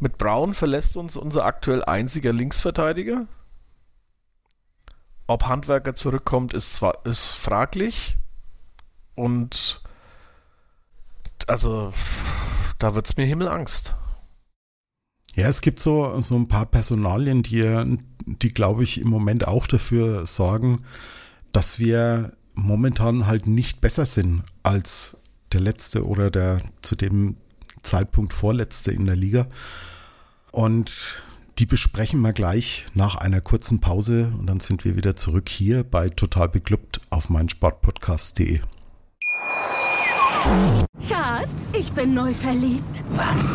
Mit 0.00 0.18
Braun 0.18 0.54
verlässt 0.54 0.96
uns 0.96 1.16
unser 1.16 1.44
aktuell 1.44 1.84
einziger 1.84 2.32
Linksverteidiger. 2.32 3.26
Ob 5.26 5.44
Handwerker 5.44 5.94
zurückkommt, 5.94 6.54
ist 6.54 6.74
zwar 6.74 7.04
ist 7.06 7.34
fraglich. 7.34 8.16
Und 9.14 9.80
also 11.46 11.92
da 12.78 12.94
wird 12.94 13.06
es 13.06 13.16
mir 13.16 13.26
Himmelangst. 13.26 13.94
Ja, 15.38 15.46
es 15.46 15.60
gibt 15.60 15.78
so, 15.78 16.20
so 16.20 16.34
ein 16.34 16.48
paar 16.48 16.66
Personalien, 16.66 17.44
die, 17.44 17.96
die 18.26 18.52
glaube 18.52 18.82
ich 18.82 19.00
im 19.00 19.06
Moment 19.06 19.46
auch 19.46 19.68
dafür 19.68 20.26
sorgen, 20.26 20.82
dass 21.52 21.78
wir 21.78 22.32
momentan 22.54 23.28
halt 23.28 23.46
nicht 23.46 23.80
besser 23.80 24.04
sind 24.04 24.42
als 24.64 25.16
der 25.52 25.60
letzte 25.60 26.04
oder 26.04 26.32
der 26.32 26.60
zu 26.82 26.96
dem 26.96 27.36
Zeitpunkt 27.82 28.34
vorletzte 28.34 28.90
in 28.90 29.06
der 29.06 29.14
Liga. 29.14 29.46
Und 30.50 31.22
die 31.60 31.66
besprechen 31.66 32.20
wir 32.20 32.32
gleich 32.32 32.86
nach 32.94 33.14
einer 33.14 33.40
kurzen 33.40 33.80
Pause 33.80 34.32
und 34.36 34.48
dann 34.48 34.58
sind 34.58 34.84
wir 34.84 34.96
wieder 34.96 35.14
zurück 35.14 35.48
hier 35.48 35.84
bei 35.84 36.08
Total 36.08 36.48
Beglückt 36.48 37.00
auf 37.10 37.30
meinsportpodcast.de. 37.30 38.58
Schatz, 41.08 41.72
ich 41.78 41.92
bin 41.92 42.14
neu 42.14 42.34
verliebt. 42.34 43.04
Was? 43.12 43.54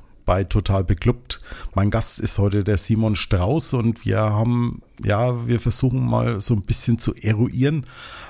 bei 0.25 0.43
Total 0.43 0.83
Beklubbt. 0.83 1.41
Mein 1.75 1.89
Gast 1.89 2.19
ist 2.19 2.37
heute 2.37 2.63
der 2.63 2.77
Simon 2.77 3.15
Strauß 3.15 3.73
und 3.73 4.05
wir 4.05 4.19
haben, 4.19 4.81
ja, 5.03 5.47
wir 5.47 5.59
versuchen 5.59 6.05
mal 6.05 6.39
so 6.41 6.53
ein 6.53 6.61
bisschen 6.61 6.97
zu 6.97 7.13
eruieren, 7.15 7.85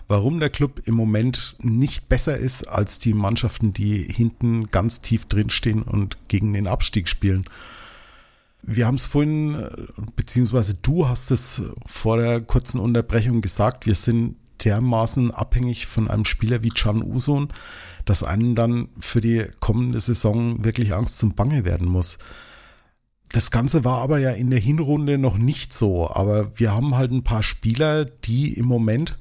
warum 0.08 0.40
der 0.40 0.50
Club 0.50 0.82
im 0.86 0.96
Moment 0.96 1.56
nicht 1.60 2.10
besser 2.10 2.38
ist 2.38 2.68
als 2.68 3.00
die 3.00 3.14
Mannschaften, 3.14 3.74
die 3.74 4.04
hinten 4.04 4.68
ganz 4.68 5.02
tief 5.02 5.26
drinstehen 5.26 5.82
und 5.84 6.18
gegen 6.28 6.54
den 6.54 6.68
Abstieg 6.68 7.08
spielen. 7.08 7.46
Wir 8.64 8.86
haben 8.86 8.96
es 8.96 9.08
vorhin, 9.08 9.66
beziehungsweise 10.16 10.76
du 10.76 11.08
hast 11.08 11.32
es 11.32 11.64
vor 11.86 12.18
der 12.18 12.42
kurzen 12.42 12.80
Unterbrechung 12.80 13.42
gesagt, 13.42 13.86
wir 13.86 13.96
sind 13.96 14.36
dermaßen 14.64 15.32
abhängig 15.32 15.88
von 15.88 16.10
einem 16.10 16.26
Spieler 16.26 16.64
wie 16.64 16.70
Can 16.70 17.04
Usun, 17.04 17.50
dass 18.06 18.24
einem 18.24 18.56
dann 18.56 18.90
für 19.00 19.22
die 19.22 19.46
kommende 19.60 20.00
Saison 20.00 20.64
wirklich 20.64 20.94
Angst 20.94 21.18
zum 21.18 21.36
Bange 21.36 21.66
werden 21.66 21.88
muss. 21.88 22.18
Das 23.32 23.52
Ganze 23.52 23.86
war 23.86 24.00
aber 24.00 24.20
ja 24.20 24.32
in 24.32 24.50
der 24.50 24.60
Hinrunde 24.60 25.18
noch 25.18 25.38
nicht 25.38 25.74
so, 25.74 26.10
aber 26.12 26.60
wir 26.60 26.74
haben 26.74 26.96
halt 26.96 27.12
ein 27.12 27.24
paar 27.24 27.44
Spieler, 27.44 28.06
die 28.06 28.54
im 28.54 28.66
Moment 28.66 29.18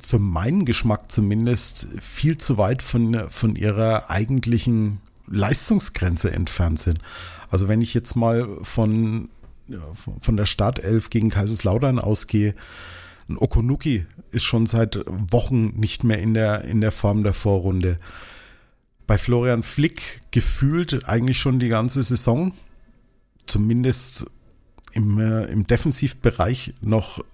für 0.00 0.20
meinen 0.20 0.64
Geschmack 0.64 1.10
zumindest 1.10 1.88
viel 2.00 2.38
zu 2.38 2.58
weit 2.58 2.82
von, 2.82 3.28
von 3.28 3.56
ihrer 3.56 4.10
eigentlichen 4.10 5.00
Leistungsgrenze 5.26 6.32
entfernt 6.32 6.78
sind. 6.78 7.00
Also 7.50 7.66
wenn 7.66 7.80
ich 7.80 7.94
jetzt 7.94 8.14
mal 8.14 8.46
von, 8.62 9.28
von 10.20 10.36
der 10.36 10.46
Startelf 10.46 11.10
gegen 11.10 11.30
Kaiserslautern 11.30 11.98
ausgehe, 11.98 12.54
ein 13.28 13.36
Okonuki 13.36 14.06
ist 14.30 14.44
schon 14.44 14.66
seit 14.66 15.04
Wochen 15.06 15.68
nicht 15.76 16.04
mehr 16.04 16.18
in 16.18 16.34
der, 16.34 16.64
in 16.64 16.80
der 16.80 16.92
Form 16.92 17.22
der 17.22 17.34
Vorrunde. 17.34 17.98
Bei 19.06 19.18
Florian 19.18 19.62
Flick 19.62 20.22
gefühlt 20.30 21.08
eigentlich 21.08 21.38
schon 21.38 21.58
die 21.58 21.68
ganze 21.68 22.02
Saison, 22.02 22.52
zumindest 23.46 24.26
im, 24.92 25.18
äh, 25.18 25.44
im 25.46 25.66
Defensivbereich 25.66 26.74
noch 26.80 27.24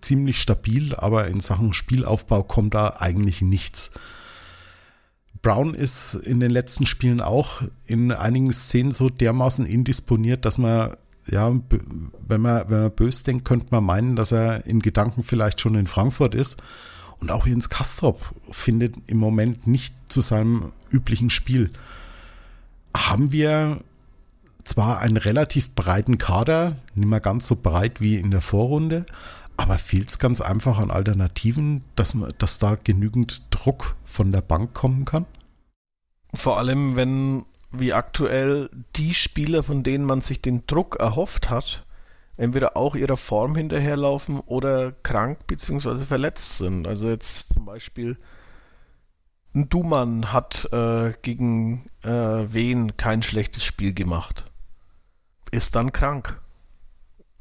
ziemlich 0.00 0.40
stabil, 0.40 0.94
aber 0.94 1.28
in 1.28 1.40
Sachen 1.40 1.72
Spielaufbau 1.72 2.42
kommt 2.42 2.74
da 2.74 2.96
eigentlich 2.98 3.40
nichts. 3.40 3.92
Brown 5.42 5.74
ist 5.74 6.14
in 6.14 6.40
den 6.40 6.50
letzten 6.50 6.86
Spielen 6.86 7.20
auch 7.20 7.62
in 7.86 8.12
einigen 8.12 8.52
Szenen 8.52 8.92
so 8.92 9.08
dermaßen 9.08 9.66
indisponiert, 9.66 10.44
dass 10.44 10.56
man 10.56 10.96
ja, 11.26 11.52
wenn 12.26 12.40
man, 12.40 12.64
wenn 12.68 12.82
man 12.82 12.90
böse 12.90 13.24
denkt, 13.24 13.44
könnte 13.44 13.68
man 13.70 13.84
meinen, 13.84 14.16
dass 14.16 14.32
er 14.32 14.66
in 14.66 14.80
Gedanken 14.80 15.22
vielleicht 15.22 15.60
schon 15.60 15.74
in 15.74 15.86
Frankfurt 15.86 16.34
ist. 16.34 16.62
Und 17.20 17.30
auch 17.30 17.46
Jens 17.46 17.68
Kastrop 17.68 18.20
findet 18.50 18.96
im 19.06 19.18
Moment 19.18 19.66
nicht 19.66 19.94
zu 20.08 20.20
seinem 20.20 20.72
üblichen 20.90 21.30
Spiel. 21.30 21.70
Haben 22.96 23.30
wir 23.30 23.80
zwar 24.64 24.98
einen 24.98 25.16
relativ 25.16 25.72
breiten 25.72 26.18
Kader, 26.18 26.76
nicht 26.94 27.08
mehr 27.08 27.20
ganz 27.20 27.46
so 27.46 27.56
breit 27.56 28.00
wie 28.00 28.16
in 28.16 28.30
der 28.30 28.40
Vorrunde, 28.40 29.06
aber 29.56 29.78
fehlt 29.78 30.08
es 30.08 30.18
ganz 30.18 30.40
einfach 30.40 30.78
an 30.78 30.90
Alternativen, 30.90 31.84
dass, 31.94 32.14
man, 32.14 32.32
dass 32.38 32.58
da 32.58 32.76
genügend 32.82 33.42
Druck 33.50 33.94
von 34.04 34.32
der 34.32 34.40
Bank 34.40 34.74
kommen 34.74 35.04
kann? 35.04 35.26
Vor 36.34 36.58
allem, 36.58 36.96
wenn 36.96 37.44
wie 37.72 37.92
aktuell 37.92 38.70
die 38.96 39.14
Spieler, 39.14 39.62
von 39.62 39.82
denen 39.82 40.04
man 40.04 40.20
sich 40.20 40.42
den 40.42 40.66
Druck 40.66 40.96
erhofft 41.00 41.50
hat, 41.50 41.84
entweder 42.36 42.76
auch 42.76 42.94
ihrer 42.94 43.16
Form 43.16 43.56
hinterherlaufen 43.56 44.40
oder 44.40 44.92
krank 45.02 45.46
bzw. 45.46 46.04
verletzt 46.04 46.58
sind. 46.58 46.86
Also 46.86 47.08
jetzt 47.08 47.54
zum 47.54 47.64
Beispiel 47.64 48.16
ein 49.54 49.68
Dumann 49.68 50.32
hat 50.32 50.68
äh, 50.72 51.12
gegen 51.22 51.86
äh, 52.02 52.08
Wen 52.08 52.96
kein 52.96 53.22
schlechtes 53.22 53.64
Spiel 53.64 53.92
gemacht. 53.92 54.46
Ist 55.50 55.76
dann 55.76 55.92
krank. 55.92 56.40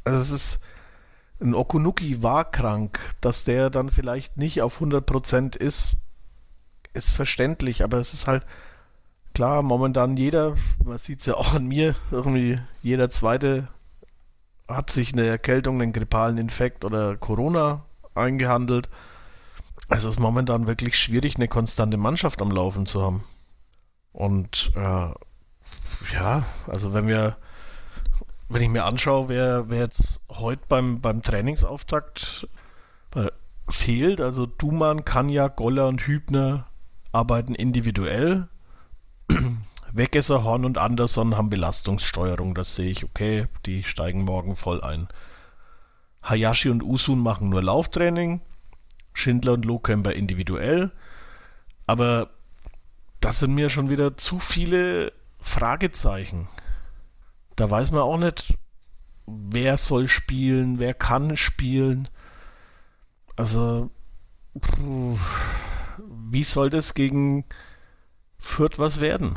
Also 0.04 0.20
es 0.20 0.32
ist 0.32 0.60
ein 1.42 1.56
Okunuki 1.56 2.22
war 2.22 2.50
krank, 2.50 3.00
dass 3.22 3.44
der 3.44 3.70
dann 3.70 3.90
vielleicht 3.90 4.38
nicht 4.38 4.62
auf 4.62 4.82
100% 4.82 5.58
ist, 5.58 5.98
ist 6.94 7.12
verständlich, 7.12 7.84
aber 7.84 7.98
es 7.98 8.14
ist 8.14 8.28
halt 8.28 8.46
klar, 9.34 9.62
momentan 9.62 10.18
jeder, 10.18 10.56
man 10.84 10.98
sieht 10.98 11.22
es 11.22 11.26
ja 11.26 11.36
auch 11.36 11.54
an 11.54 11.68
mir, 11.68 11.96
irgendwie 12.12 12.60
jeder 12.82 13.10
zweite 13.10 13.68
hat 14.68 14.90
sich 14.90 15.14
eine 15.14 15.26
Erkältung, 15.26 15.82
einen 15.82 15.94
grippalen 15.94 16.38
Infekt 16.38 16.86
oder 16.86 17.18
Corona 17.18 17.84
eingehandelt. 18.16 18.90
Also 19.90 20.10
es 20.10 20.16
ist 20.16 20.22
momentan 20.22 20.68
wirklich 20.68 20.98
schwierig, 20.98 21.36
eine 21.36 21.48
konstante 21.48 21.98
Mannschaft 21.98 22.42
am 22.42 22.52
Laufen 22.52 22.86
zu 22.86 23.02
haben. 23.02 23.24
Und 24.14 24.72
äh, 24.76 25.10
ja, 26.14 26.46
also 26.68 26.94
wenn 26.94 27.08
wir, 27.08 27.38
wenn 28.50 28.62
ich 28.62 28.70
mir 28.70 28.86
anschaue, 28.86 29.30
wer, 29.30 29.70
wer 29.70 29.80
jetzt 29.80 30.22
heute 30.30 30.62
beim, 30.68 31.02
beim 31.02 31.22
Trainingsauftakt 31.22 32.48
äh, 33.16 33.28
fehlt, 33.70 34.22
also 34.22 34.46
Duman, 34.46 35.06
Kanja, 35.06 35.48
Goller 35.48 35.88
und 35.88 36.02
Hübner 36.02 36.68
arbeiten 37.12 37.56
individuell. 37.56 38.48
Weggesser, 39.94 40.44
Horn 40.44 40.66
und 40.66 40.78
Anderson 40.78 41.36
haben 41.36 41.50
Belastungssteuerung, 41.50 42.56
das 42.56 42.76
sehe 42.76 42.92
ich, 42.92 43.04
okay, 43.04 43.48
die 43.66 43.84
steigen 43.84 44.24
morgen 44.24 44.56
voll 44.56 44.82
ein. 44.82 45.08
Hayashi 46.24 46.70
und 46.70 46.84
Usun 46.84 47.20
machen 47.20 47.50
nur 47.50 47.62
Lauftraining, 47.62 48.42
Schindler 49.14 49.54
und 49.54 49.66
Lohkemper 49.66 50.14
individuell, 50.14 50.92
aber 51.88 52.30
das 53.20 53.40
sind 53.40 53.54
mir 53.54 53.70
schon 53.70 53.90
wieder 53.90 54.18
zu 54.18 54.40
viele 54.40 55.12
Fragezeichen. 55.40 56.48
Da 57.56 57.70
weiß 57.70 57.92
man 57.92 58.02
auch 58.02 58.18
nicht, 58.18 58.54
wer 59.28 59.78
soll 59.78 60.08
spielen, 60.08 60.80
wer 60.80 60.94
kann 60.94 61.38
spielen. 61.38 62.08
Also, 63.36 63.90
wie 66.30 66.44
soll 66.44 66.70
das 66.70 66.94
gegen 66.94 67.46
Fürth 68.42 68.80
was 68.80 69.00
werden. 69.00 69.36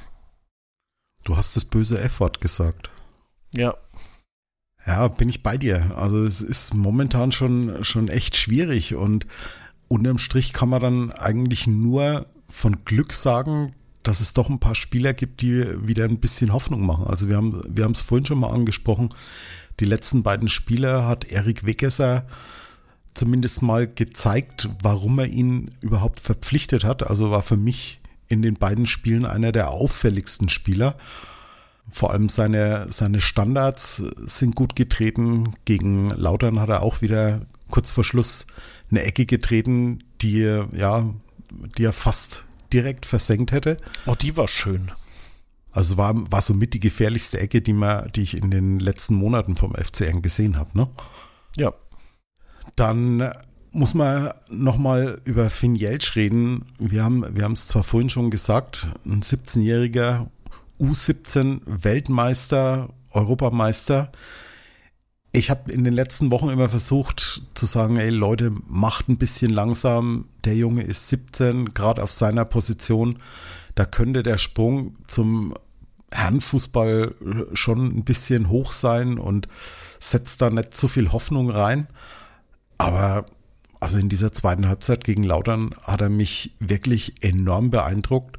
Du 1.25 1.37
hast 1.37 1.55
das 1.55 1.65
böse 1.65 2.01
F-Wort 2.01 2.41
gesagt. 2.41 2.91
Ja. 3.55 3.75
Ja, 4.87 5.09
bin 5.09 5.29
ich 5.29 5.43
bei 5.43 5.57
dir. 5.57 5.97
Also 5.97 6.25
es 6.25 6.41
ist 6.41 6.75
momentan 6.75 7.31
schon, 7.31 7.85
schon 7.85 8.09
echt 8.09 8.37
schwierig 8.37 8.95
und 8.95 9.27
unterm 9.89 10.19
Strich 10.19 10.53
kann 10.53 10.69
man 10.69 10.83
dann 10.83 11.13
eigentlich 11.13 11.67
nur 11.67 12.27
von 12.49 12.85
Glück 12.85 13.13
sagen, 13.13 13.75
dass 14.03 14.21
es 14.21 14.33
doch 14.33 14.51
ein 14.51 14.59
paar 14.59 14.75
Spieler 14.75 15.15
gibt, 15.15 15.41
die 15.41 15.65
wieder 15.87 16.05
ein 16.05 16.19
bisschen 16.19 16.53
Hoffnung 16.53 16.85
machen. 16.85 17.07
Also 17.07 17.29
wir 17.29 17.37
haben 17.37 17.63
wir 17.69 17.85
haben 17.85 17.93
es 17.93 18.03
vorhin 18.03 18.27
schon 18.27 18.41
mal 18.41 18.53
angesprochen. 18.53 19.11
Die 19.81 19.87
letzten 19.87 20.23
beiden 20.23 20.49
Spieler 20.49 21.07
hat 21.07 21.25
Erik 21.25 21.65
Weggesser 21.65 22.27
zumindest 23.15 23.63
mal 23.63 23.87
gezeigt, 23.87 24.69
warum 24.83 25.19
er 25.21 25.27
ihn 25.27 25.71
überhaupt 25.81 26.21
verpflichtet 26.21 26.85
hat. 26.85 27.09
Also 27.09 27.31
war 27.31 27.43
für 27.43 27.57
mich 27.57 28.01
in 28.35 28.43
den 28.43 28.55
beiden 28.55 28.87
Spielen 28.87 29.25
einer 29.25 29.53
der 29.53 29.71
auffälligsten 29.71 30.49
Spieler. 30.49 30.97
Vor 31.89 32.13
allem 32.13 32.29
seine, 32.29 32.87
seine 32.91 33.21
Standards 33.21 33.97
sind 33.97 34.55
gut 34.55 34.77
getreten. 34.77 35.55
Gegen 35.65 36.11
Lautern 36.11 36.61
hat 36.61 36.69
er 36.69 36.83
auch 36.83 37.03
wieder 37.03 37.47
kurz 37.69 37.91
vor 37.91 38.05
Schluss 38.05 38.47
eine 38.91 39.03
Ecke 39.03 39.27
getreten, 39.27 40.05
die, 40.21 40.41
ja, 40.73 41.09
die 41.79 41.85
er 41.85 41.93
fast 41.93 42.45
direkt 42.73 43.07
versenkt 43.07 43.53
hätte. 43.53 43.79
Oh, 44.07 44.15
die 44.15 44.37
war 44.37 44.49
schön. 44.49 44.91
Also 45.71 45.97
war, 45.97 46.15
war 46.31 46.41
somit 46.41 46.73
die 46.75 46.81
gefährlichste 46.81 47.41
Ecke, 47.41 47.61
die, 47.61 47.73
man, 47.73 48.09
die 48.15 48.23
ich 48.23 48.37
in 48.37 48.51
den 48.51 48.79
letzten 48.79 49.15
Monaten 49.15 49.57
vom 49.57 49.75
FCN 49.75 50.23
gesehen 50.23 50.57
habe. 50.57 50.71
Ne? 50.75 50.89
Ja. 51.57 51.73
Dann 52.77 53.33
muss 53.75 53.95
man 53.95 54.31
nochmal 54.51 55.21
über 55.25 55.51
Finn 55.51 55.75
Jeltsch 55.75 56.17
reden. 56.17 56.65
Wir 56.79 57.05
haben 57.05 57.25
wir 57.37 57.51
es 57.51 57.67
zwar 57.67 57.85
vorhin 57.85 58.11
schon 58.11 58.31
gesagt, 58.31 58.89
ein 59.05 59.23
17-jähriger 59.23 60.27
U17 60.81 61.61
Weltmeister, 61.67 62.89
Europameister. 63.11 64.11
Ich 65.33 65.51
habe 65.51 65.73
in 65.73 65.83
den 65.83 65.95
letzten 65.95 66.31
Wochen 66.31 66.49
immer 66.49 66.69
versucht 66.69 67.43
zu 67.55 67.67
sagen, 67.67 67.97
ey 67.97 68.11
Leute, 68.11 68.53
macht 68.67 69.09
ein 69.09 69.19
bisschen 69.19 69.51
langsam. 69.51 70.29
Der 70.45 70.55
Junge 70.55 70.83
ist 70.83 71.09
17, 71.09 71.75
gerade 71.75 72.03
auf 72.03 72.13
seiner 72.13 72.45
Position. 72.45 73.19
Da 73.75 73.85
könnte 73.85 74.23
der 74.23 74.39
Sprung 74.39 74.95
zum 75.09 75.55
Herrenfußball 76.13 77.15
schon 77.55 77.87
ein 77.99 78.05
bisschen 78.05 78.49
hoch 78.49 78.71
sein 78.71 79.19
und 79.19 79.49
setzt 79.99 80.41
da 80.41 80.51
nicht 80.51 80.75
zu 80.75 80.87
viel 80.87 81.11
Hoffnung 81.11 81.51
rein. 81.51 81.89
Aber 82.79 83.27
also 83.85 83.99
in 83.99 84.09
dieser 84.09 84.33
zweiten 84.33 84.67
Halbzeit 84.67 85.05
gegen 85.05 85.25
Lautern 85.25 85.75
hat 85.83 86.01
er 86.01 86.09
mich 86.09 86.57
wirklich 86.59 87.23
enorm 87.23 87.69
beeindruckt. 87.69 88.39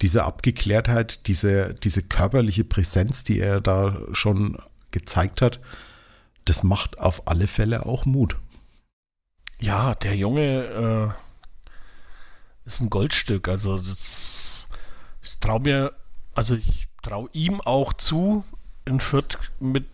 Diese 0.00 0.24
Abgeklärtheit, 0.24 1.26
diese, 1.26 1.74
diese 1.74 2.02
körperliche 2.02 2.64
Präsenz, 2.64 3.22
die 3.22 3.38
er 3.38 3.60
da 3.60 4.00
schon 4.12 4.56
gezeigt 4.92 5.42
hat, 5.42 5.60
das 6.46 6.62
macht 6.62 6.98
auf 6.98 7.28
alle 7.28 7.46
Fälle 7.46 7.84
auch 7.84 8.06
Mut. 8.06 8.38
Ja, 9.60 9.94
der 9.94 10.16
Junge 10.16 11.12
äh, 11.14 12.66
ist 12.66 12.80
ein 12.80 12.88
Goldstück. 12.88 13.48
Also 13.48 13.76
das, 13.76 14.68
ich 15.22 15.36
traue 15.40 15.60
mir, 15.60 15.92
also 16.34 16.54
ich 16.54 16.88
traue 17.02 17.28
ihm 17.34 17.60
auch 17.60 17.92
zu, 17.92 18.44
in 18.86 19.00
Fürth 19.00 19.36
mit 19.60 19.84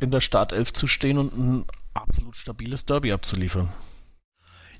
in 0.00 0.10
der 0.10 0.20
Startelf 0.20 0.74
zu 0.74 0.86
stehen 0.86 1.16
und 1.16 1.34
ein 1.34 1.64
absolut 1.94 2.36
stabiles 2.36 2.84
Derby 2.84 3.12
abzuliefern. 3.12 3.70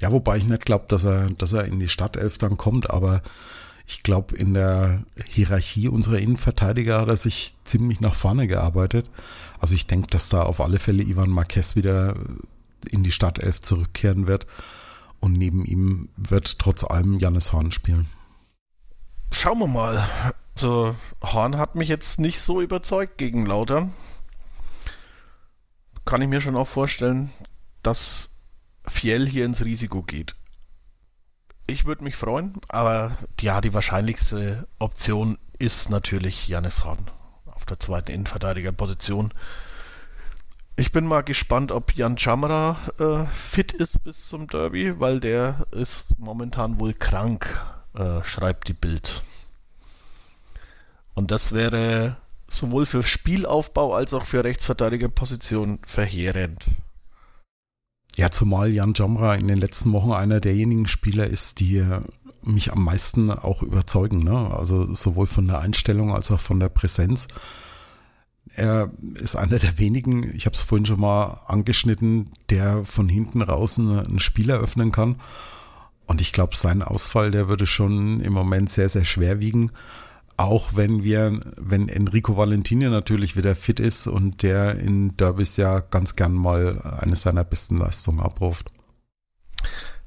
Ja, 0.01 0.11
wobei 0.13 0.39
ich 0.39 0.47
nicht 0.47 0.65
glaube, 0.65 0.87
dass 0.89 1.05
er, 1.05 1.31
dass 1.31 1.53
er 1.53 1.65
in 1.65 1.79
die 1.79 1.89
Startelf 1.89 2.39
dann 2.39 2.57
kommt, 2.57 2.91
aber 2.91 3.23
ich 3.87 4.03
glaube, 4.03 4.37
in 4.37 4.55
der 4.55 5.03
Hierarchie 5.27 5.89
unserer 5.89 6.19
Innenverteidiger 6.19 7.01
hat 7.01 7.09
er 7.09 7.17
sich 7.17 7.57
ziemlich 7.65 8.01
nach 8.01 8.15
vorne 8.15 8.47
gearbeitet. 8.47 9.11
Also 9.59 9.75
ich 9.75 9.87
denke, 9.87 10.09
dass 10.09 10.29
da 10.29 10.43
auf 10.43 10.61
alle 10.61 10.79
Fälle 10.79 11.03
Ivan 11.03 11.31
Marquez 11.31 11.77
wieder 11.77 12.15
in 12.89 13.03
die 13.03 13.11
Startelf 13.11 13.61
zurückkehren 13.61 14.27
wird. 14.27 14.47
Und 15.19 15.35
neben 15.35 15.65
ihm 15.65 16.09
wird 16.17 16.59
trotz 16.59 16.85
allem 16.85 17.19
Janis 17.19 17.53
Horn 17.53 17.73
spielen. 17.73 18.09
Schauen 19.33 19.59
wir 19.59 19.67
mal. 19.67 20.09
Also 20.55 20.95
Horn 21.23 21.59
hat 21.59 21.75
mich 21.75 21.89
jetzt 21.89 22.21
nicht 22.21 22.41
so 22.41 22.61
überzeugt 22.61 23.19
gegen 23.19 23.45
Lauter. 23.45 23.91
Kann 26.05 26.23
ich 26.23 26.29
mir 26.29 26.41
schon 26.41 26.57
auch 26.57 26.69
vorstellen, 26.69 27.31
dass 27.83 28.40
Fiel 28.87 29.29
hier 29.29 29.45
ins 29.45 29.65
Risiko 29.65 30.03
geht. 30.03 30.35
Ich 31.67 31.85
würde 31.85 32.05
mich 32.05 32.17
freuen, 32.17 32.55
aber 32.69 33.17
ja, 33.41 33.61
die 33.61 33.75
wahrscheinlichste 33.75 34.67
Option 34.79 35.39
ist 35.59 35.91
natürlich 35.91 36.49
Janis 36.49 36.85
Horn 36.85 37.07
auf 37.47 37.65
der 37.65 37.79
zweiten 37.79 38.11
Innenverteidigerposition. 38.11 39.33
Ich 40.77 40.93
bin 40.93 41.07
mal 41.07 41.23
gespannt, 41.23 41.73
ob 41.73 41.95
Jan 41.95 42.17
Chamara 42.17 42.77
äh, 42.99 43.27
fit 43.27 43.73
ist 43.73 44.03
bis 44.03 44.29
zum 44.29 44.49
Derby, 44.49 44.99
weil 44.99 45.21
der 45.21 45.67
ist 45.71 46.19
momentan 46.19 46.81
wohl 46.81 46.95
krank, 46.95 47.63
äh, 47.95 48.25
schreibt 48.25 48.69
die 48.69 48.73
Bild. 48.73 49.21
Und 51.15 51.31
das 51.31 51.53
wäre 51.53 52.17
sowohl 52.49 52.87
für 52.87 53.03
Spielaufbau 53.03 53.95
als 53.95 54.15
auch 54.15 54.25
für 54.25 54.43
Rechtsverteidigerposition 54.43 55.81
verheerend. 55.85 56.65
Ja, 58.17 58.31
zumal 58.31 58.71
Jan 58.71 58.93
Jamra 58.95 59.35
in 59.37 59.49
den 59.49 59.59
letzten 59.59 59.93
Wochen 59.93 60.13
einer 60.13 60.41
derjenigen 60.41 60.87
Spieler 60.87 61.27
ist, 61.27 61.61
die 61.61 61.85
mich 62.43 62.73
am 62.73 62.85
meisten 62.85 63.31
auch 63.31 63.63
überzeugen. 63.63 64.25
Ne? 64.25 64.51
Also 64.53 64.95
sowohl 64.95 65.27
von 65.27 65.47
der 65.47 65.61
Einstellung 65.61 66.15
als 66.15 66.31
auch 66.31 66.41
von 66.41 66.61
der 66.61 66.69
Präsenz. 66.69 67.29
Er 68.53 68.91
ist 69.15 69.37
einer 69.37 69.59
der 69.59 69.79
wenigen, 69.79 70.35
ich 70.35 70.47
habe 70.47 70.55
es 70.55 70.63
vorhin 70.63 70.87
schon 70.87 71.01
mal 71.01 71.41
angeschnitten, 71.47 72.31
der 72.49 72.85
von 72.85 73.09
hinten 73.09 73.43
raus 73.43 73.79
ein 73.79 74.19
Spiel 74.19 74.51
eröffnen 74.51 74.91
kann. 74.91 75.17
Und 76.07 76.21
ich 76.21 76.33
glaube, 76.33 76.57
sein 76.57 76.83
Ausfall, 76.83 77.31
der 77.31 77.49
würde 77.49 77.67
schon 77.67 78.21
im 78.21 78.33
Moment 78.33 78.69
sehr, 78.69 78.89
sehr 78.89 79.05
schwer 79.05 79.39
wiegen. 79.39 79.71
Auch 80.41 80.71
wenn 80.75 81.05
wir, 81.05 81.39
wenn 81.59 81.91
Enrico 81.91 82.35
Valentini 82.35 82.89
natürlich 82.89 83.37
wieder 83.37 83.55
fit 83.55 83.79
ist 83.79 84.07
und 84.07 84.43
der 84.43 84.79
in 84.79 85.15
Derbys 85.19 85.59
ja 85.59 85.81
ganz 85.81 86.17
gern 86.17 86.33
mal 86.33 86.81
eine 86.99 87.15
seiner 87.15 87.45
besten 87.45 87.77
Leistungen 87.77 88.21
abruft. 88.21 88.69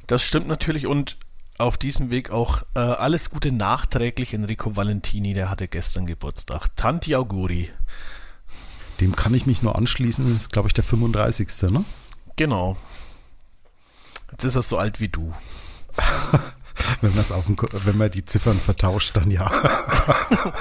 Das 0.07 0.23
stimmt 0.23 0.47
natürlich 0.47 0.88
und 0.88 1.17
auf 1.59 1.77
diesem 1.77 2.09
Weg 2.09 2.31
auch 2.31 2.63
äh, 2.73 2.79
alles 2.79 3.29
Gute 3.29 3.51
nachträglich 3.51 4.34
Enrico 4.34 4.75
Valentini, 4.75 5.36
der 5.36 5.51
hatte 5.51 5.67
gestern 5.67 6.07
Geburtstag. 6.07 6.75
Tanti 6.75 7.15
Auguri. 7.15 7.69
Dem 9.01 9.15
kann 9.15 9.36
ich 9.36 9.45
mich 9.45 9.61
nur 9.61 9.77
anschließen, 9.77 10.36
ist 10.36 10.51
glaube 10.51 10.67
ich 10.67 10.73
der 10.73 10.84
35. 10.84 11.69
Ne? 11.69 11.86
Genau. 12.38 12.75
Jetzt 14.31 14.45
ist 14.45 14.55
er 14.55 14.63
so 14.63 14.79
alt 14.79 14.99
wie 14.99 15.09
du. 15.09 15.31
wenn, 17.01 17.11
auf 17.17 17.45
dem, 17.45 17.57
wenn 17.86 17.97
man 17.97 18.11
die 18.11 18.26
Ziffern 18.26 18.55
vertauscht, 18.55 19.15
dann 19.15 19.30
ja. 19.32 19.49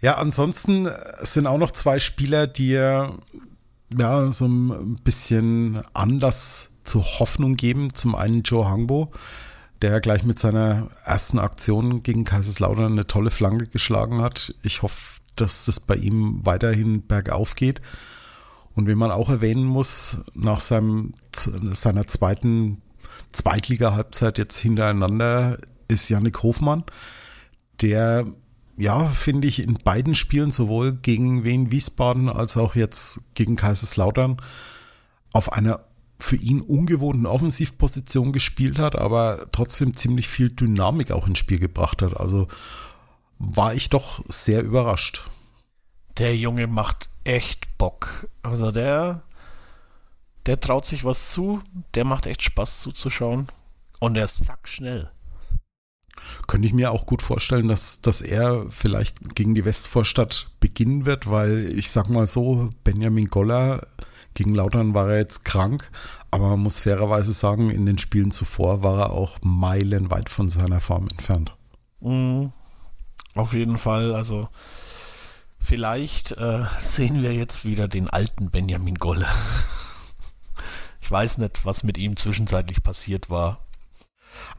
ja, 0.00 0.16
ansonsten 0.18 0.88
sind 1.20 1.46
auch 1.46 1.58
noch 1.58 1.70
zwei 1.70 1.98
Spieler, 1.98 2.46
die 2.46 2.70
ja 2.70 3.12
so 4.30 4.46
ein 4.46 4.96
bisschen 5.04 5.82
Anlass 5.92 6.70
zur 6.84 7.02
Hoffnung 7.02 7.56
geben. 7.56 7.94
Zum 7.94 8.14
einen 8.14 8.42
Joe 8.42 8.66
Hangbo, 8.66 9.12
der 9.80 10.00
gleich 10.00 10.24
mit 10.24 10.38
seiner 10.38 10.88
ersten 11.04 11.38
Aktion 11.38 12.02
gegen 12.02 12.24
Kaiserslautern 12.24 12.92
eine 12.92 13.06
tolle 13.06 13.30
Flanke 13.30 13.66
geschlagen 13.66 14.22
hat. 14.22 14.54
Ich 14.62 14.82
hoffe, 14.82 15.20
dass 15.36 15.64
das 15.66 15.80
bei 15.80 15.94
ihm 15.94 16.40
weiterhin 16.44 17.06
bergauf 17.06 17.54
geht. 17.54 17.80
Und 18.74 18.88
wie 18.88 18.94
man 18.94 19.10
auch 19.10 19.28
erwähnen 19.28 19.64
muss, 19.64 20.18
nach 20.34 20.60
seinem, 20.60 21.14
seiner 21.34 22.06
zweiten 22.06 22.80
Zweitliga-Halbzeit 23.32 24.38
jetzt 24.38 24.58
hintereinander 24.58 25.58
ist 25.88 26.08
Yannick 26.08 26.42
Hofmann, 26.42 26.84
der 27.80 28.26
ja, 28.76 29.04
finde 29.06 29.48
ich, 29.48 29.62
in 29.62 29.74
beiden 29.74 30.14
Spielen, 30.14 30.50
sowohl 30.50 30.92
gegen 30.92 31.44
Wien 31.44 31.70
Wiesbaden 31.70 32.28
als 32.28 32.56
auch 32.56 32.74
jetzt 32.74 33.20
gegen 33.34 33.56
Kaiserslautern, 33.56 34.40
auf 35.32 35.52
einer 35.52 35.80
für 36.18 36.36
ihn 36.36 36.60
ungewohnten 36.60 37.26
Offensivposition 37.26 38.32
gespielt 38.32 38.78
hat, 38.78 38.96
aber 38.96 39.46
trotzdem 39.50 39.96
ziemlich 39.96 40.28
viel 40.28 40.50
Dynamik 40.50 41.10
auch 41.10 41.26
ins 41.26 41.38
Spiel 41.38 41.58
gebracht 41.58 42.00
hat. 42.00 42.18
Also 42.18 42.46
war 43.38 43.74
ich 43.74 43.90
doch 43.90 44.22
sehr 44.26 44.62
überrascht. 44.62 45.28
Der 46.18 46.36
Junge 46.36 46.66
macht 46.68 47.08
echt 47.24 47.76
Bock. 47.76 48.28
Also 48.42 48.70
der 48.70 49.22
der 50.46 50.60
traut 50.60 50.84
sich 50.84 51.04
was 51.04 51.32
zu, 51.32 51.60
der 51.94 52.04
macht 52.04 52.26
echt 52.26 52.42
Spaß 52.42 52.80
zuzuschauen 52.80 53.46
und 54.00 54.14
der 54.14 54.24
ist 54.24 54.44
sackschnell. 54.44 55.10
Könnte 56.46 56.66
ich 56.66 56.74
mir 56.74 56.90
auch 56.90 57.06
gut 57.06 57.22
vorstellen, 57.22 57.68
dass, 57.68 58.00
dass 58.02 58.20
er 58.20 58.66
vielleicht 58.70 59.34
gegen 59.34 59.54
die 59.54 59.64
Westvorstadt 59.64 60.48
beginnen 60.60 61.06
wird, 61.06 61.30
weil 61.30 61.72
ich 61.76 61.90
sag 61.90 62.08
mal 62.08 62.26
so, 62.26 62.70
Benjamin 62.84 63.28
Goller 63.28 63.86
gegen 64.34 64.54
Lautern 64.54 64.94
war 64.94 65.10
er 65.10 65.18
jetzt 65.18 65.44
krank, 65.44 65.90
aber 66.30 66.50
man 66.50 66.60
muss 66.60 66.80
fairerweise 66.80 67.32
sagen, 67.32 67.70
in 67.70 67.86
den 67.86 67.98
Spielen 67.98 68.30
zuvor 68.30 68.82
war 68.82 68.98
er 68.98 69.10
auch 69.10 69.38
meilenweit 69.42 70.28
von 70.28 70.48
seiner 70.48 70.80
Form 70.80 71.08
entfernt. 71.08 71.54
Mm, 72.00 72.46
auf 73.34 73.52
jeden 73.52 73.78
Fall, 73.78 74.14
also 74.14 74.48
vielleicht 75.58 76.32
äh, 76.32 76.64
sehen 76.80 77.22
wir 77.22 77.32
jetzt 77.32 77.64
wieder 77.64 77.88
den 77.88 78.08
alten 78.08 78.50
Benjamin 78.50 78.96
Goller. 78.96 79.32
Weiß 81.12 81.36
nicht, 81.36 81.66
was 81.66 81.84
mit 81.84 81.98
ihm 81.98 82.16
zwischenzeitlich 82.16 82.82
passiert 82.82 83.28
war. 83.28 83.60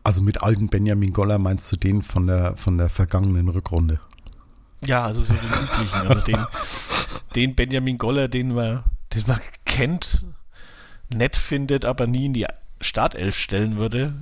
Also 0.03 0.21
mit 0.21 0.43
alten 0.43 0.67
Benjamin 0.67 1.11
Goller 1.11 1.39
meinst 1.39 1.71
du 1.71 1.77
den 1.77 2.03
von 2.03 2.27
der, 2.27 2.55
von 2.57 2.77
der 2.77 2.89
vergangenen 2.89 3.49
Rückrunde? 3.49 3.99
Ja, 4.85 5.03
also 5.03 5.23
so 5.23 5.33
den 5.33 5.49
üblichen. 5.49 6.07
Also 6.07 6.21
den, 6.21 6.45
den 7.35 7.55
Benjamin 7.55 7.97
Goller, 7.97 8.27
den 8.27 8.53
man, 8.53 8.83
den 9.15 9.23
man 9.25 9.39
kennt, 9.65 10.23
nett 11.09 11.35
findet, 11.35 11.85
aber 11.85 12.05
nie 12.05 12.27
in 12.27 12.33
die 12.33 12.45
Startelf 12.81 13.35
stellen 13.35 13.77
würde. 13.77 14.13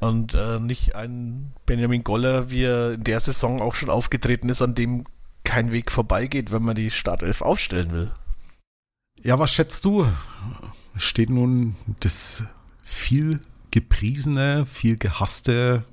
Und 0.00 0.34
äh, 0.34 0.60
nicht 0.60 0.94
ein 0.94 1.54
Benjamin 1.64 2.04
Goller, 2.04 2.50
wie 2.50 2.64
er 2.64 2.92
in 2.92 3.04
der 3.04 3.20
Saison 3.20 3.62
auch 3.62 3.74
schon 3.74 3.88
aufgetreten 3.88 4.50
ist, 4.50 4.60
an 4.60 4.74
dem 4.74 5.04
kein 5.44 5.72
Weg 5.72 5.90
vorbeigeht, 5.90 6.52
wenn 6.52 6.62
man 6.62 6.74
die 6.74 6.90
Startelf 6.90 7.40
aufstellen 7.40 7.92
will. 7.92 8.10
Ja, 9.22 9.38
was 9.38 9.52
schätzt 9.52 9.84
du? 9.84 10.06
Steht 10.96 11.28
nun 11.28 11.76
das 12.00 12.44
viel 12.82 13.40
gepriesene, 13.70 14.64
viel 14.64 14.96
gehasste 14.96 15.84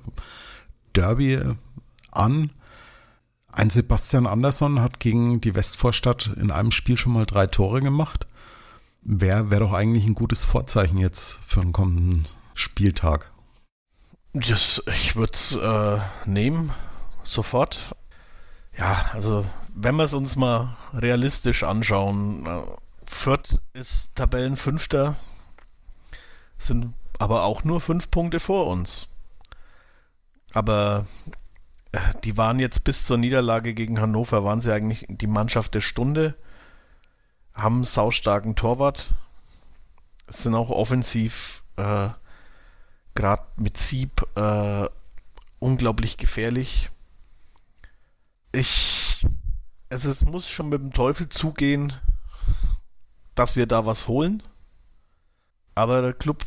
Derby 0.94 1.38
an? 2.10 2.50
Ein 3.52 3.68
Sebastian 3.68 4.26
Andersson 4.26 4.80
hat 4.80 4.98
gegen 4.98 5.42
die 5.42 5.54
Westvorstadt 5.54 6.30
in 6.40 6.50
einem 6.50 6.70
Spiel 6.70 6.96
schon 6.96 7.12
mal 7.12 7.26
drei 7.26 7.46
Tore 7.46 7.82
gemacht. 7.82 8.26
Wäre 9.02 9.50
wär 9.50 9.60
doch 9.60 9.74
eigentlich 9.74 10.06
ein 10.06 10.14
gutes 10.14 10.44
Vorzeichen 10.44 10.96
jetzt 10.96 11.42
für 11.46 11.60
den 11.60 11.72
kommenden 11.72 12.26
Spieltag. 12.54 13.30
Das, 14.32 14.82
ich 14.86 15.16
würde 15.16 15.32
es 15.34 15.54
äh, 15.56 15.98
nehmen, 16.24 16.70
sofort. 17.24 17.94
Ja, 18.76 19.10
also 19.12 19.44
wenn 19.74 19.96
wir 19.96 20.04
es 20.04 20.14
uns 20.14 20.36
mal 20.36 20.74
realistisch 20.94 21.62
anschauen, 21.62 22.46
äh, 22.46 22.62
Fürth 23.08 23.58
ist 23.72 24.14
Tabellenfünfter, 24.16 25.16
sind 26.58 26.94
aber 27.18 27.44
auch 27.44 27.64
nur 27.64 27.80
fünf 27.80 28.10
Punkte 28.10 28.38
vor 28.38 28.66
uns. 28.68 29.08
Aber 30.52 31.06
äh, 31.92 31.98
die 32.24 32.36
waren 32.36 32.58
jetzt 32.58 32.84
bis 32.84 33.06
zur 33.06 33.18
Niederlage 33.18 33.74
gegen 33.74 34.00
Hannover, 34.00 34.44
waren 34.44 34.60
sie 34.60 34.72
eigentlich 34.72 35.06
die 35.08 35.26
Mannschaft 35.26 35.74
der 35.74 35.80
Stunde, 35.80 36.34
haben 37.54 37.76
einen 37.76 37.84
saustarken 37.84 38.54
Torwart, 38.56 39.08
sind 40.28 40.54
auch 40.54 40.70
offensiv 40.70 41.64
äh, 41.76 42.10
gerade 43.14 43.46
mit 43.56 43.78
Sieb 43.78 44.24
äh, 44.36 44.88
unglaublich 45.58 46.18
gefährlich. 46.18 46.88
Ich, 48.52 49.26
es 49.88 50.04
ist, 50.04 50.24
muss 50.26 50.48
schon 50.48 50.68
mit 50.68 50.80
dem 50.80 50.92
Teufel 50.92 51.28
zugehen, 51.28 51.92
dass 53.38 53.56
wir 53.56 53.66
da 53.66 53.86
was 53.86 54.08
holen. 54.08 54.42
Aber 55.74 56.02
der 56.02 56.12
Club 56.12 56.44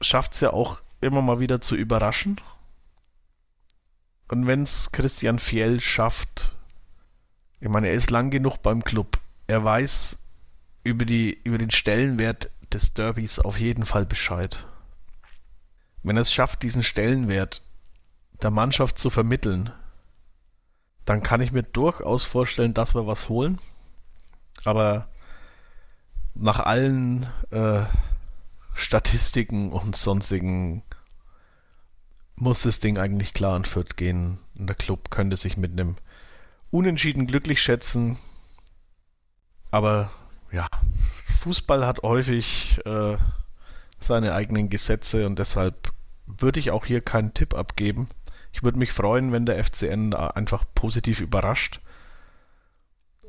schafft 0.00 0.34
es 0.34 0.40
ja 0.40 0.52
auch 0.52 0.80
immer 1.00 1.22
mal 1.22 1.40
wieder 1.40 1.60
zu 1.60 1.76
überraschen. 1.76 2.40
Und 4.28 4.46
wenn 4.46 4.64
es 4.64 4.90
Christian 4.90 5.38
Fjell 5.38 5.80
schafft, 5.80 6.56
ich 7.60 7.68
meine, 7.68 7.88
er 7.88 7.94
ist 7.94 8.10
lang 8.10 8.30
genug 8.30 8.58
beim 8.62 8.82
Club. 8.82 9.20
Er 9.46 9.62
weiß 9.62 10.18
über, 10.82 11.04
die, 11.04 11.38
über 11.44 11.58
den 11.58 11.70
Stellenwert 11.70 12.50
des 12.72 12.92
Derbys 12.94 13.38
auf 13.38 13.60
jeden 13.60 13.84
Fall 13.84 14.04
Bescheid. 14.04 14.66
Wenn 16.02 16.16
er 16.16 16.22
es 16.22 16.32
schafft, 16.32 16.62
diesen 16.62 16.82
Stellenwert 16.82 17.62
der 18.42 18.50
Mannschaft 18.50 18.98
zu 18.98 19.10
vermitteln, 19.10 19.70
dann 21.04 21.22
kann 21.22 21.40
ich 21.40 21.52
mir 21.52 21.62
durchaus 21.62 22.24
vorstellen, 22.24 22.74
dass 22.74 22.96
wir 22.96 23.06
was 23.06 23.28
holen. 23.28 23.60
Aber 24.64 25.08
nach 26.34 26.60
allen 26.60 27.26
äh, 27.50 27.82
Statistiken 28.74 29.72
und 29.72 29.96
sonstigen 29.96 30.82
muss 32.36 32.62
das 32.62 32.80
Ding 32.80 32.98
eigentlich 32.98 33.34
klar 33.34 33.54
an 33.54 33.64
Fürth 33.64 33.96
gehen. 33.96 34.38
Und 34.58 34.66
der 34.66 34.76
Club 34.76 35.10
könnte 35.10 35.36
sich 35.36 35.56
mit 35.56 35.72
einem 35.72 35.96
Unentschieden 36.70 37.26
glücklich 37.26 37.62
schätzen. 37.62 38.16
Aber 39.70 40.10
ja, 40.50 40.66
Fußball 41.40 41.86
hat 41.86 42.02
häufig 42.02 42.80
äh, 42.84 43.16
seine 44.00 44.34
eigenen 44.34 44.70
Gesetze 44.70 45.26
und 45.26 45.38
deshalb 45.38 45.92
würde 46.26 46.60
ich 46.60 46.70
auch 46.70 46.86
hier 46.86 47.00
keinen 47.00 47.34
Tipp 47.34 47.54
abgeben. 47.54 48.08
Ich 48.52 48.62
würde 48.62 48.78
mich 48.78 48.92
freuen, 48.92 49.32
wenn 49.32 49.46
der 49.46 49.62
FCN 49.62 50.14
einfach 50.14 50.64
positiv 50.74 51.20
überrascht 51.20 51.80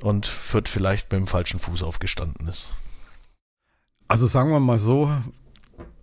und 0.02 0.26
Fürth 0.26 0.68
vielleicht 0.68 1.12
mit 1.12 1.20
dem 1.20 1.28
falschen 1.28 1.60
Fuß 1.60 1.84
aufgestanden 1.84 2.48
ist. 2.48 2.74
Also 4.14 4.28
sagen 4.28 4.52
wir 4.52 4.60
mal 4.60 4.78
so, 4.78 5.12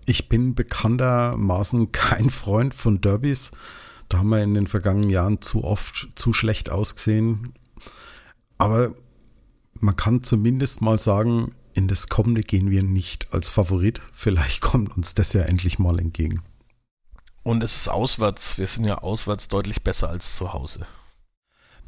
ich 0.04 0.28
bin 0.28 0.56
bekanntermaßen 0.56 1.92
kein 1.92 2.28
Freund 2.28 2.74
von 2.74 3.00
Derbys. 3.00 3.52
Da 4.08 4.18
haben 4.18 4.30
wir 4.30 4.40
in 4.40 4.54
den 4.54 4.66
vergangenen 4.66 5.10
Jahren 5.10 5.40
zu 5.40 5.62
oft 5.62 6.08
zu 6.16 6.32
schlecht 6.32 6.70
ausgesehen. 6.70 7.54
Aber 8.58 8.90
man 9.74 9.94
kann 9.94 10.24
zumindest 10.24 10.80
mal 10.80 10.98
sagen, 10.98 11.54
in 11.74 11.86
das 11.86 12.08
kommende 12.08 12.42
gehen 12.42 12.72
wir 12.72 12.82
nicht 12.82 13.32
als 13.32 13.48
Favorit. 13.48 14.02
Vielleicht 14.12 14.60
kommt 14.60 14.96
uns 14.96 15.14
das 15.14 15.32
ja 15.32 15.42
endlich 15.42 15.78
mal 15.78 15.96
entgegen. 16.00 16.42
Und 17.44 17.62
es 17.62 17.76
ist 17.76 17.88
auswärts. 17.88 18.58
Wir 18.58 18.66
sind 18.66 18.86
ja 18.86 18.98
auswärts 18.98 19.46
deutlich 19.46 19.84
besser 19.84 20.08
als 20.08 20.34
zu 20.34 20.52
Hause. 20.52 20.84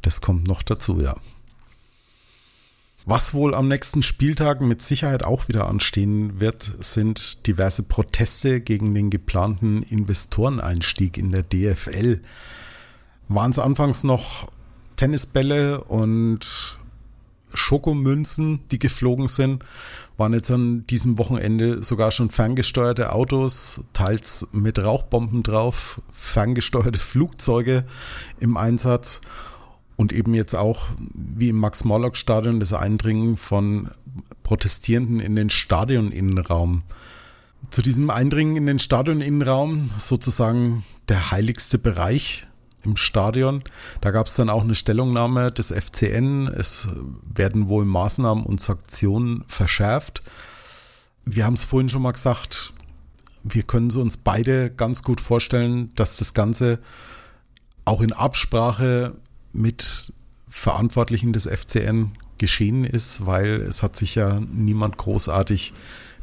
Das 0.01 0.21
kommt 0.21 0.47
noch 0.47 0.63
dazu, 0.63 1.01
ja. 1.01 1.17
Was 3.05 3.33
wohl 3.33 3.53
am 3.53 3.67
nächsten 3.67 4.01
Spieltag 4.01 4.61
mit 4.61 4.81
Sicherheit 4.81 5.23
auch 5.23 5.49
wieder 5.49 5.67
anstehen 5.67 6.39
wird, 6.39 6.63
sind 6.79 7.45
diverse 7.47 7.83
Proteste 7.83 8.61
gegen 8.61 8.93
den 8.93 9.09
geplanten 9.09 9.83
Investoreneinstieg 9.83 11.17
in 11.17 11.33
der 11.33 11.43
DFL. 11.43 12.21
Waren 13.27 13.51
es 13.51 13.59
anfangs 13.59 14.05
noch 14.05 14.47
Tennisbälle 14.95 15.83
und 15.83 16.79
Schokomünzen, 17.53 18.61
die 18.71 18.79
geflogen 18.79 19.27
sind, 19.27 19.63
waren 20.15 20.33
jetzt 20.33 20.49
an 20.49 20.87
diesem 20.87 21.17
Wochenende 21.17 21.83
sogar 21.83 22.11
schon 22.11 22.29
ferngesteuerte 22.29 23.11
Autos, 23.11 23.81
teils 23.91 24.47
mit 24.53 24.81
Rauchbomben 24.81 25.43
drauf, 25.43 26.01
ferngesteuerte 26.13 26.99
Flugzeuge 26.99 27.83
im 28.39 28.55
Einsatz 28.55 29.21
und 29.95 30.13
eben 30.13 30.33
jetzt 30.33 30.55
auch 30.55 30.87
wie 31.13 31.49
im 31.49 31.57
Max-Morlock-Stadion 31.57 32.59
das 32.59 32.73
Eindringen 32.73 33.37
von 33.37 33.89
Protestierenden 34.43 35.19
in 35.19 35.35
den 35.35 35.49
Stadioninnenraum. 35.49 36.83
Zu 37.69 37.81
diesem 37.81 38.09
Eindringen 38.09 38.57
in 38.57 38.65
den 38.65 38.79
Stadioninnenraum, 38.79 39.91
sozusagen 39.97 40.83
der 41.07 41.31
heiligste 41.31 41.77
Bereich 41.77 42.47
im 42.85 42.97
Stadion. 42.97 43.63
Da 44.01 44.11
gab 44.11 44.27
es 44.27 44.35
dann 44.35 44.49
auch 44.49 44.63
eine 44.63 44.75
Stellungnahme 44.75 45.51
des 45.51 45.71
FCN. 45.71 46.47
Es 46.47 46.87
werden 47.33 47.67
wohl 47.67 47.85
Maßnahmen 47.85 48.43
und 48.43 48.61
Sanktionen 48.61 49.43
verschärft. 49.47 50.21
Wir 51.25 51.45
haben 51.45 51.53
es 51.53 51.63
vorhin 51.63 51.89
schon 51.89 52.01
mal 52.01 52.11
gesagt, 52.11 52.73
wir 53.43 53.63
können 53.63 53.87
es 53.87 53.95
uns 53.95 54.17
beide 54.17 54.69
ganz 54.69 55.03
gut 55.03 55.21
vorstellen, 55.21 55.93
dass 55.95 56.17
das 56.17 56.33
Ganze 56.33 56.79
auch 57.85 58.01
in 58.01 58.13
Absprache 58.13 59.15
mit 59.53 60.13
Verantwortlichen 60.49 61.33
des 61.33 61.47
FCN 61.47 62.11
geschehen 62.37 62.83
ist, 62.83 63.25
weil 63.25 63.55
es 63.61 63.83
hat 63.83 63.95
sich 63.95 64.15
ja 64.15 64.39
niemand 64.51 64.97
großartig 64.97 65.73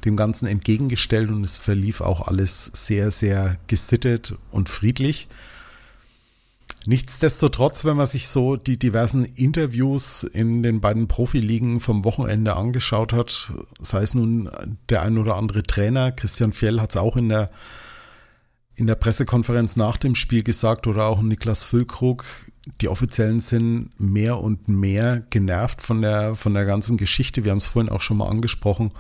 dem 0.05 0.17
Ganzen 0.17 0.47
entgegengestellt 0.47 1.31
und 1.31 1.45
es 1.45 1.59
verlief 1.59 2.01
auch 2.01 2.27
alles 2.27 2.71
sehr, 2.75 3.11
sehr 3.11 3.57
gesittet 3.67 4.35
und 4.51 4.69
friedlich. 4.69 5.29
Nichtsdestotrotz, 6.87 7.85
wenn 7.85 7.97
man 7.97 8.07
sich 8.07 8.29
so 8.29 8.57
die 8.57 8.79
diversen 8.79 9.25
Interviews 9.25 10.23
in 10.23 10.63
den 10.63 10.81
beiden 10.81 11.09
Profiligen 11.09 11.81
vom 11.81 12.05
Wochenende 12.05 12.57
angeschaut 12.57 13.13
hat, 13.13 13.53
sei 13.79 14.03
es 14.03 14.15
nun 14.15 14.49
der 14.89 15.03
ein 15.03 15.19
oder 15.19 15.37
andere 15.37 15.63
Trainer, 15.63 16.11
Christian 16.11 16.55
Fjell 16.55 16.81
hat 16.81 16.91
es 16.91 16.97
auch 16.97 17.17
in 17.17 17.29
der, 17.29 17.51
in 18.77 18.87
der 18.87 18.95
Pressekonferenz 18.95 19.77
nach 19.77 19.99
dem 19.99 20.15
Spiel 20.15 20.43
gesagt 20.43 20.87
oder 20.87 21.05
auch 21.05 21.21
Niklas 21.21 21.65
Füllkrug, 21.65 22.25
die 22.81 22.89
Offiziellen 22.89 23.41
sind 23.41 23.91
mehr 23.99 24.39
und 24.39 24.69
mehr 24.69 25.23
genervt 25.31 25.83
von 25.83 26.03
der, 26.03 26.35
von 26.35 26.55
der 26.55 26.65
ganzen 26.65 26.97
Geschichte. 26.97 27.45
Wir 27.45 27.53
haben 27.53 27.59
es 27.59 27.67
vorhin 27.67 27.91
auch 27.91 28.01
schon 28.01 28.17
mal 28.19 28.29
angesprochen. 28.29 28.93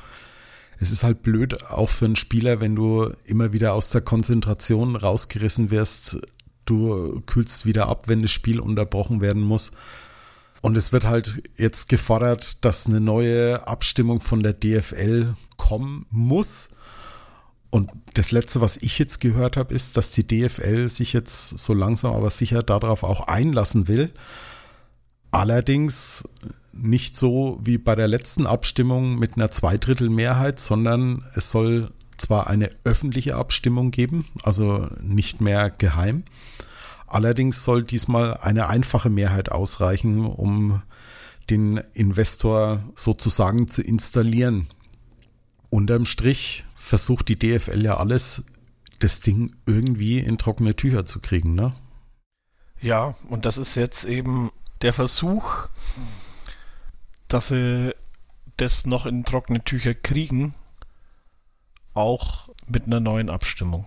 Es 0.79 0.91
ist 0.91 1.05
halt 1.05 1.23
blöd, 1.23 1.62
auch 1.71 1.89
für 1.91 2.07
einen 2.07 2.16
Spieler, 2.16 2.61
wenn 2.61 2.75
du 2.75 3.11
immer 3.27 3.53
wieder 3.53 3.75
aus 3.75 3.91
der 3.91 4.01
Konzentration 4.01 4.97
rausgerissen 4.97 5.71
wirst, 5.71 6.21
du 6.64 7.21
kühlst 7.27 7.66
wieder 7.66 7.89
ab, 7.89 8.09
wenn 8.09 8.23
das 8.23 8.31
Spiel 8.31 8.61
unterbrochen 8.61 9.21
werden 9.21 9.43
muss. 9.43 9.73
Und 10.62 10.77
es 10.77 10.93
wird 10.93 11.07
halt 11.07 11.43
jetzt 11.57 11.89
gefordert, 11.89 12.64
dass 12.64 12.87
eine 12.87 13.01
neue 13.01 13.66
Abstimmung 13.66 14.21
von 14.21 14.43
der 14.43 14.53
DFL 14.53 15.35
kommen 15.57 16.07
muss. 16.11 16.71
Und 17.71 17.91
das 18.14 18.33
Letzte, 18.33 18.61
was 18.61 18.77
ich 18.79 18.99
jetzt 18.99 19.21
gehört 19.21 19.57
habe, 19.57 19.73
ist, 19.73 19.97
dass 19.97 20.11
die 20.11 20.27
DFL 20.27 20.89
sich 20.89 21.12
jetzt 21.12 21.59
so 21.59 21.73
langsam 21.73 22.14
aber 22.14 22.31
sicher 22.31 22.62
darauf 22.62 23.05
auch 23.05 23.29
einlassen 23.29 23.87
will. 23.87 24.12
Allerdings 25.31 26.29
nicht 26.73 27.16
so 27.16 27.61
wie 27.62 27.79
bei 27.79 27.95
der 27.95 28.09
letzten 28.09 28.47
Abstimmung 28.47 29.18
mit 29.18 29.37
einer 29.37 29.51
Zweidrittelmehrheit, 29.53 30.59
sondern 30.59 31.25
es 31.35 31.51
soll 31.51 31.93
zwar 32.16 32.49
eine 32.49 32.71
öffentliche 32.85 33.37
Abstimmung 33.37 33.93
geben, 33.93 34.27
also 34.43 34.89
nicht 35.01 35.41
mehr 35.41 35.71
geheim. 35.71 36.25
Allerdings 37.07 37.64
soll 37.64 37.85
diesmal 37.85 38.37
eine 38.37 38.68
einfache 38.68 39.11
Mehrheit 39.11 39.51
ausreichen, 39.51 40.27
um 40.27 40.83
den 41.49 41.79
Investor 41.95 42.85
sozusagen 42.95 43.68
zu 43.68 43.83
installieren. 43.83 44.68
unterm 45.71 46.05
Strich 46.05 46.64
versucht 46.91 47.28
die 47.28 47.38
DFL 47.38 47.84
ja 47.84 47.99
alles, 47.99 48.45
das 48.99 49.20
Ding 49.20 49.55
irgendwie 49.64 50.18
in 50.18 50.38
trockene 50.38 50.74
Tücher 50.74 51.07
zu 51.07 51.20
kriegen, 51.20 51.55
ne? 51.55 51.72
Ja, 52.80 53.14
und 53.28 53.47
das 53.47 53.59
ist 53.59 53.76
jetzt 53.76 54.05
eben 54.05 54.51
der 54.82 54.93
Versuch, 54.93 55.68
dass 57.28 57.49
sie 57.49 57.95
das 58.57 58.86
noch 58.86 59.07
in 59.07 59.24
trockene 59.24 59.62
Tücher 59.62 59.95
kriegen, 59.95 60.53
auch 61.95 62.49
mit 62.66 62.86
einer 62.86 62.99
neuen 62.99 63.30
Abstimmung. 63.30 63.86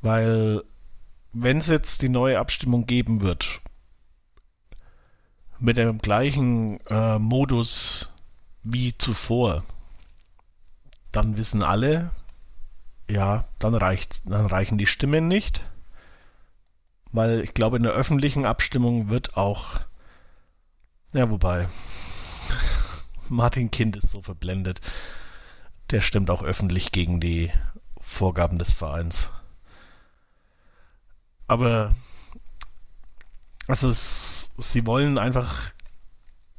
Weil 0.00 0.64
wenn 1.34 1.58
es 1.58 1.66
jetzt 1.66 2.00
die 2.00 2.08
neue 2.08 2.38
Abstimmung 2.38 2.86
geben 2.86 3.20
wird, 3.20 3.60
mit 5.58 5.76
dem 5.76 5.98
gleichen 5.98 6.80
äh, 6.86 7.18
Modus 7.18 8.10
wie 8.62 8.96
zuvor, 8.96 9.64
dann 11.16 11.38
wissen 11.38 11.62
alle, 11.62 12.10
ja, 13.08 13.44
dann 13.58 13.74
reicht, 13.74 14.28
dann 14.28 14.44
reichen 14.44 14.76
die 14.76 14.86
Stimmen 14.86 15.28
nicht, 15.28 15.64
weil 17.10 17.40
ich 17.40 17.54
glaube, 17.54 17.78
in 17.78 17.84
der 17.84 17.92
öffentlichen 17.92 18.44
Abstimmung 18.44 19.08
wird 19.08 19.34
auch, 19.34 19.80
ja, 21.14 21.30
wobei, 21.30 21.68
Martin 23.30 23.70
Kind 23.70 23.96
ist 23.96 24.10
so 24.10 24.20
verblendet, 24.20 24.82
der 25.90 26.02
stimmt 26.02 26.28
auch 26.28 26.42
öffentlich 26.42 26.92
gegen 26.92 27.18
die 27.18 27.50
Vorgaben 27.98 28.58
des 28.58 28.74
Vereins. 28.74 29.30
Aber 31.46 31.94
also 33.68 33.88
es, 33.88 34.50
sie 34.58 34.84
wollen 34.86 35.16
einfach 35.16 35.70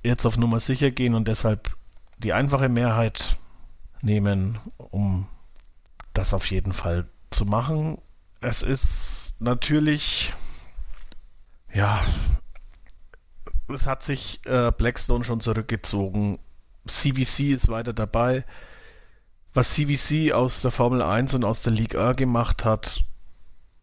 jetzt 0.03 0.25
auf 0.25 0.37
Nummer 0.37 0.59
sicher 0.59 0.89
gehen 0.89 1.13
und 1.13 1.27
deshalb 1.27 1.75
die 2.17 2.33
einfache 2.33 2.69
Mehrheit 2.69 3.37
nehmen, 4.01 4.57
um 4.77 5.27
das 6.13 6.33
auf 6.33 6.49
jeden 6.49 6.73
Fall 6.73 7.07
zu 7.29 7.45
machen. 7.45 7.99
Es 8.41 8.63
ist 8.63 9.35
natürlich, 9.39 10.33
ja, 11.73 11.99
es 13.73 13.85
hat 13.85 14.03
sich 14.03 14.45
äh, 14.45 14.71
Blackstone 14.71 15.23
schon 15.23 15.41
zurückgezogen. 15.41 16.39
CVC 16.87 17.51
ist 17.51 17.67
weiter 17.67 17.93
dabei. 17.93 18.45
Was 19.53 19.73
CVC 19.73 20.33
aus 20.33 20.61
der 20.61 20.71
Formel 20.71 21.01
1 21.01 21.33
und 21.33 21.43
aus 21.43 21.63
der 21.63 21.73
Liga 21.73 22.13
gemacht 22.13 22.63
hat, 22.63 23.03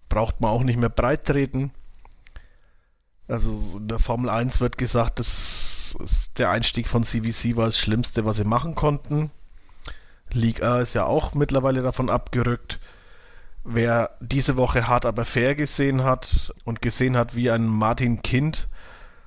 braucht 0.08 0.40
man 0.40 0.50
auch 0.50 0.62
nicht 0.62 0.78
mehr 0.78 0.88
breit 0.88 1.26
treten. 1.26 1.72
Also 3.26 3.78
in 3.78 3.88
der 3.88 3.98
Formel 3.98 4.30
1 4.30 4.60
wird 4.60 4.78
gesagt, 4.78 5.18
das 5.18 5.96
der 6.36 6.50
Einstieg 6.50 6.88
von 6.88 7.04
CVC 7.04 7.56
war 7.56 7.66
das 7.66 7.78
Schlimmste, 7.78 8.24
was 8.24 8.36
sie 8.36 8.44
machen 8.44 8.74
konnten. 8.74 9.30
Liga 10.34 10.80
ist 10.80 10.94
ja 10.94 11.04
auch 11.06 11.34
mittlerweile 11.34 11.82
davon 11.82 12.10
abgerückt. 12.10 12.80
Wer 13.62 14.10
diese 14.20 14.56
Woche 14.56 14.88
hart 14.88 15.06
aber 15.06 15.24
fair 15.24 15.54
gesehen 15.54 16.04
hat 16.04 16.52
und 16.64 16.82
gesehen 16.82 17.16
hat, 17.16 17.34
wie 17.34 17.50
ein 17.50 17.66
Martin 17.66 18.20
Kind 18.20 18.68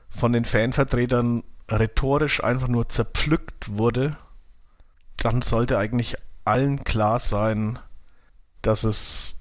von 0.09 0.33
den 0.33 0.45
Fanvertretern 0.45 1.43
rhetorisch 1.69 2.43
einfach 2.43 2.67
nur 2.67 2.87
zerpflückt 2.87 3.77
wurde, 3.77 4.15
dann 5.17 5.41
sollte 5.41 5.77
eigentlich 5.77 6.15
allen 6.45 6.83
klar 6.83 7.19
sein, 7.19 7.79
dass 8.61 8.83
es 8.83 9.39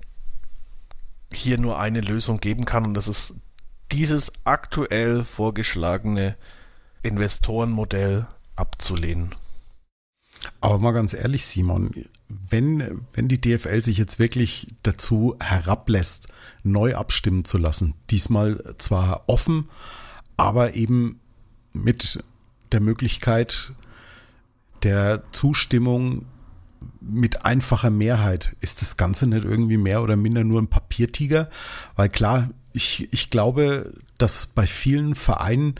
hier 1.32 1.58
nur 1.58 1.78
eine 1.78 2.00
Lösung 2.00 2.38
geben 2.38 2.64
kann 2.64 2.84
und 2.84 2.94
das 2.94 3.08
ist 3.08 3.34
dieses 3.92 4.32
aktuell 4.44 5.24
vorgeschlagene 5.24 6.36
Investorenmodell 7.02 8.26
abzulehnen. 8.56 9.34
Aber 10.60 10.78
mal 10.78 10.92
ganz 10.92 11.14
ehrlich, 11.14 11.46
Simon, 11.46 11.90
wenn, 12.28 13.02
wenn 13.12 13.28
die 13.28 13.40
DFL 13.40 13.80
sich 13.80 13.98
jetzt 13.98 14.18
wirklich 14.18 14.68
dazu 14.82 15.36
herablässt, 15.40 16.28
neu 16.62 16.94
abstimmen 16.94 17.44
zu 17.44 17.58
lassen, 17.58 17.94
diesmal 18.10 18.62
zwar 18.78 19.24
offen, 19.28 19.68
aber 20.36 20.74
eben 20.74 21.20
mit 21.72 22.22
der 22.72 22.80
Möglichkeit 22.80 23.72
der 24.82 25.22
Zustimmung 25.32 26.26
mit 27.00 27.44
einfacher 27.44 27.90
Mehrheit, 27.90 28.56
ist 28.60 28.82
das 28.82 28.96
Ganze 28.96 29.26
nicht 29.26 29.44
irgendwie 29.44 29.76
mehr 29.76 30.02
oder 30.02 30.16
minder 30.16 30.44
nur 30.44 30.60
ein 30.60 30.68
Papiertiger? 30.68 31.48
Weil 31.94 32.08
klar, 32.08 32.50
ich, 32.72 33.12
ich 33.12 33.30
glaube, 33.30 33.92
dass 34.18 34.46
bei 34.46 34.66
vielen 34.66 35.14
Vereinen 35.14 35.74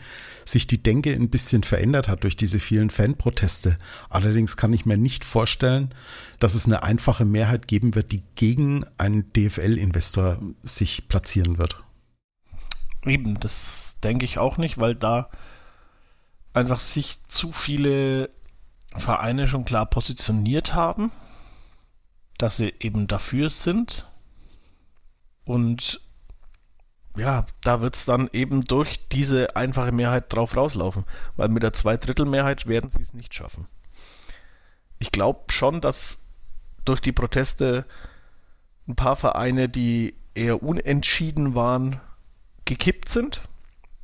sich 0.45 0.67
die 0.67 0.81
Denke 0.81 1.13
ein 1.13 1.29
bisschen 1.29 1.63
verändert 1.63 2.07
hat 2.07 2.23
durch 2.23 2.37
diese 2.37 2.59
vielen 2.59 2.89
Fanproteste. 2.89 3.77
Allerdings 4.09 4.57
kann 4.57 4.73
ich 4.73 4.85
mir 4.85 4.97
nicht 4.97 5.25
vorstellen, 5.25 5.93
dass 6.39 6.55
es 6.55 6.65
eine 6.65 6.83
einfache 6.83 7.25
Mehrheit 7.25 7.67
geben 7.67 7.95
wird, 7.95 8.11
die 8.11 8.23
gegen 8.35 8.85
einen 8.97 9.31
DFL-Investor 9.33 10.39
sich 10.61 11.07
platzieren 11.07 11.57
wird. 11.57 11.83
Eben, 13.05 13.39
das 13.39 13.99
denke 14.03 14.25
ich 14.25 14.37
auch 14.37 14.57
nicht, 14.57 14.77
weil 14.77 14.95
da 14.95 15.29
einfach 16.53 16.79
sich 16.79 17.19
zu 17.27 17.51
viele 17.51 18.29
Vereine 18.95 19.47
schon 19.47 19.65
klar 19.65 19.85
positioniert 19.85 20.73
haben, 20.73 21.11
dass 22.37 22.57
sie 22.57 22.73
eben 22.79 23.07
dafür 23.07 23.49
sind. 23.49 24.05
Und 25.45 26.01
ja, 27.17 27.45
da 27.61 27.81
wird 27.81 27.95
es 27.95 28.05
dann 28.05 28.29
eben 28.33 28.65
durch 28.65 29.07
diese 29.09 29.55
einfache 29.55 29.91
Mehrheit 29.91 30.31
drauf 30.33 30.55
rauslaufen, 30.55 31.05
weil 31.35 31.49
mit 31.49 31.63
der 31.63 31.73
Zweidrittelmehrheit 31.73 32.67
werden 32.67 32.89
sie 32.89 33.01
es 33.01 33.13
nicht 33.13 33.33
schaffen. 33.33 33.65
Ich 34.99 35.11
glaube 35.11 35.51
schon, 35.51 35.81
dass 35.81 36.19
durch 36.85 37.01
die 37.01 37.11
Proteste 37.11 37.85
ein 38.87 38.95
paar 38.95 39.15
Vereine, 39.15 39.69
die 39.69 40.15
eher 40.33 40.63
unentschieden 40.63 41.55
waren, 41.55 41.99
gekippt 42.65 43.09
sind, 43.09 43.41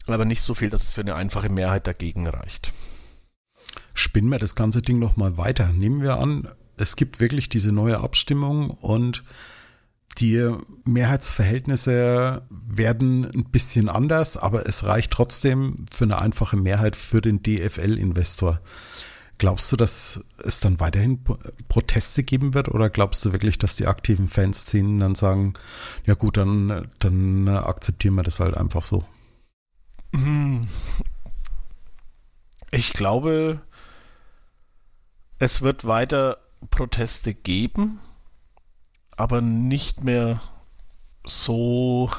aber 0.07 0.25
nicht 0.25 0.41
so 0.41 0.53
viel, 0.53 0.69
dass 0.69 0.83
es 0.83 0.91
für 0.91 1.01
eine 1.01 1.15
einfache 1.15 1.49
Mehrheit 1.49 1.87
dagegen 1.87 2.27
reicht. 2.27 2.71
Spinnen 3.93 4.29
wir 4.29 4.39
das 4.39 4.55
ganze 4.55 4.81
Ding 4.81 4.99
noch 4.99 5.15
mal 5.15 5.37
weiter. 5.37 5.71
Nehmen 5.71 6.01
wir 6.01 6.19
an, 6.19 6.47
es 6.77 6.95
gibt 6.95 7.19
wirklich 7.19 7.49
diese 7.49 7.71
neue 7.71 7.99
Abstimmung 7.99 8.69
und 8.69 9.23
die 10.15 10.51
Mehrheitsverhältnisse 10.85 12.45
werden 12.49 13.25
ein 13.25 13.45
bisschen 13.45 13.89
anders, 13.89 14.37
aber 14.37 14.67
es 14.67 14.83
reicht 14.83 15.11
trotzdem 15.11 15.85
für 15.91 16.05
eine 16.05 16.21
einfache 16.21 16.57
Mehrheit 16.57 16.95
für 16.95 17.21
den 17.21 17.41
DFL-Investor. 17.41 18.59
Glaubst 19.37 19.71
du, 19.71 19.77
dass 19.77 20.23
es 20.37 20.59
dann 20.59 20.79
weiterhin 20.79 21.23
Proteste 21.67 22.23
geben 22.23 22.53
wird 22.53 22.69
oder 22.69 22.89
glaubst 22.89 23.25
du 23.25 23.31
wirklich, 23.31 23.57
dass 23.57 23.75
die 23.75 23.87
aktiven 23.87 24.29
Fanszenen 24.29 24.99
dann 24.99 25.15
sagen, 25.15 25.53
ja 26.05 26.13
gut, 26.13 26.37
dann, 26.37 26.89
dann 26.99 27.47
akzeptieren 27.47 28.15
wir 28.15 28.23
das 28.23 28.39
halt 28.39 28.55
einfach 28.55 28.83
so? 28.83 29.03
Hm. 30.13 30.67
Ich 32.71 32.93
glaube, 32.93 33.61
es 35.39 35.61
wird 35.61 35.85
weiter 35.85 36.37
Proteste 36.69 37.33
geben 37.33 37.99
aber 39.17 39.41
nicht 39.41 40.03
mehr 40.03 40.41
so, 41.25 42.09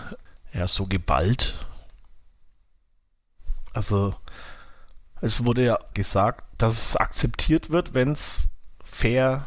ja, 0.53 0.69
so 0.69 0.87
geballt. 0.87 1.67
Also, 3.73 4.15
es 5.21 5.45
wurde 5.45 5.65
ja 5.65 5.79
gesagt, 5.95 6.45
dass 6.59 6.73
es 6.73 6.97
akzeptiert 6.97 7.71
wird, 7.71 7.95
wenn 7.95 8.13
es 8.13 8.51
fair, 8.83 9.47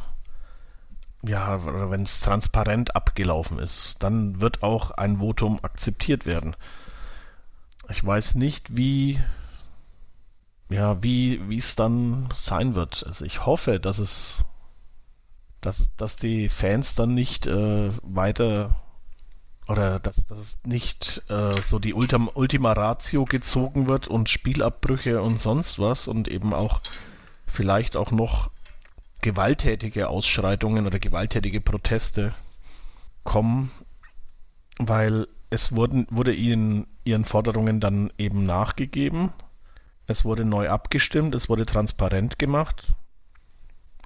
ja, 1.24 1.90
wenn 1.90 2.04
es 2.04 2.22
transparent 2.22 2.96
abgelaufen 2.96 3.60
ist. 3.60 4.04
Dann 4.04 4.42
wird 4.42 4.64
auch 4.64 4.92
ein 4.92 5.20
Votum 5.20 5.60
akzeptiert 5.62 6.26
werden. 6.26 6.56
Ich 7.90 8.06
weiß 8.06 8.36
nicht, 8.36 8.76
wie, 8.76 9.20
ja, 10.70 11.02
wie, 11.02 11.48
wie 11.50 11.58
es 11.58 11.76
dann 11.76 12.30
sein 12.36 12.76
wird. 12.76 13.06
Also 13.06 13.24
ich 13.24 13.46
hoffe, 13.46 13.80
dass 13.80 14.00
es 14.00 14.44
dass, 15.68 15.94
dass 15.98 16.16
die 16.16 16.48
Fans 16.48 16.96
dann 16.96 17.14
nicht 17.14 17.46
äh, 17.46 17.90
weiter 18.02 18.78
oder 19.68 20.00
dass, 20.00 20.26
dass 20.26 20.60
nicht 20.66 21.24
äh, 21.28 21.62
so 21.62 21.78
die 21.78 21.94
Ultima, 21.94 22.32
Ultima 22.36 22.72
Ratio 22.72 23.26
gezogen 23.26 23.90
wird 23.90 24.08
und 24.08 24.30
Spielabbrüche 24.30 25.22
und 25.22 25.38
sonst 25.40 25.78
was 25.78 26.08
und 26.08 26.30
eben 26.30 26.54
auch 26.54 26.80
vielleicht 27.48 27.98
auch 27.98 28.12
noch 28.12 28.50
gewalttätige 29.22 30.08
Ausschreitungen 30.08 30.88
oder 30.88 31.00
gewalttätige 31.00 31.60
Proteste 31.60 32.32
kommen, 33.26 33.70
weil 34.78 35.28
es 35.50 35.76
wurden, 35.76 36.08
wurde 36.10 36.34
ihnen 36.34 36.88
ihren 37.04 37.26
Forderungen 37.26 37.82
dann 37.82 38.14
eben 38.18 38.46
nachgegeben. 38.46 39.34
Es 40.06 40.24
wurde 40.24 40.46
neu 40.46 40.70
abgestimmt, 40.70 41.36
es 41.36 41.50
wurde 41.50 41.66
transparent 41.66 42.40
gemacht 42.40 42.96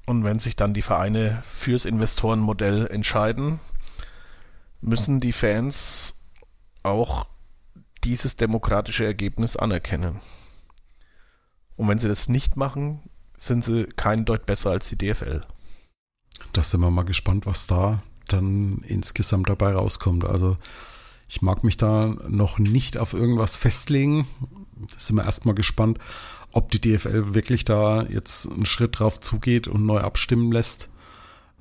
und 0.05 0.23
wenn 0.23 0.39
sich 0.39 0.55
dann 0.55 0.73
die 0.73 0.81
Vereine 0.81 1.43
fürs 1.49 1.85
Investorenmodell 1.85 2.87
entscheiden, 2.87 3.59
müssen 4.81 5.19
die 5.19 5.31
Fans 5.31 6.21
auch 6.83 7.27
dieses 8.03 8.35
demokratische 8.35 9.05
Ergebnis 9.05 9.55
anerkennen. 9.55 10.19
Und 11.75 11.87
wenn 11.87 11.99
sie 11.99 12.07
das 12.07 12.29
nicht 12.29 12.57
machen, 12.57 12.99
sind 13.37 13.65
sie 13.65 13.85
keinen 13.85 14.25
Deut 14.25 14.45
besser 14.45 14.71
als 14.71 14.89
die 14.89 14.97
DFL. 14.97 15.41
Da 16.53 16.63
sind 16.63 16.81
wir 16.81 16.91
mal 16.91 17.05
gespannt, 17.05 17.45
was 17.45 17.67
da 17.67 18.01
dann 18.27 18.79
insgesamt 18.85 19.49
dabei 19.49 19.73
rauskommt. 19.73 20.25
Also 20.25 20.55
ich 21.27 21.41
mag 21.41 21.63
mich 21.63 21.77
da 21.77 22.15
noch 22.27 22.59
nicht 22.59 22.97
auf 22.97 23.13
irgendwas 23.13 23.57
festlegen. 23.57 24.27
Da 24.75 24.99
sind 24.99 25.15
wir 25.15 25.25
erstmal 25.25 25.55
gespannt, 25.55 25.99
ob 26.51 26.71
die 26.71 26.81
DFL 26.81 27.33
wirklich 27.33 27.65
da 27.65 28.03
jetzt 28.03 28.49
einen 28.51 28.65
Schritt 28.65 28.99
drauf 28.99 29.19
zugeht 29.19 29.67
und 29.67 29.85
neu 29.85 29.99
abstimmen 29.99 30.51
lässt. 30.51 30.89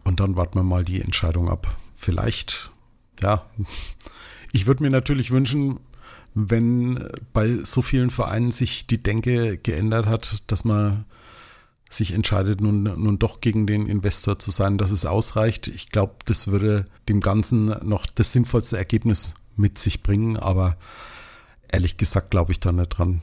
Und 0.04 0.20
dann 0.20 0.36
warten 0.36 0.58
wir 0.58 0.62
mal 0.62 0.84
die 0.84 1.00
Entscheidung 1.00 1.48
ab. 1.48 1.76
Vielleicht, 1.96 2.70
ja, 3.20 3.44
ich 4.52 4.66
würde 4.66 4.82
mir 4.82 4.90
natürlich 4.90 5.30
wünschen, 5.30 5.78
wenn 6.34 7.08
bei 7.32 7.52
so 7.52 7.82
vielen 7.82 8.10
Vereinen 8.10 8.52
sich 8.52 8.86
die 8.86 9.02
Denke 9.02 9.58
geändert 9.58 10.06
hat, 10.06 10.42
dass 10.46 10.64
man 10.64 11.04
sich 11.88 12.12
entscheidet, 12.12 12.60
nun, 12.60 12.84
nun 12.84 13.18
doch 13.18 13.40
gegen 13.40 13.66
den 13.66 13.86
Investor 13.86 14.38
zu 14.38 14.52
sein, 14.52 14.78
dass 14.78 14.92
es 14.92 15.06
ausreicht. 15.06 15.66
Ich 15.66 15.90
glaube, 15.90 16.14
das 16.24 16.46
würde 16.46 16.86
dem 17.08 17.20
Ganzen 17.20 17.66
noch 17.82 18.06
das 18.06 18.32
sinnvollste 18.32 18.78
Ergebnis 18.78 19.34
mit 19.56 19.76
sich 19.76 20.02
bringen, 20.02 20.36
aber 20.36 20.76
ehrlich 21.72 21.96
gesagt 21.96 22.30
glaube 22.30 22.52
ich 22.52 22.60
da 22.60 22.70
nicht 22.70 22.90
dran. 22.90 23.22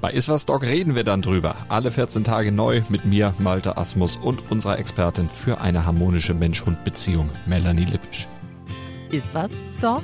Bei 0.00 0.12
Iswas 0.12 0.46
Dog 0.46 0.62
reden 0.62 0.94
wir 0.94 1.04
dann 1.04 1.20
drüber. 1.20 1.54
Alle 1.68 1.90
14 1.90 2.24
Tage 2.24 2.52
neu 2.52 2.80
mit 2.88 3.04
mir, 3.04 3.34
Malte 3.38 3.76
Asmus 3.76 4.16
und 4.16 4.50
unserer 4.50 4.78
Expertin 4.78 5.28
für 5.28 5.60
eine 5.60 5.84
harmonische 5.84 6.32
Mensch-Hund-Beziehung, 6.32 7.28
Melanie 7.44 7.84
Lippisch. 7.84 8.26
Iswas, 9.10 9.52
Dog? 9.82 10.02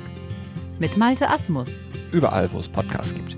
Mit 0.77 0.97
Malte 0.97 1.27
Asmus. 1.27 1.69
Überall, 2.11 2.51
wo 2.53 2.59
es 2.59 2.69
Podcasts 2.69 3.15
gibt. 3.15 3.35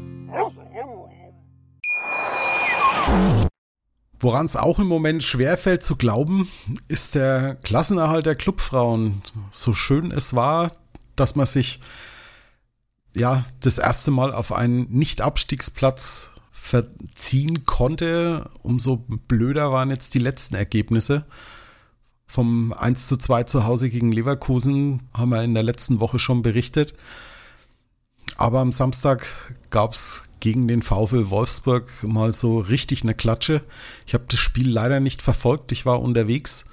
Woran 4.20 4.46
es 4.46 4.58
auch 4.58 4.80
im 4.80 4.88
Moment 4.88 5.24
schwerfällt 5.24 5.82
zu 5.82 5.96
glauben, 5.96 6.50
ist 6.90 7.16
der 7.16 7.56
Klassenerhalt 7.64 8.26
der 8.26 8.36
Clubfrauen. 8.36 9.22
So 9.52 9.72
schön 9.72 10.12
es 10.12 10.36
war, 10.36 10.74
dass 11.16 11.38
man 11.38 11.46
sich 11.46 11.80
ja 13.16 13.46
das 13.62 13.78
erste 13.78 14.12
Mal 14.12 14.34
auf 14.34 14.52
einen 14.52 14.90
Nicht-Abstiegsplatz 14.90 16.34
verziehen 16.70 17.66
konnte, 17.66 18.48
umso 18.62 18.98
blöder 19.28 19.72
waren 19.72 19.90
jetzt 19.90 20.14
die 20.14 20.20
letzten 20.20 20.54
Ergebnisse. 20.54 21.26
Vom 22.28 22.74
1 22.74 23.08
zu 23.08 23.18
2 23.18 23.44
zu 23.46 23.66
Hause 23.66 23.90
gegen 23.90 24.12
Leverkusen 24.12 25.02
haben 25.12 25.32
wir 25.32 25.42
in 25.42 25.56
der 25.56 25.64
letzten 25.64 26.00
Woche 26.00 26.20
schon 26.20 26.44
berichtet. 26.44 26.94
Aber 28.38 28.60
am 28.60 28.72
Samstag 28.72 29.26
gab 29.72 29.94
es 29.94 30.30
gegen 30.40 30.68
den 30.68 30.84
VfL 30.84 31.32
Wolfsburg 31.32 31.90
mal 32.04 32.34
so 32.34 32.60
richtig 32.60 33.02
eine 33.02 33.16
Klatsche. 33.16 33.64
Ich 34.06 34.14
habe 34.14 34.26
das 34.28 34.40
Spiel 34.40 34.70
leider 34.70 35.00
nicht 35.00 35.24
verfolgt. 35.24 35.72
Ich 35.72 35.88
war 35.88 36.00
unterwegs. 36.00 36.66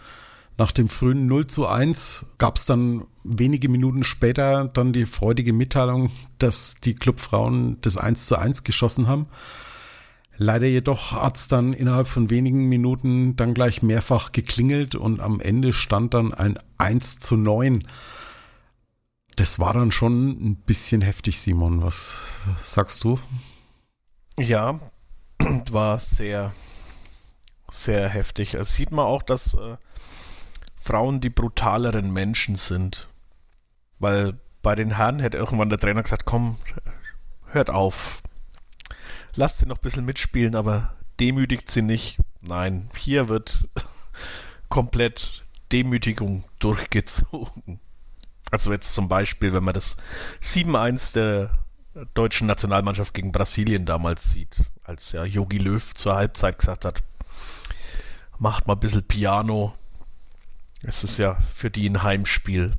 Nach 0.58 0.72
dem 0.72 0.90
frühen 0.90 1.26
0 1.26 1.46
zu 1.46 1.66
1 1.66 2.26
gab 2.36 2.56
es 2.56 2.66
dann 2.66 3.04
wenige 3.24 3.70
Minuten 3.70 4.04
später 4.04 4.68
dann 4.68 4.92
die 4.92 5.06
freudige 5.06 5.54
Mitteilung, 5.54 6.10
dass 6.38 6.74
die 6.84 6.94
Clubfrauen 6.94 7.78
das 7.80 7.96
1 7.96 8.26
zu 8.26 8.36
1 8.36 8.62
geschossen 8.62 9.08
haben. 9.08 9.26
Leider 10.38 10.66
jedoch 10.66 11.12
hat 11.12 11.36
es 11.36 11.48
dann 11.48 11.72
innerhalb 11.72 12.08
von 12.08 12.28
wenigen 12.28 12.68
Minuten 12.68 13.36
dann 13.36 13.54
gleich 13.54 13.82
mehrfach 13.82 14.32
geklingelt 14.32 14.94
und 14.94 15.20
am 15.20 15.40
Ende 15.40 15.72
stand 15.72 16.12
dann 16.12 16.34
ein 16.34 16.58
1 16.76 17.20
zu 17.20 17.36
9. 17.36 17.86
Das 19.36 19.58
war 19.58 19.72
dann 19.72 19.92
schon 19.92 20.30
ein 20.30 20.56
bisschen 20.56 21.00
heftig, 21.00 21.40
Simon. 21.40 21.82
Was 21.82 22.28
sagst 22.62 23.04
du? 23.04 23.18
Ja, 24.38 24.80
war 25.70 25.98
sehr, 26.00 26.52
sehr 27.70 28.08
heftig. 28.08 28.54
Es 28.54 28.74
sieht 28.74 28.92
man 28.92 29.06
auch, 29.06 29.22
dass 29.22 29.54
äh, 29.54 29.76
Frauen 30.76 31.20
die 31.20 31.30
brutaleren 31.30 32.12
Menschen 32.12 32.56
sind. 32.56 33.08
Weil 33.98 34.38
bei 34.62 34.74
den 34.74 34.96
Herren 34.96 35.20
hätte 35.20 35.38
irgendwann 35.38 35.70
der 35.70 35.78
Trainer 35.78 36.02
gesagt, 36.02 36.26
komm, 36.26 36.56
hört 37.46 37.70
auf. 37.70 38.22
Lasst 39.36 39.58
sie 39.58 39.66
noch 39.66 39.76
ein 39.76 39.82
bisschen 39.82 40.06
mitspielen, 40.06 40.56
aber 40.56 40.94
demütigt 41.20 41.70
sie 41.70 41.82
nicht. 41.82 42.18
Nein, 42.40 42.90
hier 42.96 43.28
wird 43.28 43.68
komplett 44.70 45.44
Demütigung 45.72 46.44
durchgezogen. 46.58 47.78
Also 48.50 48.72
jetzt 48.72 48.94
zum 48.94 49.08
Beispiel, 49.08 49.52
wenn 49.52 49.64
man 49.64 49.74
das 49.74 49.96
7-1 50.42 51.12
der 51.14 51.58
deutschen 52.14 52.46
Nationalmannschaft 52.46 53.12
gegen 53.12 53.32
Brasilien 53.32 53.84
damals 53.84 54.32
sieht, 54.32 54.56
als 54.84 55.12
ja 55.12 55.24
Yogi 55.24 55.58
Löw 55.58 55.94
zur 55.94 56.14
Halbzeit 56.14 56.58
gesagt 56.58 56.84
hat, 56.86 57.02
macht 58.38 58.66
mal 58.66 58.74
ein 58.74 58.80
bisschen 58.80 59.06
Piano. 59.06 59.74
Es 60.82 61.04
ist 61.04 61.18
ja 61.18 61.34
für 61.54 61.70
die 61.70 61.88
ein 61.88 62.02
Heimspiel. 62.02 62.72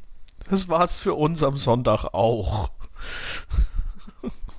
Das 0.50 0.70
war 0.70 0.84
es 0.84 0.98
für 0.98 1.14
uns 1.14 1.44
am 1.44 1.58
Sonntag 1.58 2.06
auch. 2.14 2.72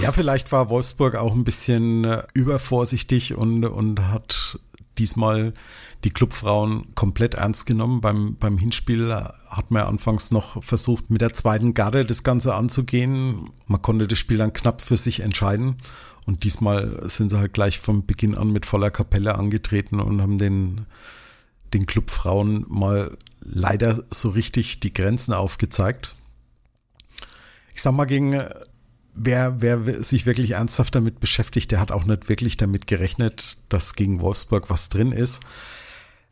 Ja, 0.00 0.12
vielleicht 0.12 0.52
war 0.52 0.70
Wolfsburg 0.70 1.16
auch 1.16 1.34
ein 1.34 1.44
bisschen 1.44 2.04
äh, 2.04 2.22
übervorsichtig 2.34 3.34
und, 3.34 3.64
und 3.64 4.08
hat 4.08 4.58
diesmal 4.98 5.54
die 6.04 6.10
Clubfrauen 6.10 6.94
komplett 6.94 7.34
ernst 7.34 7.66
genommen. 7.66 8.00
Beim, 8.00 8.36
beim 8.36 8.58
Hinspiel 8.58 9.12
hat 9.12 9.70
man 9.70 9.82
anfangs 9.82 10.30
noch 10.30 10.62
versucht, 10.62 11.10
mit 11.10 11.20
der 11.20 11.32
zweiten 11.32 11.74
Garde 11.74 12.04
das 12.04 12.22
Ganze 12.22 12.54
anzugehen. 12.54 13.50
Man 13.66 13.82
konnte 13.82 14.06
das 14.06 14.18
Spiel 14.18 14.38
dann 14.38 14.52
knapp 14.52 14.80
für 14.80 14.96
sich 14.96 15.20
entscheiden. 15.20 15.76
Und 16.24 16.44
diesmal 16.44 17.00
sind 17.08 17.30
sie 17.30 17.38
halt 17.38 17.54
gleich 17.54 17.78
von 17.78 18.06
Beginn 18.06 18.34
an 18.34 18.50
mit 18.50 18.66
voller 18.66 18.90
Kapelle 18.90 19.34
angetreten 19.34 19.98
und 19.98 20.20
haben 20.20 20.38
den, 20.38 20.86
den 21.72 21.86
Clubfrauen 21.86 22.64
mal 22.68 23.16
leider 23.40 24.04
so 24.10 24.30
richtig 24.30 24.80
die 24.80 24.92
Grenzen 24.92 25.32
aufgezeigt. 25.32 26.14
Ich 27.74 27.82
sag 27.82 27.94
mal, 27.94 28.04
gegen 28.04 28.44
wer, 29.14 29.60
wer 29.60 30.02
sich 30.02 30.26
wirklich 30.26 30.52
ernsthaft 30.52 30.94
damit 30.94 31.20
beschäftigt, 31.20 31.70
der 31.70 31.80
hat 31.80 31.92
auch 31.92 32.04
nicht 32.04 32.28
wirklich 32.28 32.56
damit 32.56 32.86
gerechnet, 32.86 33.58
dass 33.68 33.94
gegen 33.94 34.20
Wolfsburg 34.20 34.70
was 34.70 34.88
drin 34.88 35.12
ist. 35.12 35.40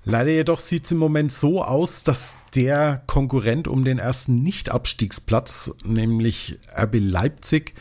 Leider 0.05 0.31
jedoch 0.31 0.61
sieht 0.61 0.85
es 0.85 0.93
im 0.93 0.99
Moment 0.99 1.33
so 1.33 1.65
aus, 1.65 2.05
dass 2.05 2.37
der 2.55 3.03
Konkurrent 3.09 3.67
um 3.67 3.85
den 3.85 3.99
ersten 3.99 4.41
Nicht-Abstiegsplatz, 4.43 5.73
nämlich 5.85 6.61
RB 6.77 6.99
Leipzig, 7.01 7.75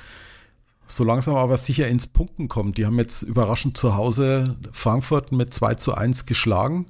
so 0.87 1.03
langsam 1.03 1.35
aber 1.35 1.57
sicher 1.57 1.87
ins 1.87 2.07
Punkten 2.07 2.47
kommt. 2.47 2.79
Die 2.79 2.85
haben 2.87 2.97
jetzt 2.97 3.21
überraschend 3.21 3.77
zu 3.77 3.95
Hause 3.95 4.55
Frankfurt 4.71 5.31
mit 5.31 5.53
2 5.53 5.75
zu 5.75 5.93
1 5.93 6.25
geschlagen. 6.25 6.87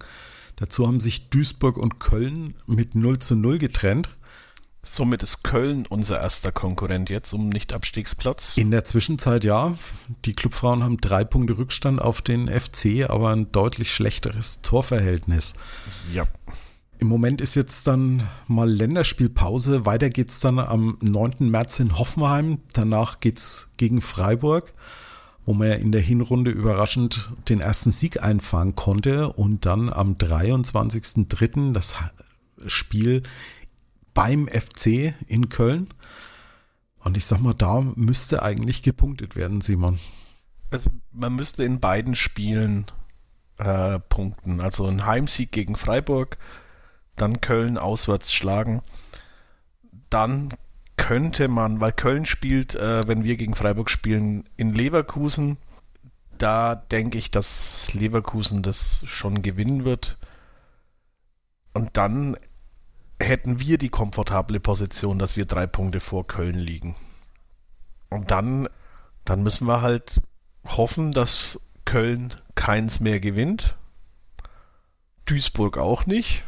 Dazu 0.55 0.87
haben 0.87 1.01
sich 1.01 1.29
Duisburg 1.29 1.77
und 1.77 1.99
Köln 1.99 2.55
mit 2.67 2.95
0 2.95 3.19
zu 3.19 3.35
0 3.35 3.57
getrennt. 3.57 4.09
Somit 4.87 5.23
ist 5.23 5.43
Köln 5.43 5.85
unser 5.89 6.21
erster 6.21 6.51
Konkurrent 6.51 7.09
jetzt 7.09 7.33
um 7.33 7.49
Nicht-Abstiegsplatz. 7.49 8.55
In 8.55 8.71
der 8.71 8.85
Zwischenzeit 8.85 9.43
ja. 9.43 9.75
Die 10.25 10.33
Clubfrauen 10.33 10.83
haben 10.83 10.97
drei 10.97 11.23
Punkte 11.23 11.57
Rückstand 11.57 11.99
auf 11.99 12.21
den 12.21 12.47
FC, 12.47 13.09
aber 13.09 13.31
ein 13.31 13.51
deutlich 13.51 13.91
schlechteres 13.91 14.61
Torverhältnis. 14.61 15.55
Ja. 16.13 16.27
Im 16.99 17.07
Moment 17.07 17.41
ist 17.41 17.55
jetzt 17.55 17.87
dann 17.87 18.23
mal 18.47 18.69
Länderspielpause. 18.69 19.85
Weiter 19.85 20.09
geht's 20.09 20.39
dann 20.39 20.59
am 20.59 20.97
9. 21.01 21.49
März 21.49 21.79
in 21.79 21.97
Hoffenheim. 21.97 22.59
Danach 22.71 23.19
geht's 23.19 23.71
gegen 23.77 24.01
Freiburg, 24.01 24.73
wo 25.45 25.53
man 25.53 25.67
ja 25.67 25.73
in 25.73 25.91
der 25.91 26.01
Hinrunde 26.01 26.51
überraschend 26.51 27.31
den 27.49 27.59
ersten 27.59 27.91
Sieg 27.91 28.23
einfahren 28.23 28.75
konnte. 28.75 29.33
Und 29.33 29.65
dann 29.65 29.91
am 29.91 30.13
23.03. 30.13 31.73
das 31.73 31.95
Spiel 32.67 33.23
beim 34.15 34.47
FC 34.47 35.13
in 35.27 35.49
Köln. 35.49 35.89
Und 36.97 37.17
ich 37.17 37.25
sag 37.25 37.39
mal, 37.39 37.53
da 37.53 37.81
müsste 37.81 38.41
eigentlich 38.41 38.81
gepunktet 38.81 39.35
werden, 39.35 39.61
Simon. 39.61 39.99
Also 40.71 40.89
man 41.11 41.35
müsste 41.35 41.63
in 41.63 41.79
beiden 41.79 42.15
Spielen 42.15 42.87
äh, 43.59 43.99
punkten. 43.99 44.59
Also 44.59 44.87
ein 44.87 45.05
Heimsieg 45.05 45.51
gegen 45.51 45.75
Freiburg, 45.75 46.39
dann 47.15 47.41
Köln 47.41 47.77
auswärts 47.77 48.33
schlagen. 48.33 48.81
Dann 50.09 50.51
könnte 50.97 51.47
man, 51.47 51.79
weil 51.81 51.91
Köln 51.91 52.25
spielt, 52.25 52.73
äh, 52.73 53.07
wenn 53.07 53.23
wir 53.23 53.35
gegen 53.35 53.53
Freiburg 53.53 53.91
spielen, 53.91 54.45
in 54.57 54.73
Leverkusen. 54.73 55.57
Da 56.37 56.75
denke 56.75 57.17
ich, 57.17 57.31
dass 57.31 57.93
Leverkusen 57.93 58.63
das 58.63 59.03
schon 59.05 59.41
gewinnen 59.41 59.85
wird. 59.85 60.17
Und 61.73 61.97
dann 61.97 62.37
hätten 63.19 63.59
wir 63.59 63.77
die 63.77 63.89
komfortable 63.89 64.59
Position, 64.59 65.19
dass 65.19 65.37
wir 65.37 65.45
drei 65.45 65.67
Punkte 65.67 65.99
vor 65.99 66.27
Köln 66.27 66.55
liegen. 66.55 66.95
Und 68.09 68.31
dann, 68.31 68.67
dann 69.23 69.43
müssen 69.43 69.67
wir 69.67 69.81
halt 69.81 70.21
hoffen, 70.65 71.11
dass 71.11 71.59
Köln 71.85 72.33
keins 72.55 72.99
mehr 72.99 73.19
gewinnt. 73.19 73.75
Duisburg 75.25 75.77
auch 75.77 76.05
nicht. 76.05 76.43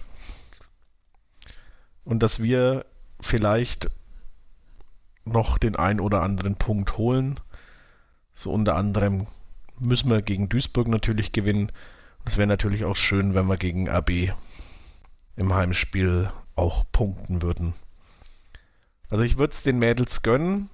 Und 2.04 2.24
dass 2.24 2.42
wir 2.42 2.86
vielleicht 3.20 3.90
noch 5.26 5.58
den 5.58 5.76
ein 5.76 6.00
oder 6.00 6.22
anderen 6.22 6.56
Punkt 6.56 6.98
holen. 6.98 7.40
So 8.34 8.52
unter 8.52 8.76
anderem 8.76 9.28
müssen 9.80 10.10
wir 10.10 10.22
gegen 10.22 10.50
Duisburg 10.50 10.88
natürlich 10.88 11.32
gewinnen. 11.32 11.72
Es 12.26 12.38
wäre 12.38 12.48
natürlich 12.48 12.86
auch 12.86 12.96
schön, 12.96 13.36
wenn 13.36 13.48
wir 13.48 13.58
gegen 13.58 13.90
RB 13.90 14.32
im 15.36 15.54
Heimspiel 15.54 16.30
auch 16.58 16.86
punkten 16.92 17.42
würden. 17.42 17.74
Also 19.10 19.24
ich 19.24 19.38
würde 19.38 19.54
es 19.54 19.64
den 19.64 19.80
Mädels 19.80 20.22
gönnen, 20.22 20.70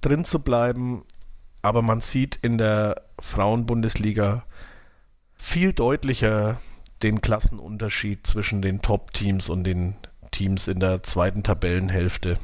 drin 0.00 0.24
zu 0.24 0.40
bleiben, 0.40 1.02
aber 1.62 1.82
man 1.82 2.00
sieht 2.00 2.36
in 2.36 2.58
der 2.58 3.02
Frauenbundesliga 3.18 4.44
viel 5.34 5.72
deutlicher 5.72 6.58
den 7.02 7.20
Klassenunterschied 7.20 8.26
zwischen 8.26 8.60
den 8.60 8.80
Top-Teams 8.80 9.48
und 9.48 9.64
den 9.64 9.94
Teams 10.30 10.68
in 10.68 10.80
der 10.80 11.02
zweiten 11.02 11.42
Tabellenhälfte. 11.42 12.38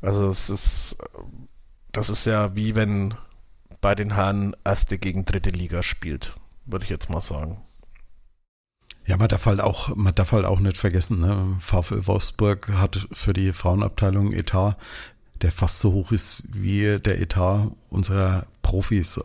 Also 0.00 0.28
es 0.28 0.50
ist, 0.50 0.98
das 1.92 2.10
ist 2.10 2.26
ja 2.26 2.54
wie 2.54 2.74
wenn 2.74 3.14
bei 3.80 3.94
den 3.94 4.14
Herren 4.14 4.54
erste 4.64 4.98
gegen 4.98 5.24
dritte 5.24 5.50
Liga 5.50 5.82
spielt, 5.82 6.34
würde 6.66 6.84
ich 6.84 6.90
jetzt 6.90 7.10
mal 7.10 7.20
sagen. 7.20 7.60
Ja, 9.06 9.16
man 9.18 9.28
darf 9.28 9.46
halt 9.46 9.60
auch, 9.60 9.94
man 9.94 10.14
darf 10.14 10.32
halt 10.32 10.46
auch 10.46 10.60
nicht 10.60 10.78
vergessen, 10.78 11.20
ne? 11.20 11.56
VfL 11.60 12.06
Wolfsburg 12.06 12.72
hat 12.74 13.06
für 13.12 13.34
die 13.34 13.52
Frauenabteilung 13.52 14.32
Etat, 14.32 14.76
der 15.42 15.52
fast 15.52 15.78
so 15.78 15.92
hoch 15.92 16.10
ist 16.10 16.42
wie 16.50 16.98
der 16.98 17.20
Etat 17.20 17.70
unserer 17.90 18.46
Profis. 18.62 19.20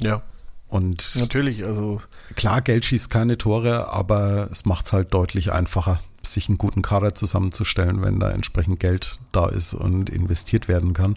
Ja. 0.00 0.22
Und 0.68 1.16
natürlich, 1.16 1.64
also 1.64 2.02
klar, 2.36 2.60
Geld 2.60 2.84
schießt 2.84 3.08
keine 3.08 3.38
Tore, 3.38 3.90
aber 3.90 4.48
es 4.52 4.66
macht 4.66 4.84
es 4.86 4.92
halt 4.92 5.14
deutlich 5.14 5.50
einfacher, 5.50 5.98
sich 6.22 6.50
einen 6.50 6.58
guten 6.58 6.82
Kader 6.82 7.14
zusammenzustellen, 7.14 8.02
wenn 8.02 8.20
da 8.20 8.30
entsprechend 8.30 8.78
Geld 8.78 9.18
da 9.32 9.48
ist 9.48 9.72
und 9.72 10.10
investiert 10.10 10.68
werden 10.68 10.92
kann. 10.92 11.16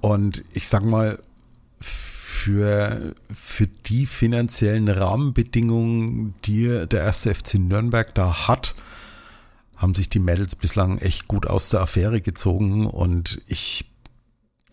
Und 0.00 0.42
ich 0.54 0.68
sag 0.68 0.82
mal, 0.82 1.18
für, 2.40 3.14
für 3.34 3.66
die 3.66 4.06
finanziellen 4.06 4.88
Rahmenbedingungen, 4.88 6.34
die 6.44 6.86
der 6.90 7.02
erste 7.02 7.34
FC 7.34 7.54
Nürnberg 7.54 8.14
da 8.14 8.48
hat, 8.48 8.74
haben 9.76 9.94
sich 9.94 10.08
die 10.08 10.20
Mädels 10.20 10.56
bislang 10.56 10.98
echt 10.98 11.28
gut 11.28 11.46
aus 11.46 11.68
der 11.68 11.82
Affäre 11.82 12.22
gezogen. 12.22 12.86
Und 12.86 13.42
ich, 13.46 13.90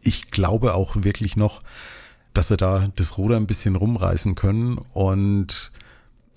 ich 0.01 0.31
glaube 0.31 0.75
auch 0.75 0.95
wirklich 1.03 1.35
noch, 1.35 1.61
dass 2.33 2.47
sie 2.47 2.57
da 2.57 2.89
das 2.95 3.17
Ruder 3.17 3.35
ein 3.35 3.47
bisschen 3.47 3.75
rumreißen 3.75 4.35
können. 4.35 4.77
Und 4.93 5.71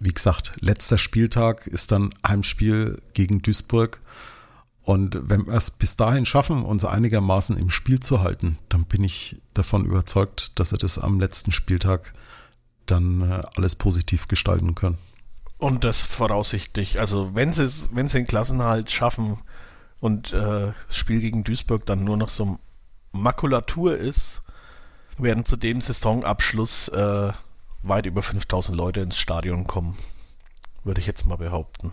wie 0.00 0.12
gesagt, 0.12 0.52
letzter 0.60 0.98
Spieltag 0.98 1.68
ist 1.68 1.92
dann 1.92 2.10
Heimspiel 2.26 3.00
gegen 3.14 3.38
Duisburg 3.38 4.00
und 4.90 5.30
wenn 5.30 5.46
wir 5.46 5.54
es 5.54 5.70
bis 5.70 5.94
dahin 5.94 6.26
schaffen, 6.26 6.64
uns 6.64 6.84
einigermaßen 6.84 7.56
im 7.56 7.70
Spiel 7.70 8.00
zu 8.00 8.22
halten, 8.22 8.58
dann 8.68 8.86
bin 8.86 9.04
ich 9.04 9.40
davon 9.54 9.84
überzeugt, 9.84 10.58
dass 10.58 10.72
wir 10.72 10.78
das 10.78 10.98
am 10.98 11.20
letzten 11.20 11.52
Spieltag 11.52 12.12
dann 12.86 13.22
äh, 13.22 13.40
alles 13.54 13.76
positiv 13.76 14.26
gestalten 14.26 14.74
können. 14.74 14.98
Und 15.58 15.84
das 15.84 16.00
voraussichtlich. 16.00 16.98
Also 16.98 17.36
wenn 17.36 17.52
sie 17.52 17.62
es, 17.62 17.90
wenn 17.94 18.08
sie 18.08 18.18
den 18.18 18.26
Klassenhalt 18.26 18.90
schaffen 18.90 19.38
und 20.00 20.32
äh, 20.32 20.72
das 20.88 20.96
Spiel 20.96 21.20
gegen 21.20 21.44
Duisburg 21.44 21.86
dann 21.86 22.02
nur 22.02 22.16
noch 22.16 22.28
so 22.28 22.58
Makulatur 23.12 23.96
ist, 23.96 24.42
werden 25.18 25.44
zu 25.44 25.56
dem 25.56 25.80
Saisonabschluss 25.80 26.88
äh, 26.88 27.32
weit 27.84 28.06
über 28.06 28.22
5000 28.22 28.76
Leute 28.76 29.02
ins 29.02 29.18
Stadion 29.18 29.68
kommen. 29.68 29.96
Würde 30.82 31.00
ich 31.00 31.06
jetzt 31.06 31.28
mal 31.28 31.36
behaupten. 31.36 31.92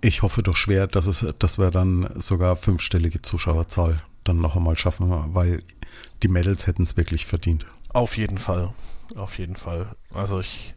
Ich 0.00 0.22
hoffe 0.22 0.42
doch 0.42 0.56
schwer, 0.56 0.86
dass 0.86 1.06
es, 1.06 1.26
dass 1.38 1.58
wir 1.58 1.70
dann 1.70 2.08
sogar 2.14 2.56
fünfstellige 2.56 3.22
Zuschauerzahl 3.22 4.02
dann 4.24 4.40
noch 4.40 4.56
einmal 4.56 4.76
schaffen, 4.76 5.34
weil 5.34 5.62
die 6.22 6.28
Mädels 6.28 6.66
hätten 6.66 6.82
es 6.82 6.96
wirklich 6.96 7.26
verdient. 7.26 7.66
Auf 7.90 8.16
jeden 8.16 8.38
Fall. 8.38 8.72
Auf 9.16 9.38
jeden 9.38 9.56
Fall. 9.56 9.94
Also 10.12 10.40
ich, 10.40 10.74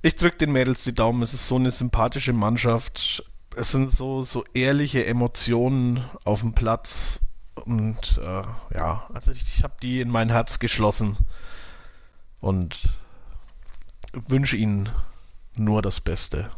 ich 0.00 0.16
drücke 0.16 0.38
den 0.38 0.52
Mädels 0.52 0.84
die 0.84 0.94
Daumen. 0.94 1.22
Es 1.22 1.34
ist 1.34 1.46
so 1.46 1.56
eine 1.56 1.70
sympathische 1.70 2.32
Mannschaft. 2.32 3.24
Es 3.54 3.72
sind 3.72 3.90
so, 3.90 4.22
so 4.22 4.44
ehrliche 4.54 5.04
Emotionen 5.04 6.02
auf 6.24 6.40
dem 6.40 6.54
Platz. 6.54 7.20
Und 7.54 8.18
äh, 8.18 8.42
ja, 8.76 9.06
also 9.12 9.30
ich, 9.30 9.42
ich 9.42 9.62
habe 9.62 9.74
die 9.82 10.00
in 10.00 10.08
mein 10.08 10.30
Herz 10.30 10.58
geschlossen 10.58 11.16
und 12.40 12.78
wünsche 14.12 14.56
ihnen 14.56 14.88
nur 15.56 15.82
das 15.82 16.00
Beste. 16.00 16.50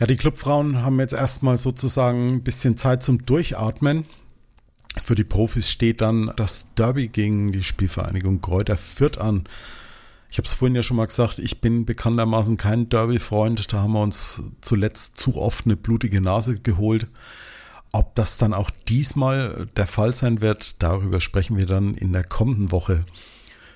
Ja, 0.00 0.06
die 0.06 0.16
Clubfrauen 0.16 0.82
haben 0.82 0.98
jetzt 0.98 1.12
erstmal 1.12 1.58
sozusagen 1.58 2.36
ein 2.36 2.42
bisschen 2.42 2.78
Zeit 2.78 3.02
zum 3.02 3.26
Durchatmen. 3.26 4.06
Für 5.02 5.14
die 5.14 5.24
Profis 5.24 5.68
steht 5.68 6.00
dann 6.00 6.32
das 6.36 6.72
Derby 6.74 7.08
gegen 7.08 7.52
die 7.52 7.62
Spielvereinigung 7.62 8.40
Kräuter 8.40 8.78
Fürth 8.78 9.18
an. 9.18 9.44
Ich 10.30 10.38
habe 10.38 10.46
es 10.46 10.54
vorhin 10.54 10.74
ja 10.74 10.82
schon 10.82 10.96
mal 10.96 11.04
gesagt, 11.04 11.38
ich 11.38 11.60
bin 11.60 11.84
bekanntermaßen 11.84 12.56
kein 12.56 12.88
Derby-Freund. 12.88 13.70
Da 13.74 13.80
haben 13.80 13.92
wir 13.92 14.00
uns 14.00 14.42
zuletzt 14.62 15.18
zu 15.18 15.36
oft 15.36 15.66
eine 15.66 15.76
blutige 15.76 16.22
Nase 16.22 16.58
geholt. 16.58 17.06
Ob 17.92 18.14
das 18.14 18.38
dann 18.38 18.54
auch 18.54 18.70
diesmal 18.88 19.68
der 19.76 19.86
Fall 19.86 20.14
sein 20.14 20.40
wird, 20.40 20.82
darüber 20.82 21.20
sprechen 21.20 21.58
wir 21.58 21.66
dann 21.66 21.92
in 21.92 22.14
der 22.14 22.24
kommenden 22.24 22.72
Woche. 22.72 23.04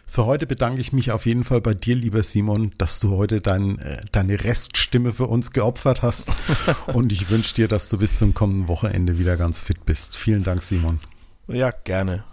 Für 0.06 0.26
heute 0.26 0.46
bedanke 0.46 0.80
ich 0.80 0.92
mich 0.92 1.10
auf 1.10 1.26
jeden 1.26 1.44
Fall 1.44 1.60
bei 1.60 1.74
dir, 1.74 1.96
lieber 1.96 2.22
Simon, 2.22 2.72
dass 2.78 3.00
du 3.00 3.16
heute 3.16 3.40
dein, 3.40 3.78
äh, 3.78 4.00
deine 4.12 4.44
Reststimme 4.44 5.12
für 5.12 5.26
uns 5.26 5.50
geopfert 5.50 6.02
hast. 6.02 6.30
Und 6.86 7.10
ich 7.12 7.30
wünsche 7.30 7.54
dir, 7.54 7.68
dass 7.68 7.88
du 7.88 7.98
bis 7.98 8.18
zum 8.18 8.34
kommenden 8.34 8.68
Wochenende 8.68 9.18
wieder 9.18 9.36
ganz 9.36 9.62
fit 9.62 9.84
bist. 9.84 10.16
Vielen 10.16 10.44
Dank, 10.44 10.62
Simon. 10.62 11.00
Ja, 11.48 11.70
gerne. 11.70 12.24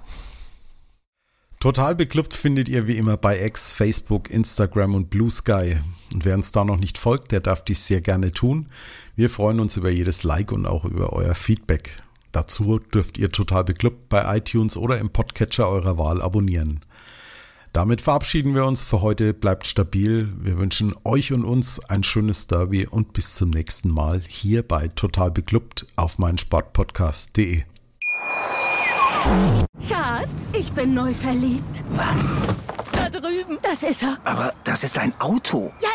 Total 1.59 1.95
beklubbt 1.95 2.34
findet 2.34 2.69
ihr 2.69 2.88
wie 2.88 2.97
immer 2.97 3.17
bei 3.17 3.45
X, 3.45 3.72
Facebook, 3.72 4.32
Instagram 4.32 4.95
und 4.95 5.11
Blue 5.11 5.30
Sky. 5.30 5.78
Und 6.11 6.26
wer 6.26 6.36
uns 6.36 6.51
da 6.51 6.65
noch 6.65 6.78
nicht 6.78 6.97
folgt, 6.97 7.32
der 7.32 7.39
darf 7.39 7.63
dies 7.63 7.86
sehr 7.86 8.01
gerne 8.01 8.32
tun. 8.32 8.65
Wir 9.15 9.30
freuen 9.30 9.59
uns 9.59 9.78
über 9.78 9.91
jedes 9.91 10.24
Like 10.24 10.51
und 10.51 10.65
auch 10.65 10.86
über 10.86 11.13
euer 11.13 11.36
Feedback. 11.36 12.01
Dazu 12.32 12.80
dürft 12.80 13.19
ihr 13.19 13.30
total 13.30 13.63
beklubbt 13.63 14.09
bei 14.09 14.38
iTunes 14.38 14.76
oder 14.76 14.97
im 14.97 15.11
Podcatcher 15.11 15.69
eurer 15.69 15.99
Wahl 15.99 16.22
abonnieren. 16.22 16.80
Damit 17.74 18.01
verabschieden 18.01 18.53
wir 18.53 18.65
uns 18.65 18.84
für 18.84 19.01
heute. 19.01 19.34
Bleibt 19.34 19.65
stabil. 19.65 20.32
Wir 20.38 20.57
wünschen 20.57 20.93
euch 21.05 21.32
und 21.32 21.45
uns 21.45 21.80
ein 21.89 22.03
schönes 22.03 22.47
Derby 22.47 22.86
und 22.86 23.13
bis 23.13 23.36
zum 23.36 23.49
nächsten 23.49 23.89
Mal 23.89 24.22
hier 24.28 24.67
bei 24.67 24.89
Total 24.89 25.32
Beklubbt 25.32 25.88
auf 25.95 26.19
meinsportpodcast.de. 26.19 27.63
Schatz, 29.88 30.51
ich 30.53 30.72
bin 30.74 30.93
neu 30.93 31.13
verliebt. 31.13 31.84
Was? 31.91 32.36
Da 32.91 33.09
drüben. 33.09 33.57
Das 33.61 33.84
ist 33.84 34.03
er. 34.03 34.17
Aber 34.26 34.53
das 34.65 34.84
ist 34.84 34.97
ein 34.97 35.13
Auto. 35.19 35.72
Ja, 35.82 35.89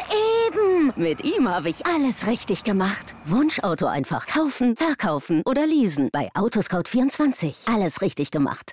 eben. 0.49 0.93
Mit 0.97 1.25
ihm 1.25 1.49
habe 1.49 1.69
ich 1.69 1.85
alles 1.85 2.27
richtig 2.27 2.65
gemacht. 2.65 3.15
Wunschauto 3.27 3.87
einfach 3.87 4.27
kaufen, 4.27 4.77
verkaufen 4.77 5.43
oder 5.45 5.67
leasen. 5.67 6.09
Bei 6.11 6.31
Autoscout24. 6.35 7.71
Alles 7.73 8.01
richtig 8.01 8.31
gemacht. 8.31 8.73